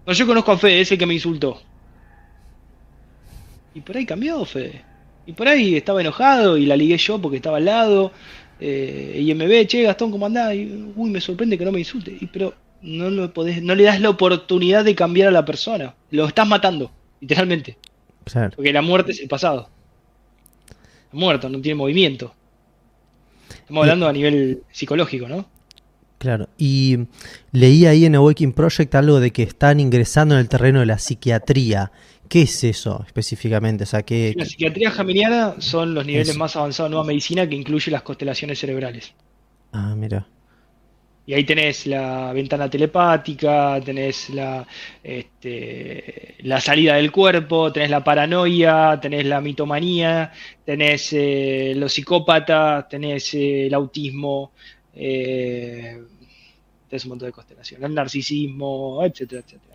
No, 0.06 0.12
yo 0.12 0.26
conozco 0.26 0.52
a 0.52 0.58
Fede, 0.58 0.80
ese 0.80 0.98
que 0.98 1.06
me 1.06 1.14
insultó. 1.14 1.60
Y 3.74 3.80
por 3.80 3.96
ahí 3.96 4.04
cambió 4.04 4.44
Fede. 4.44 4.82
Y 5.26 5.32
por 5.32 5.48
ahí 5.48 5.76
estaba 5.76 6.00
enojado 6.00 6.56
y 6.56 6.66
la 6.66 6.76
ligué 6.76 6.98
yo 6.98 7.20
porque 7.20 7.36
estaba 7.36 7.56
al 7.56 7.64
lado. 7.64 8.12
Eh, 8.60 9.22
y 9.24 9.34
me 9.34 9.46
ve, 9.46 9.66
che, 9.66 9.82
Gastón, 9.82 10.10
¿cómo 10.10 10.26
andás? 10.26 10.54
Y, 10.54 10.92
uy, 10.94 11.10
me 11.10 11.20
sorprende 11.20 11.56
que 11.56 11.64
no 11.64 11.72
me 11.72 11.78
insulte. 11.78 12.16
Y, 12.20 12.26
pero 12.26 12.54
no, 12.82 13.10
lo 13.10 13.32
podés, 13.32 13.62
no 13.62 13.74
le 13.74 13.84
das 13.84 14.00
la 14.00 14.10
oportunidad 14.10 14.84
de 14.84 14.94
cambiar 14.94 15.28
a 15.28 15.32
la 15.32 15.44
persona. 15.44 15.94
Lo 16.10 16.26
estás 16.26 16.46
matando, 16.46 16.90
literalmente. 17.20 17.78
Porque 18.54 18.72
la 18.72 18.82
muerte 18.82 19.12
es 19.12 19.20
el 19.20 19.28
pasado. 19.28 19.68
Muerto, 21.12 21.48
no 21.48 21.60
tiene 21.60 21.76
movimiento. 21.76 22.34
Estamos 23.50 23.82
hablando 23.82 24.08
a 24.08 24.12
nivel 24.12 24.62
psicológico, 24.72 25.28
¿no? 25.28 25.46
Claro, 26.18 26.48
y 26.56 26.98
leí 27.52 27.84
ahí 27.84 28.06
en 28.06 28.14
Awakening 28.14 28.54
Project 28.54 28.94
algo 28.94 29.20
de 29.20 29.30
que 29.30 29.42
están 29.42 29.78
ingresando 29.78 30.34
en 30.34 30.40
el 30.40 30.48
terreno 30.48 30.80
de 30.80 30.86
la 30.86 30.98
psiquiatría. 30.98 31.92
¿Qué 32.28 32.42
es 32.42 32.64
eso 32.64 33.04
específicamente? 33.06 33.84
O 33.84 33.86
sea, 33.86 34.02
¿qué, 34.02 34.32
la 34.34 34.46
psiquiatría 34.46 34.90
jaminiana 34.90 35.56
son 35.58 35.94
los 35.94 36.06
niveles 36.06 36.36
más 36.38 36.56
avanzados 36.56 36.88
de 36.88 36.94
nueva 36.94 37.06
medicina 37.06 37.46
que 37.46 37.54
incluye 37.54 37.90
las 37.90 38.02
constelaciones 38.02 38.58
cerebrales. 38.58 39.12
Ah, 39.72 39.94
mira. 39.94 40.26
Y 41.26 41.32
ahí 41.32 41.44
tenés 41.44 41.86
la 41.86 42.32
ventana 42.34 42.68
telepática, 42.68 43.80
tenés 43.82 44.28
la, 44.30 44.66
este, 45.02 46.34
la 46.40 46.60
salida 46.60 46.96
del 46.96 47.10
cuerpo, 47.10 47.72
tenés 47.72 47.88
la 47.88 48.04
paranoia, 48.04 48.98
tenés 49.00 49.24
la 49.24 49.40
mitomanía, 49.40 50.32
tenés 50.64 51.12
eh, 51.14 51.72
los 51.76 51.94
psicópatas, 51.94 52.88
tenés 52.90 53.32
eh, 53.34 53.66
el 53.66 53.74
autismo, 53.74 54.52
eh, 54.94 56.02
tenés 56.90 57.04
un 57.04 57.08
montón 57.08 57.28
de 57.28 57.32
constelaciones, 57.32 57.88
el 57.88 57.94
narcisismo, 57.94 59.02
etcétera, 59.02 59.42
etcétera. 59.46 59.74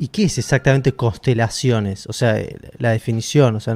¿Y 0.00 0.08
qué 0.08 0.24
es 0.24 0.38
exactamente 0.38 0.92
constelaciones? 0.92 2.06
O 2.06 2.12
sea, 2.12 2.40
la 2.78 2.92
definición, 2.92 3.56
o 3.56 3.60
sea, 3.60 3.74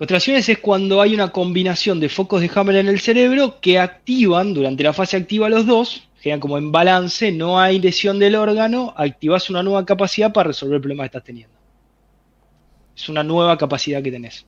Constelaciones 0.00 0.48
es 0.48 0.56
cuando 0.60 1.02
hay 1.02 1.12
una 1.12 1.28
combinación 1.28 2.00
de 2.00 2.08
focos 2.08 2.40
de 2.40 2.50
Hammer 2.54 2.76
en 2.76 2.88
el 2.88 3.00
cerebro 3.00 3.60
que 3.60 3.78
activan, 3.78 4.54
durante 4.54 4.82
la 4.82 4.94
fase 4.94 5.18
activa 5.18 5.50
los 5.50 5.66
dos, 5.66 6.08
quedan 6.22 6.40
como 6.40 6.56
en 6.56 6.72
balance, 6.72 7.30
no 7.32 7.60
hay 7.60 7.78
lesión 7.78 8.18
del 8.18 8.34
órgano, 8.34 8.94
activas 8.96 9.50
una 9.50 9.62
nueva 9.62 9.84
capacidad 9.84 10.32
para 10.32 10.46
resolver 10.46 10.76
el 10.76 10.80
problema 10.80 11.02
que 11.02 11.08
estás 11.08 11.24
teniendo. 11.24 11.54
Es 12.96 13.10
una 13.10 13.22
nueva 13.22 13.58
capacidad 13.58 14.02
que 14.02 14.10
tenés. 14.10 14.46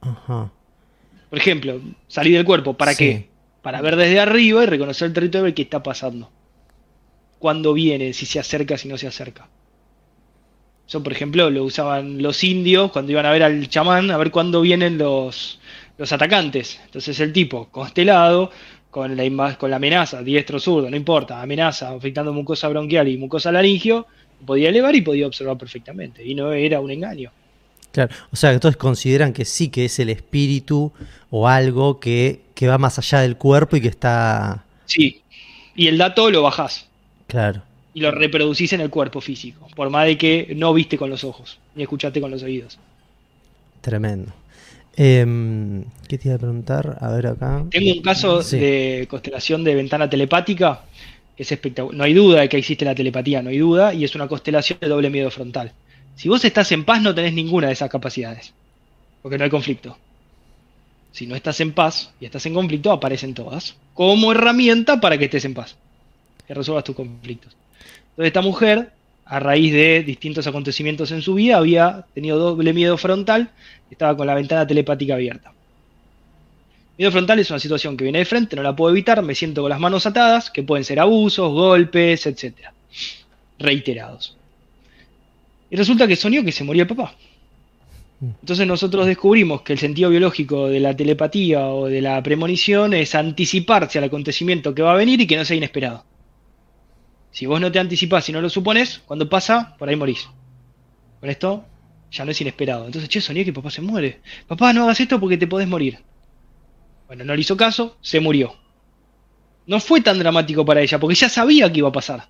Ajá. 0.00 0.50
Por 1.30 1.38
ejemplo, 1.38 1.80
salir 2.08 2.34
del 2.34 2.44
cuerpo, 2.44 2.74
¿para 2.74 2.96
qué? 2.96 3.28
Para 3.62 3.80
ver 3.80 3.94
desde 3.94 4.18
arriba 4.18 4.64
y 4.64 4.66
reconocer 4.66 5.06
el 5.06 5.14
territorio 5.14 5.42
y 5.42 5.50
ver 5.50 5.54
qué 5.54 5.62
está 5.62 5.84
pasando. 5.84 6.32
Cuándo 7.38 7.72
viene, 7.72 8.12
si 8.12 8.26
se 8.26 8.40
acerca, 8.40 8.76
si 8.76 8.88
no 8.88 8.98
se 8.98 9.06
acerca. 9.06 9.48
Eso, 10.88 11.02
por 11.02 11.12
ejemplo, 11.12 11.50
lo 11.50 11.64
usaban 11.64 12.22
los 12.22 12.44
indios 12.44 12.92
cuando 12.92 13.10
iban 13.10 13.26
a 13.26 13.32
ver 13.32 13.42
al 13.42 13.68
chamán, 13.68 14.10
a 14.10 14.16
ver 14.16 14.30
cuándo 14.30 14.60
vienen 14.60 14.98
los, 14.98 15.58
los 15.98 16.12
atacantes. 16.12 16.80
Entonces 16.84 17.18
el 17.18 17.32
tipo, 17.32 17.68
constelado, 17.70 18.50
con 18.90 19.16
la, 19.16 19.58
con 19.58 19.70
la 19.70 19.76
amenaza, 19.76 20.22
diestro 20.22 20.60
zurdo, 20.60 20.88
no 20.88 20.96
importa, 20.96 21.42
amenaza 21.42 21.90
afectando 21.90 22.32
mucosa 22.32 22.68
bronquial 22.68 23.08
y 23.08 23.18
mucosa 23.18 23.50
laringio, 23.50 24.06
podía 24.44 24.68
elevar 24.68 24.94
y 24.94 25.02
podía 25.02 25.26
observar 25.26 25.58
perfectamente. 25.58 26.24
Y 26.24 26.36
no 26.36 26.52
era 26.52 26.80
un 26.80 26.92
engaño. 26.92 27.32
Claro, 27.90 28.14
o 28.30 28.36
sea, 28.36 28.52
que 28.52 28.60
todos 28.60 28.76
consideran 28.76 29.32
que 29.32 29.44
sí 29.44 29.70
que 29.70 29.86
es 29.86 29.98
el 29.98 30.10
espíritu 30.10 30.92
o 31.30 31.48
algo 31.48 31.98
que, 31.98 32.42
que 32.54 32.68
va 32.68 32.78
más 32.78 32.98
allá 32.98 33.20
del 33.20 33.36
cuerpo 33.36 33.76
y 33.76 33.80
que 33.80 33.88
está... 33.88 34.64
Sí, 34.84 35.22
y 35.74 35.88
el 35.88 35.98
dato 35.98 36.30
lo 36.30 36.42
bajás. 36.42 36.86
Claro 37.26 37.62
y 37.96 38.00
lo 38.00 38.10
reproducís 38.10 38.74
en 38.74 38.82
el 38.82 38.90
cuerpo 38.90 39.22
físico, 39.22 39.68
por 39.74 39.88
más 39.88 40.04
de 40.04 40.18
que 40.18 40.52
no 40.54 40.74
viste 40.74 40.98
con 40.98 41.08
los 41.08 41.24
ojos, 41.24 41.58
ni 41.74 41.82
escuchaste 41.82 42.20
con 42.20 42.30
los 42.30 42.42
oídos. 42.42 42.78
Tremendo. 43.80 44.34
Em, 44.94 45.82
¿Qué 46.06 46.18
te 46.18 46.28
iba 46.28 46.34
a 46.34 46.38
preguntar? 46.38 46.98
A 47.00 47.10
ver 47.12 47.28
acá. 47.28 47.64
Tengo 47.70 47.92
un 47.94 48.02
caso 48.02 48.42
de 48.42 49.06
constelación 49.08 49.64
de 49.64 49.74
ventana 49.74 50.10
telepática, 50.10 50.82
que 51.34 51.42
es 51.42 51.50
espectacular. 51.50 51.96
No 51.96 52.04
hay 52.04 52.12
duda 52.12 52.42
de 52.42 52.50
que 52.50 52.58
existe 52.58 52.84
la 52.84 52.94
telepatía, 52.94 53.40
no 53.40 53.48
hay 53.48 53.56
duda, 53.56 53.94
y 53.94 54.04
es 54.04 54.14
una 54.14 54.28
constelación 54.28 54.78
de 54.78 54.88
doble 54.88 55.08
miedo 55.08 55.30
frontal. 55.30 55.72
Si 56.16 56.28
vos 56.28 56.44
estás 56.44 56.70
en 56.72 56.84
paz, 56.84 57.00
no 57.00 57.14
tenés 57.14 57.32
ninguna 57.32 57.68
de 57.68 57.72
esas 57.72 57.88
capacidades, 57.88 58.52
porque 59.22 59.38
no 59.38 59.44
hay 59.44 59.50
conflicto. 59.50 59.96
Si 61.12 61.26
no 61.26 61.34
estás 61.34 61.58
en 61.60 61.72
paz 61.72 62.12
y 62.20 62.26
estás 62.26 62.44
en 62.44 62.52
conflicto, 62.52 62.92
aparecen 62.92 63.32
todas, 63.32 63.74
como 63.94 64.32
herramienta 64.32 65.00
para 65.00 65.16
que 65.16 65.24
estés 65.24 65.46
en 65.46 65.54
paz, 65.54 65.76
que 66.46 66.52
resuelvas 66.52 66.84
tus 66.84 66.94
conflictos. 66.94 67.56
Entonces 68.16 68.28
esta 68.28 68.40
mujer, 68.40 68.92
a 69.26 69.40
raíz 69.40 69.74
de 69.74 70.02
distintos 70.02 70.46
acontecimientos 70.46 71.10
en 71.10 71.20
su 71.20 71.34
vida, 71.34 71.58
había 71.58 72.06
tenido 72.14 72.38
doble 72.38 72.72
miedo 72.72 72.96
frontal, 72.96 73.50
estaba 73.90 74.16
con 74.16 74.26
la 74.26 74.34
ventana 74.34 74.66
telepática 74.66 75.12
abierta. 75.12 75.52
Miedo 76.96 77.12
frontal 77.12 77.40
es 77.40 77.50
una 77.50 77.58
situación 77.58 77.94
que 77.94 78.04
viene 78.04 78.20
de 78.20 78.24
frente, 78.24 78.56
no 78.56 78.62
la 78.62 78.74
puedo 78.74 78.90
evitar, 78.90 79.22
me 79.22 79.34
siento 79.34 79.60
con 79.60 79.68
las 79.68 79.80
manos 79.80 80.06
atadas, 80.06 80.50
que 80.50 80.62
pueden 80.62 80.82
ser 80.82 80.98
abusos, 80.98 81.52
golpes, 81.52 82.26
etc. 82.26 82.54
Reiterados. 83.58 84.34
Y 85.68 85.76
resulta 85.76 86.06
que 86.06 86.16
soñó 86.16 86.42
que 86.42 86.52
se 86.52 86.64
moría 86.64 86.84
el 86.84 86.88
papá. 86.88 87.14
Entonces 88.22 88.66
nosotros 88.66 89.04
descubrimos 89.04 89.60
que 89.60 89.74
el 89.74 89.78
sentido 89.78 90.08
biológico 90.08 90.68
de 90.68 90.80
la 90.80 90.96
telepatía 90.96 91.66
o 91.66 91.84
de 91.84 92.00
la 92.00 92.22
premonición 92.22 92.94
es 92.94 93.14
anticiparse 93.14 93.98
al 93.98 94.04
acontecimiento 94.04 94.74
que 94.74 94.80
va 94.80 94.92
a 94.92 94.96
venir 94.96 95.20
y 95.20 95.26
que 95.26 95.36
no 95.36 95.44
sea 95.44 95.58
inesperado. 95.58 96.02
Si 97.36 97.44
vos 97.44 97.60
no 97.60 97.70
te 97.70 97.78
anticipás 97.78 98.26
y 98.30 98.32
no 98.32 98.40
lo 98.40 98.48
supones, 98.48 99.02
cuando 99.04 99.28
pasa, 99.28 99.76
por 99.76 99.90
ahí 99.90 99.94
morís. 99.94 100.26
Con 101.20 101.28
esto 101.28 101.66
ya 102.10 102.24
no 102.24 102.30
es 102.30 102.40
inesperado. 102.40 102.86
Entonces, 102.86 103.10
che, 103.10 103.20
soñé 103.20 103.44
que 103.44 103.52
papá 103.52 103.68
se 103.68 103.82
muere. 103.82 104.22
Papá, 104.46 104.72
no 104.72 104.84
hagas 104.84 105.00
esto 105.00 105.20
porque 105.20 105.36
te 105.36 105.46
podés 105.46 105.68
morir. 105.68 105.98
Bueno, 107.06 107.24
no 107.24 107.34
le 107.34 107.42
hizo 107.42 107.54
caso, 107.54 107.98
se 108.00 108.20
murió. 108.20 108.54
No 109.66 109.80
fue 109.80 110.00
tan 110.00 110.18
dramático 110.18 110.64
para 110.64 110.80
ella, 110.80 110.98
porque 110.98 111.14
ya 111.14 111.28
sabía 111.28 111.70
que 111.70 111.80
iba 111.80 111.90
a 111.90 111.92
pasar. 111.92 112.26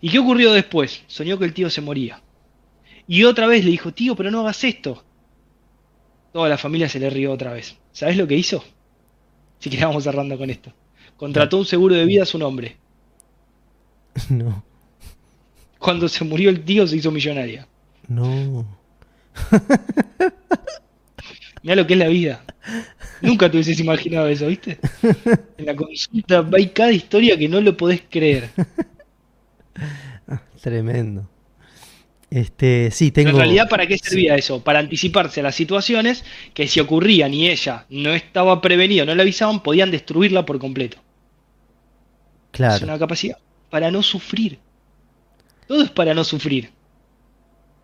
¿Y 0.00 0.08
qué 0.08 0.18
ocurrió 0.18 0.54
después? 0.54 1.02
Soñó 1.08 1.38
que 1.38 1.44
el 1.44 1.52
tío 1.52 1.68
se 1.68 1.82
moría. 1.82 2.22
Y 3.06 3.24
otra 3.24 3.46
vez 3.46 3.66
le 3.66 3.70
dijo, 3.70 3.92
tío, 3.92 4.16
pero 4.16 4.30
no 4.30 4.40
hagas 4.40 4.64
esto. 4.64 5.04
Toda 6.32 6.48
la 6.48 6.56
familia 6.56 6.88
se 6.88 7.00
le 7.00 7.10
rió 7.10 7.34
otra 7.34 7.52
vez. 7.52 7.76
¿Sabes 7.92 8.16
lo 8.16 8.26
que 8.26 8.36
hizo? 8.36 8.64
Si 9.58 9.68
que 9.68 9.84
vamos 9.84 10.04
cerrando 10.04 10.38
con 10.38 10.48
esto. 10.48 10.72
Contrató 11.18 11.58
un 11.58 11.66
seguro 11.66 11.94
de 11.94 12.06
vida 12.06 12.22
a 12.22 12.26
su 12.26 12.38
nombre. 12.38 12.78
No. 14.30 14.64
Cuando 15.78 16.08
se 16.08 16.24
murió 16.24 16.50
el 16.50 16.64
tío 16.64 16.86
se 16.86 16.96
hizo 16.96 17.10
millonaria. 17.10 17.66
No. 18.08 18.66
Mira 21.62 21.76
lo 21.76 21.86
que 21.86 21.94
es 21.94 21.98
la 21.98 22.08
vida. 22.08 22.44
Nunca 23.20 23.50
te 23.50 23.56
hubieses 23.56 23.78
imaginado 23.80 24.28
eso, 24.28 24.46
¿viste? 24.46 24.78
En 25.58 25.66
la 25.66 25.76
consulta 25.76 26.46
hay 26.52 26.68
cada 26.68 26.92
historia 26.92 27.36
que 27.36 27.48
no 27.48 27.60
lo 27.60 27.76
podés 27.76 28.02
creer. 28.08 28.50
Tremendo. 30.60 31.28
Este, 32.30 32.90
sí, 32.90 33.10
tengo. 33.12 33.30
En 33.30 33.36
realidad, 33.36 33.68
¿para 33.68 33.86
qué 33.86 33.98
servía 33.98 34.34
eso? 34.34 34.62
Para 34.62 34.80
anticiparse 34.80 35.40
a 35.40 35.44
las 35.44 35.54
situaciones 35.54 36.24
que 36.54 36.66
si 36.66 36.80
ocurrían 36.80 37.32
y 37.32 37.48
ella 37.48 37.86
no 37.88 38.12
estaba 38.14 38.60
prevenida, 38.60 39.04
no 39.04 39.14
le 39.14 39.22
avisaban, 39.22 39.62
podían 39.62 39.90
destruirla 39.90 40.44
por 40.44 40.58
completo. 40.58 40.98
Claro. 42.50 42.76
Es 42.76 42.82
una 42.82 42.98
capacidad 42.98 43.38
para 43.70 43.90
no 43.90 44.02
sufrir. 44.02 44.58
Todo 45.66 45.82
es 45.82 45.90
para 45.90 46.14
no 46.14 46.24
sufrir. 46.24 46.70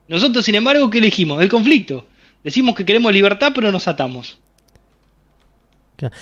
Nosotros, 0.08 0.44
sin 0.44 0.54
embargo, 0.54 0.90
¿qué 0.90 0.98
elegimos? 0.98 1.42
El 1.42 1.48
conflicto. 1.48 2.06
Decimos 2.44 2.74
que 2.74 2.84
queremos 2.84 3.12
libertad, 3.12 3.52
pero 3.54 3.72
nos 3.72 3.88
atamos. 3.88 4.38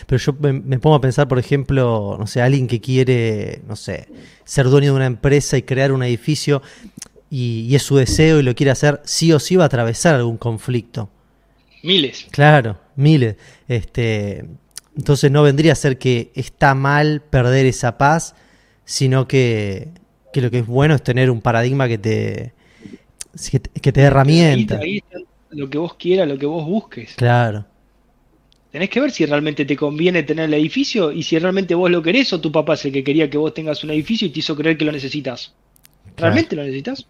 Pero 0.06 0.18
yo 0.18 0.34
me, 0.40 0.78
pongo 0.78 0.96
a 0.96 1.00
pensar, 1.00 1.26
por 1.28 1.38
ejemplo, 1.38 2.16
no 2.18 2.26
sé, 2.26 2.42
alguien 2.42 2.66
que 2.66 2.80
quiere, 2.80 3.62
no 3.66 3.76
sé, 3.76 4.08
ser 4.44 4.66
dueño 4.66 4.90
de 4.92 4.96
una 4.96 5.06
empresa 5.06 5.56
y 5.56 5.62
crear 5.62 5.92
un 5.92 6.02
edificio 6.02 6.62
y, 7.30 7.60
y, 7.62 7.74
es 7.74 7.82
su 7.82 7.96
deseo 7.96 8.40
y 8.40 8.42
lo 8.42 8.54
quiere 8.54 8.72
hacer, 8.72 9.00
sí 9.04 9.32
o 9.32 9.38
sí 9.38 9.56
va 9.56 9.64
a 9.64 9.66
atravesar 9.66 10.16
algún 10.16 10.36
conflicto. 10.36 11.08
Miles. 11.82 12.26
Claro, 12.30 12.78
miles. 12.96 13.36
Este, 13.68 14.44
entonces 14.96 15.30
no 15.30 15.42
vendría 15.42 15.72
a 15.72 15.76
ser 15.76 15.98
que 15.98 16.30
está 16.34 16.74
mal 16.74 17.22
perder 17.22 17.66
esa 17.66 17.96
paz, 17.96 18.34
sino 18.90 19.28
que, 19.28 19.86
lo 20.34 20.50
que 20.50 20.58
es 20.58 20.66
bueno 20.66 20.96
es 20.96 21.02
tener 21.04 21.30
un 21.30 21.40
paradigma 21.40 21.86
que 21.86 21.96
te, 21.96 22.52
que 23.80 23.92
te 23.92 24.00
dé 24.00 24.08
herramientas. 24.08 24.80
Ahí, 24.80 24.96
está 24.96 25.20
lo 25.50 25.70
que 25.70 25.78
vos 25.78 25.94
quieras, 25.94 26.26
lo 26.26 26.36
que 26.36 26.46
vos 26.46 26.66
busques. 26.66 27.14
Claro. 27.14 27.64
Tenés 28.72 28.90
que 28.90 29.00
ver 29.00 29.12
si 29.12 29.26
realmente 29.26 29.64
te 29.64 29.76
conviene 29.76 30.24
tener 30.24 30.46
el 30.46 30.54
edificio 30.54 31.12
y 31.12 31.22
si 31.22 31.38
realmente 31.38 31.76
vos 31.76 31.88
lo 31.88 32.02
querés 32.02 32.32
o 32.32 32.40
tu 32.40 32.50
papá 32.50 32.74
es 32.74 32.84
el 32.84 32.92
que 32.92 33.04
quería 33.04 33.30
que 33.30 33.38
vos 33.38 33.54
tengas 33.54 33.84
un 33.84 33.90
edificio 33.90 34.26
y 34.26 34.30
te 34.30 34.40
hizo 34.40 34.56
creer 34.56 34.76
que 34.76 34.84
lo 34.84 34.90
necesitas. 34.90 35.54
¿Realmente 36.16 36.56
lo 36.56 36.62
necesitas? 36.62 37.06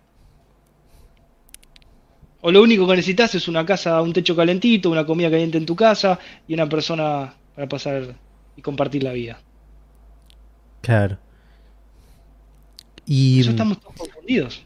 O 2.42 2.52
lo 2.52 2.62
único 2.62 2.86
que 2.86 2.96
necesitas 2.96 3.34
es 3.34 3.48
una 3.48 3.64
casa, 3.64 4.02
un 4.02 4.12
techo 4.12 4.36
calentito, 4.36 4.90
una 4.90 5.06
comida 5.06 5.30
caliente 5.30 5.56
en 5.56 5.64
tu 5.64 5.74
casa 5.74 6.18
y 6.46 6.52
una 6.52 6.68
persona 6.68 7.34
para 7.54 7.68
pasar 7.68 8.16
y 8.54 8.60
compartir 8.60 9.02
la 9.02 9.12
vida. 9.12 9.40
Claro. 10.82 11.18
Y, 13.12 13.40
Eso 13.40 13.50
estamos 13.50 13.78
confundidos 13.78 14.14
confundidos. 14.14 14.62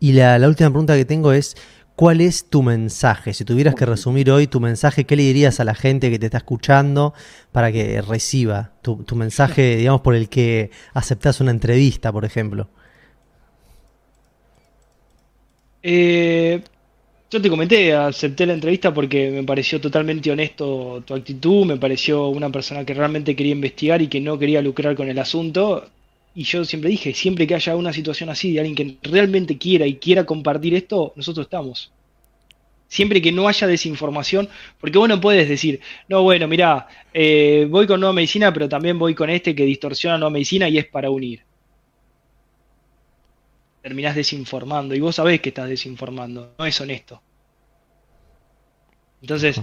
Y 0.00 0.12
la, 0.12 0.38
la 0.38 0.48
última 0.48 0.70
pregunta 0.70 0.96
que 0.96 1.04
tengo 1.04 1.32
es, 1.32 1.58
¿cuál 1.94 2.22
es 2.22 2.48
tu 2.48 2.62
mensaje? 2.62 3.34
Si 3.34 3.44
tuvieras 3.44 3.74
que 3.74 3.84
resumir 3.84 4.30
hoy 4.30 4.46
tu 4.46 4.60
mensaje, 4.60 5.04
¿qué 5.04 5.14
le 5.14 5.24
dirías 5.24 5.60
a 5.60 5.64
la 5.64 5.74
gente 5.74 6.10
que 6.10 6.18
te 6.18 6.24
está 6.24 6.38
escuchando 6.38 7.12
para 7.52 7.70
que 7.70 8.00
reciba 8.00 8.72
tu, 8.80 9.04
tu 9.04 9.14
mensaje, 9.14 9.76
digamos, 9.76 10.00
por 10.00 10.14
el 10.14 10.30
que 10.30 10.70
aceptas 10.94 11.42
una 11.42 11.50
entrevista, 11.50 12.10
por 12.10 12.24
ejemplo? 12.24 12.70
Eh, 15.82 16.62
yo 17.30 17.42
te 17.42 17.50
comenté, 17.50 17.92
acepté 17.92 18.46
la 18.46 18.54
entrevista 18.54 18.94
porque 18.94 19.30
me 19.30 19.42
pareció 19.42 19.82
totalmente 19.82 20.30
honesto 20.30 21.02
tu 21.04 21.12
actitud, 21.12 21.66
me 21.66 21.76
pareció 21.76 22.28
una 22.28 22.48
persona 22.48 22.86
que 22.86 22.94
realmente 22.94 23.36
quería 23.36 23.52
investigar 23.52 24.00
y 24.00 24.08
que 24.08 24.22
no 24.22 24.38
quería 24.38 24.62
lucrar 24.62 24.96
con 24.96 25.10
el 25.10 25.18
asunto. 25.18 25.90
Y 26.36 26.44
yo 26.44 26.66
siempre 26.66 26.90
dije, 26.90 27.14
siempre 27.14 27.46
que 27.46 27.54
haya 27.54 27.74
una 27.76 27.94
situación 27.94 28.28
así 28.28 28.52
de 28.52 28.60
alguien 28.60 28.76
que 28.76 29.08
realmente 29.08 29.56
quiera 29.56 29.86
y 29.86 29.96
quiera 29.96 30.26
compartir 30.26 30.74
esto, 30.74 31.14
nosotros 31.16 31.46
estamos. 31.46 31.90
Siempre 32.88 33.22
que 33.22 33.32
no 33.32 33.48
haya 33.48 33.66
desinformación, 33.66 34.46
porque 34.78 34.98
vos 34.98 35.08
no 35.08 35.18
puedes 35.18 35.48
decir, 35.48 35.80
no, 36.08 36.22
bueno, 36.22 36.46
mira, 36.46 36.88
eh, 37.14 37.66
voy 37.70 37.86
con 37.86 38.00
nueva 38.00 38.12
medicina, 38.12 38.52
pero 38.52 38.68
también 38.68 38.98
voy 38.98 39.14
con 39.14 39.30
este 39.30 39.54
que 39.54 39.64
distorsiona 39.64 40.18
nueva 40.18 40.30
medicina 40.30 40.68
y 40.68 40.76
es 40.76 40.84
para 40.84 41.08
unir. 41.08 41.42
Terminás 43.80 44.14
desinformando 44.14 44.94
y 44.94 45.00
vos 45.00 45.16
sabés 45.16 45.40
que 45.40 45.48
estás 45.48 45.70
desinformando, 45.70 46.52
no 46.58 46.66
es 46.66 46.78
honesto. 46.78 47.22
Entonces, 49.22 49.58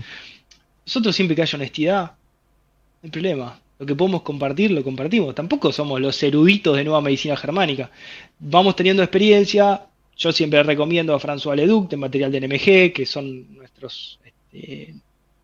nosotros 0.87 1.15
siempre 1.15 1.35
que 1.35 1.43
haya 1.43 1.55
honestidad, 1.55 2.03
no 2.03 2.99
hay 3.03 3.11
problema. 3.11 3.62
Lo 3.83 3.87
que 3.87 3.95
podemos 3.95 4.21
compartir, 4.21 4.71
lo 4.71 4.81
compartimos. 4.81 5.35
Tampoco 5.35 5.73
somos 5.73 5.99
los 5.99 6.23
eruditos 6.23 6.77
de 6.77 6.85
nueva 6.85 7.01
medicina 7.01 7.35
germánica. 7.35 7.91
Vamos 8.39 8.77
teniendo 8.77 9.03
experiencia. 9.03 9.87
Yo 10.15 10.31
siempre 10.31 10.63
recomiendo 10.63 11.13
a 11.13 11.19
François 11.19 11.53
Leduc 11.53 11.89
de 11.89 11.97
material 11.97 12.31
de 12.31 12.39
NMG, 12.47 12.93
que 12.93 13.05
son 13.05 13.53
nuestros, 13.57 14.21
este, 14.23 14.95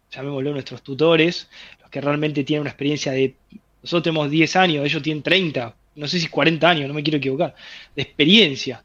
llamémoslo, 0.09 0.53
nuestros 0.53 0.81
tutores, 0.81 1.49
los 1.81 1.89
que 1.89 1.99
realmente 1.99 2.45
tienen 2.45 2.61
una 2.61 2.69
experiencia 2.69 3.11
de. 3.11 3.35
Nosotros 3.83 4.03
tenemos 4.03 4.31
10 4.31 4.55
años, 4.55 4.85
ellos 4.85 5.03
tienen 5.03 5.21
30, 5.21 5.75
no 5.95 6.07
sé 6.07 6.17
si 6.17 6.29
40 6.29 6.69
años, 6.69 6.87
no 6.87 6.93
me 6.93 7.03
quiero 7.03 7.17
equivocar, 7.17 7.53
de 7.93 8.01
experiencia. 8.01 8.81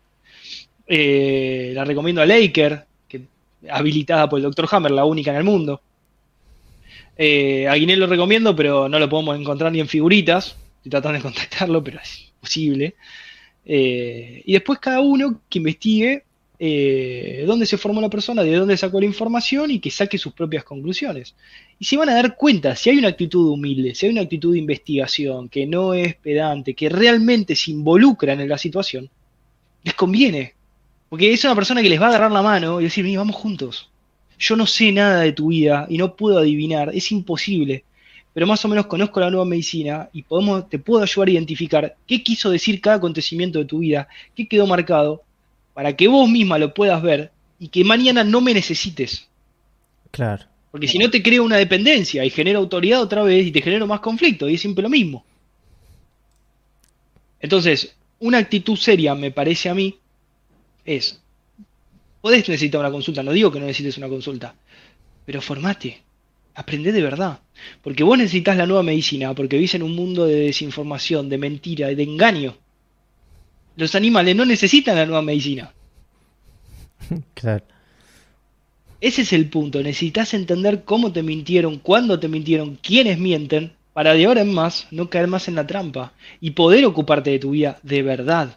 Eh, 0.89 1.71
la 1.77 1.85
recomiendo 1.85 2.23
a 2.23 2.27
Laker, 2.27 2.87
habilitada 3.71 4.29
por 4.29 4.41
el 4.41 4.47
Dr. 4.47 4.67
Hammer, 4.73 4.91
la 4.91 5.05
única 5.05 5.31
en 5.31 5.37
el 5.37 5.45
mundo. 5.45 5.81
Eh, 7.17 7.69
a 7.69 7.75
Guinel 7.75 8.01
lo 8.01 8.07
recomiendo, 8.07 8.57
pero 8.57 8.89
no 8.89 8.99
lo 8.99 9.09
podemos 9.09 9.39
encontrar 9.39 9.73
ni 9.73 9.81
en 9.81 9.89
figuritas. 9.89 10.57
Estoy 10.77 10.91
tratando 10.91 11.19
de 11.19 11.23
contactarlo, 11.23 11.83
pero 11.83 12.01
es 12.03 12.29
imposible. 12.29 12.95
Eh, 13.65 14.43
y 14.45 14.53
después 14.53 14.79
cada 14.79 15.01
uno 15.01 15.41
que 15.49 15.59
investigue 15.59 16.25
eh, 16.59 17.45
dónde 17.47 17.67
se 17.67 17.79
formó 17.79 18.01
la 18.01 18.11
persona, 18.11 18.43
de 18.43 18.55
dónde 18.55 18.77
sacó 18.77 19.01
la 19.01 19.07
información 19.07 19.71
y 19.71 19.81
que 19.81 19.91
saque 19.91 20.19
sus 20.19 20.33
propias 20.33 20.65
conclusiones. 20.65 21.35
Y 21.79 21.85
se 21.85 21.97
van 21.97 22.09
a 22.09 22.15
dar 22.15 22.37
cuenta, 22.37 22.77
si 22.77 22.91
hay 22.91 22.99
una 22.99 23.09
actitud 23.09 23.51
humilde, 23.51 23.95
si 23.95 24.07
hay 24.07 24.13
una 24.13 24.23
actitud 24.23 24.53
de 24.53 24.59
investigación, 24.59 25.49
que 25.49 25.67
no 25.67 25.95
es 25.95 26.17
pedante, 26.17 26.75
que 26.75 26.89
realmente 26.89 27.57
se 27.57 27.71
involucran 27.71 28.41
en 28.41 28.49
la 28.49 28.59
situación, 28.59 29.11
les 29.83 29.95
conviene. 29.95 30.55
Porque 31.09 31.33
es 31.33 31.45
una 31.45 31.55
persona 31.55 31.83
que 31.83 31.89
les 31.89 32.01
va 32.01 32.07
a 32.07 32.09
agarrar 32.11 32.33
la 32.33 32.43
mano 32.43 32.81
y 32.81 32.85
decir, 32.85 33.05
vamos 33.17 33.37
juntos 33.37 33.91
yo 34.39 34.57
no 34.57 34.67
sé 34.67 34.93
nada 34.93 35.21
de 35.21 35.33
tu 35.33 35.49
vida 35.49 35.87
y 35.89 35.99
no 35.99 36.17
puedo 36.17 36.39
adivinar, 36.39 36.91
es 36.95 37.13
imposible, 37.13 37.85
pero 38.33 38.47
más 38.47 38.65
o 38.65 38.69
menos 38.69 38.87
conozco 38.87 39.21
la 39.21 39.31
nueva 39.31 39.45
medicina 39.45 40.09
y 40.13 40.23
podemos, 40.23 40.69
te 40.69 40.79
puedo 40.79 41.03
ayudar 41.03 41.29
a 41.29 41.33
identificar 41.33 41.97
qué 42.07 42.23
quiso 42.23 42.51
decir 42.51 42.81
cada 42.81 42.97
acontecimiento 42.97 43.61
de 43.61 43.65
tu 43.65 43.79
vida, 43.79 44.09
qué 44.35 44.49
quedó 44.49 44.67
marcado, 44.67 45.23
para 45.73 45.95
que 45.95 46.09
vos 46.09 46.29
misma 46.29 46.59
lo 46.59 46.75
puedas 46.75 47.01
ver 47.03 47.31
y 47.59 47.69
que 47.69 47.85
mañana 47.85 48.25
no 48.25 48.41
me 48.41 48.53
necesites. 48.53 49.29
Claro. 50.11 50.45
Porque 50.71 50.89
si 50.89 50.99
no 50.99 51.09
te 51.09 51.23
creo 51.23 51.45
una 51.45 51.57
dependencia 51.57 52.25
y 52.25 52.31
genero 52.31 52.59
autoridad 52.59 53.01
otra 53.01 53.23
vez 53.23 53.47
y 53.47 53.53
te 53.53 53.63
genero 53.63 53.87
más 53.87 54.01
conflicto 54.01 54.49
y 54.49 54.55
es 54.55 54.61
siempre 54.61 54.83
lo 54.83 54.91
mismo. 54.91 55.25
Entonces, 57.39 57.95
una 58.19 58.39
actitud 58.39 58.77
seria, 58.77 59.15
me 59.15 59.31
parece 59.31 59.69
a 59.69 59.75
mí, 59.75 59.97
es 60.85 61.21
Podés 62.25 62.49
necesitar 62.49 62.81
una 62.81 62.91
consulta, 62.91 63.23
no 63.23 63.33
digo 63.33 63.53
que 63.53 63.61
no 63.61 63.67
necesites 63.67 63.99
una 63.99 64.09
consulta, 64.09 64.55
pero 65.27 65.43
formate, 65.43 66.01
aprende 66.55 66.91
de 66.91 67.03
verdad. 67.03 67.41
Porque 67.83 68.03
vos 68.03 68.17
necesitas 68.17 68.57
la 68.57 68.65
nueva 68.65 68.83
medicina, 68.83 69.35
porque 69.35 69.57
vivís 69.57 69.75
en 69.75 69.83
un 69.83 69.95
mundo 69.95 70.25
de 70.25 70.37
desinformación, 70.37 71.29
de 71.29 71.37
mentira, 71.37 71.89
de 71.89 72.03
engaño. 72.03 72.57
Los 73.77 73.95
animales 73.95 74.35
no 74.35 74.47
necesitan 74.47 74.97
la 74.97 75.05
nueva 75.05 75.21
medicina. 75.21 75.71
Claro. 77.35 77.67
Ese 79.03 79.21
es 79.21 79.35
el 79.35 79.51
punto. 79.51 79.83
Necesitas 79.83 80.33
entender 80.33 80.85
cómo 80.85 81.13
te 81.13 81.23
mintieron, 81.23 81.79
cuándo 81.79 82.19
te 82.19 82.29
mintieron, 82.29 82.79
quiénes 82.83 83.19
mienten, 83.19 83.75
para 83.93 84.15
de 84.15 84.25
ahora 84.25 84.41
en 84.41 84.55
más 84.55 84.87
no 84.91 85.11
caer 85.11 85.27
más 85.27 85.47
en 85.49 85.57
la 85.57 85.67
trampa 85.67 86.15
y 86.41 86.53
poder 86.53 86.87
ocuparte 86.87 87.29
de 87.29 87.39
tu 87.39 87.51
vida 87.51 87.79
de 87.83 88.03
verdad. 88.03 88.57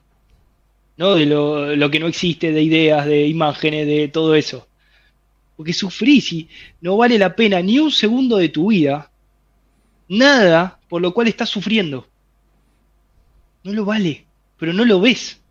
¿No? 0.97 1.15
De 1.15 1.25
lo, 1.25 1.91
que 1.91 1.99
no 1.99 2.07
existe, 2.07 2.51
de 2.51 2.61
ideas, 2.61 3.05
de 3.05 3.27
imágenes, 3.27 3.87
de 3.87 4.07
todo 4.07 4.35
eso. 4.35 4.67
Porque 5.55 5.73
sufrís 5.73 6.33
y 6.33 6.49
no 6.81 6.97
vale 6.97 7.17
la 7.17 7.35
pena 7.35 7.61
ni 7.61 7.79
un 7.79 7.91
segundo 7.91 8.37
de 8.37 8.49
tu 8.49 8.67
vida, 8.67 9.09
nada 10.09 10.79
por 10.89 11.01
lo 11.01 11.13
cual 11.13 11.27
estás 11.27 11.49
sufriendo. 11.49 12.07
No 13.63 13.73
lo 13.73 13.85
vale, 13.85 14.25
pero 14.57 14.73
no 14.73 14.85
lo 14.85 14.99
ves. 14.99 15.41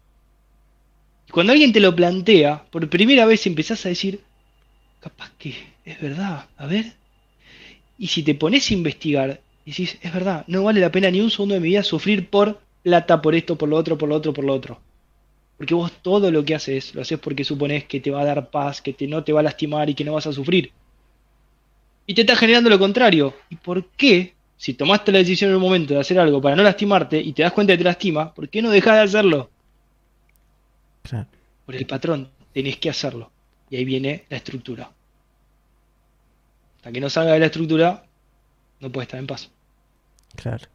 cuando 1.31 1.53
alguien 1.53 1.73
te 1.73 1.81
lo 1.81 1.95
plantea, 1.95 2.65
por 2.71 2.89
primera 2.89 3.27
vez 3.27 3.47
empezás 3.47 3.85
a 3.85 3.89
decir, 3.89 4.21
capaz 5.01 5.33
que 5.39 5.55
es 5.85 6.01
verdad, 6.01 6.47
a 6.57 6.67
ver. 6.67 6.95
Y 7.99 8.09
si 8.09 8.23
te 8.23 8.35
pones 8.35 8.71
a 8.71 8.75
investigar, 8.75 9.41
decís, 9.65 9.99
es 10.01 10.13
verdad, 10.13 10.45
no 10.47 10.65
vale 10.65 10.81
la 10.81 10.93
pena 10.93 11.11
ni 11.11 11.21
un 11.21 11.31
segundo 11.31 11.55
de 11.55 11.61
mi 11.61 11.69
vida 11.69 11.83
sufrir 11.83 12.29
por 12.29 12.61
plata, 12.83 13.21
por 13.21 13.35
esto, 13.35 13.57
por 13.57 13.69
lo 13.69 13.77
otro, 13.77 13.99
por 13.99 14.09
lo 14.09 14.15
otro, 14.15 14.33
por 14.33 14.45
lo 14.45 14.55
otro. 14.55 14.81
Porque 15.57 15.75
vos 15.75 15.93
todo 16.03 16.31
lo 16.31 16.45
que 16.45 16.55
haces, 16.55 16.95
lo 16.95 17.03
haces 17.03 17.19
porque 17.19 17.45
supones 17.45 17.85
que 17.85 18.01
te 18.01 18.11
va 18.11 18.21
a 18.21 18.25
dar 18.25 18.51
paz, 18.51 18.83
que 18.83 18.93
te, 18.93 19.07
no 19.07 19.25
te 19.25 19.33
va 19.33 19.41
a 19.41 19.43
lastimar 19.43 19.89
y 19.89 19.95
que 19.95 20.05
no 20.05 20.13
vas 20.13 20.27
a 20.27 20.33
sufrir. 20.33 20.73
Y 22.07 22.15
te 22.15 22.21
está 22.21 22.37
generando 22.37 22.69
lo 22.71 22.79
contrario. 22.79 23.35
¿Y 23.49 23.57
por 23.57 23.87
qué, 23.91 24.35
si 24.57 24.75
tomaste 24.75 25.13
la 25.13 25.19
decisión 25.19 25.51
en 25.51 25.57
un 25.57 25.63
momento 25.63 25.95
de 25.95 26.01
hacer 26.01 26.19
algo 26.19 26.41
para 26.41 26.57
no 26.57 26.63
lastimarte 26.63 27.19
y 27.21 27.33
te 27.33 27.43
das 27.43 27.53
cuenta 27.53 27.73
que 27.73 27.79
te 27.79 27.85
lastima, 27.85 28.33
¿por 28.35 28.49
qué 28.49 28.61
no 28.61 28.71
dejas 28.71 28.95
de 28.97 29.01
hacerlo? 29.01 29.51
Claro. 31.03 31.27
Por 31.65 31.75
el 31.75 31.87
patrón, 31.87 32.31
tenés 32.53 32.77
que 32.77 32.91
hacerlo. 32.91 33.31
Y 33.71 33.77
ahí 33.77 33.85
viene 33.85 34.25
la 34.29 34.37
estructura. 34.37 34.91
Hasta 36.77 36.93
que 36.93 37.01
no 37.01 37.11
salga 37.11 37.33
de 37.33 37.41
la 37.41 37.47
estructura, 37.47 38.05
no 38.81 38.93
puedes 38.93 39.07
estar 39.07 39.19
en 39.19 39.27
paz. 39.27 39.51
Claro. 40.37 40.67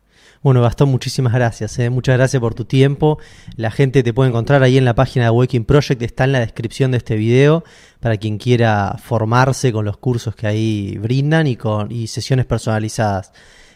Bueno, 0.43 0.63
Gastón, 0.63 0.89
muchísimas 0.89 1.33
gracias. 1.33 1.77
Eh. 1.77 1.91
Muchas 1.91 2.17
gracias 2.17 2.39
por 2.39 2.55
tu 2.55 2.65
tiempo. 2.65 3.19
La 3.57 3.69
gente 3.69 4.01
te 4.01 4.11
puede 4.11 4.29
encontrar 4.29 4.63
ahí 4.63 4.75
en 4.75 4.85
la 4.85 4.95
página 4.95 5.25
de 5.25 5.31
Waking 5.31 5.65
Project, 5.65 6.01
está 6.01 6.23
en 6.23 6.31
la 6.31 6.39
descripción 6.39 6.89
de 6.89 6.97
este 6.97 7.15
video 7.15 7.63
para 7.99 8.17
quien 8.17 8.39
quiera 8.39 8.97
formarse 8.97 9.71
con 9.71 9.85
los 9.85 9.97
cursos 9.97 10.35
que 10.35 10.47
ahí 10.47 10.97
brindan 10.97 11.45
y 11.45 11.57
con 11.57 11.91
sesiones 12.07 12.47
personalizadas. 12.47 13.31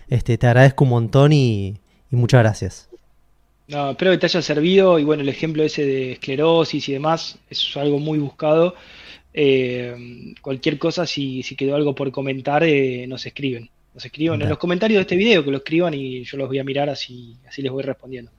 Este, 0.08 0.40
te 0.40 0.48
agradezco 0.48 0.86
un 0.86 0.90
montón 0.90 1.34
y, 1.34 1.78
muchas 2.10 2.40
gracias. 2.42 2.90
No, 3.68 3.92
espero 3.92 4.12
que 4.12 4.18
te 4.18 4.26
haya 4.26 4.42
servido 4.42 4.98
y 4.98 5.04
bueno, 5.04 5.22
el 5.22 5.30
ejemplo 5.30 5.64
ese 5.64 5.86
de 5.86 6.14
esclerosis 6.14 6.90
y 6.90 6.94
demás 6.94 7.38
es 7.48 7.78
algo 7.78 8.00
muy 8.00 8.18
buscado. 8.18 8.74
Eh, 9.34 10.34
cualquier 10.42 10.80
cosa, 10.80 11.06
si, 11.06 11.44
si 11.44 11.56
quedó 11.56 11.76
algo 11.76 11.94
por 11.94 12.12
comentar, 12.12 12.64
eh, 12.64 13.06
nos 13.08 13.24
escriben. 13.26 13.70
Los 13.96 14.04
escriban 14.04 14.42
en 14.42 14.50
los 14.50 14.58
comentarios 14.58 14.98
de 14.98 15.02
este 15.04 15.16
video, 15.16 15.44
que 15.44 15.52
lo 15.52 15.58
escriban 15.58 15.94
y 15.94 16.26
yo 16.26 16.38
los 16.38 16.50
voy 16.50 16.60
a 16.60 16.66
mirar 16.66 16.90
así, 16.90 17.38
así 17.48 17.62
les 17.62 17.72
voy 17.72 17.82
respondiendo. 17.82 18.30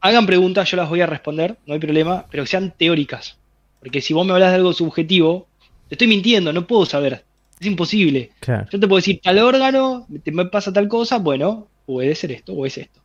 Hagan 0.00 0.24
preguntas, 0.24 0.70
yo 0.70 0.78
las 0.78 0.88
voy 0.88 1.02
a 1.02 1.06
responder, 1.06 1.58
no 1.66 1.74
hay 1.74 1.78
problema, 1.80 2.26
pero 2.30 2.42
que 2.42 2.48
sean 2.48 2.72
teóricas. 2.76 3.36
Porque 3.78 4.00
si 4.00 4.14
vos 4.14 4.26
me 4.26 4.32
hablas 4.32 4.50
de 4.50 4.56
algo 4.56 4.72
subjetivo, 4.72 5.48
te 5.86 5.96
estoy 5.96 6.08
mintiendo, 6.08 6.50
no 6.50 6.66
puedo 6.66 6.86
saber. 6.86 7.24
Es 7.60 7.66
imposible. 7.66 8.30
Yo 8.46 8.80
te 8.80 8.88
puedo 8.88 8.96
decir 8.96 9.20
tal 9.22 9.38
órgano, 9.38 10.06
te 10.24 10.32
me 10.32 10.46
pasa 10.46 10.72
tal 10.72 10.88
cosa, 10.88 11.18
bueno, 11.18 11.68
puede 11.84 12.14
ser 12.14 12.32
esto 12.32 12.54
o 12.54 12.64
es 12.64 12.78
esto. 12.78 13.00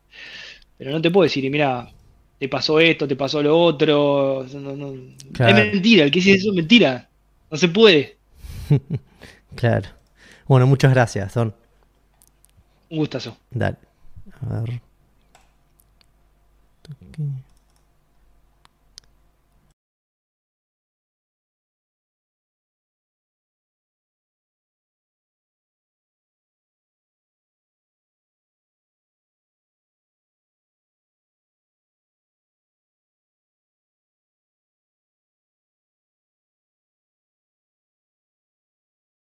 Pero 0.78 0.92
no 0.92 1.02
te 1.02 1.12
puedo 1.12 1.24
decir, 1.24 1.52
mira, 1.52 1.92
te 2.40 2.48
pasó 2.48 2.80
esto, 2.80 3.06
te 3.06 3.18
pasó 3.18 3.44
lo 3.44 3.60
otro. 3.60 4.46
Es 4.46 4.56
mentira, 4.56 6.06
el 6.06 6.12
que 6.12 6.20
dice 6.20 6.32
eso 6.32 6.52
es 6.52 6.56
mentira. 6.56 7.10
No 7.52 7.58
se 7.58 7.68
puede. 7.68 8.16
claro. 9.56 9.90
Bueno, 10.48 10.68
muchas 10.68 10.92
gracias, 10.92 11.34
Don. 11.34 11.54
Un 12.90 12.98
gustazo. 12.98 13.38
Dale. 13.52 13.78
A 14.50 14.62
ver. 14.62 14.82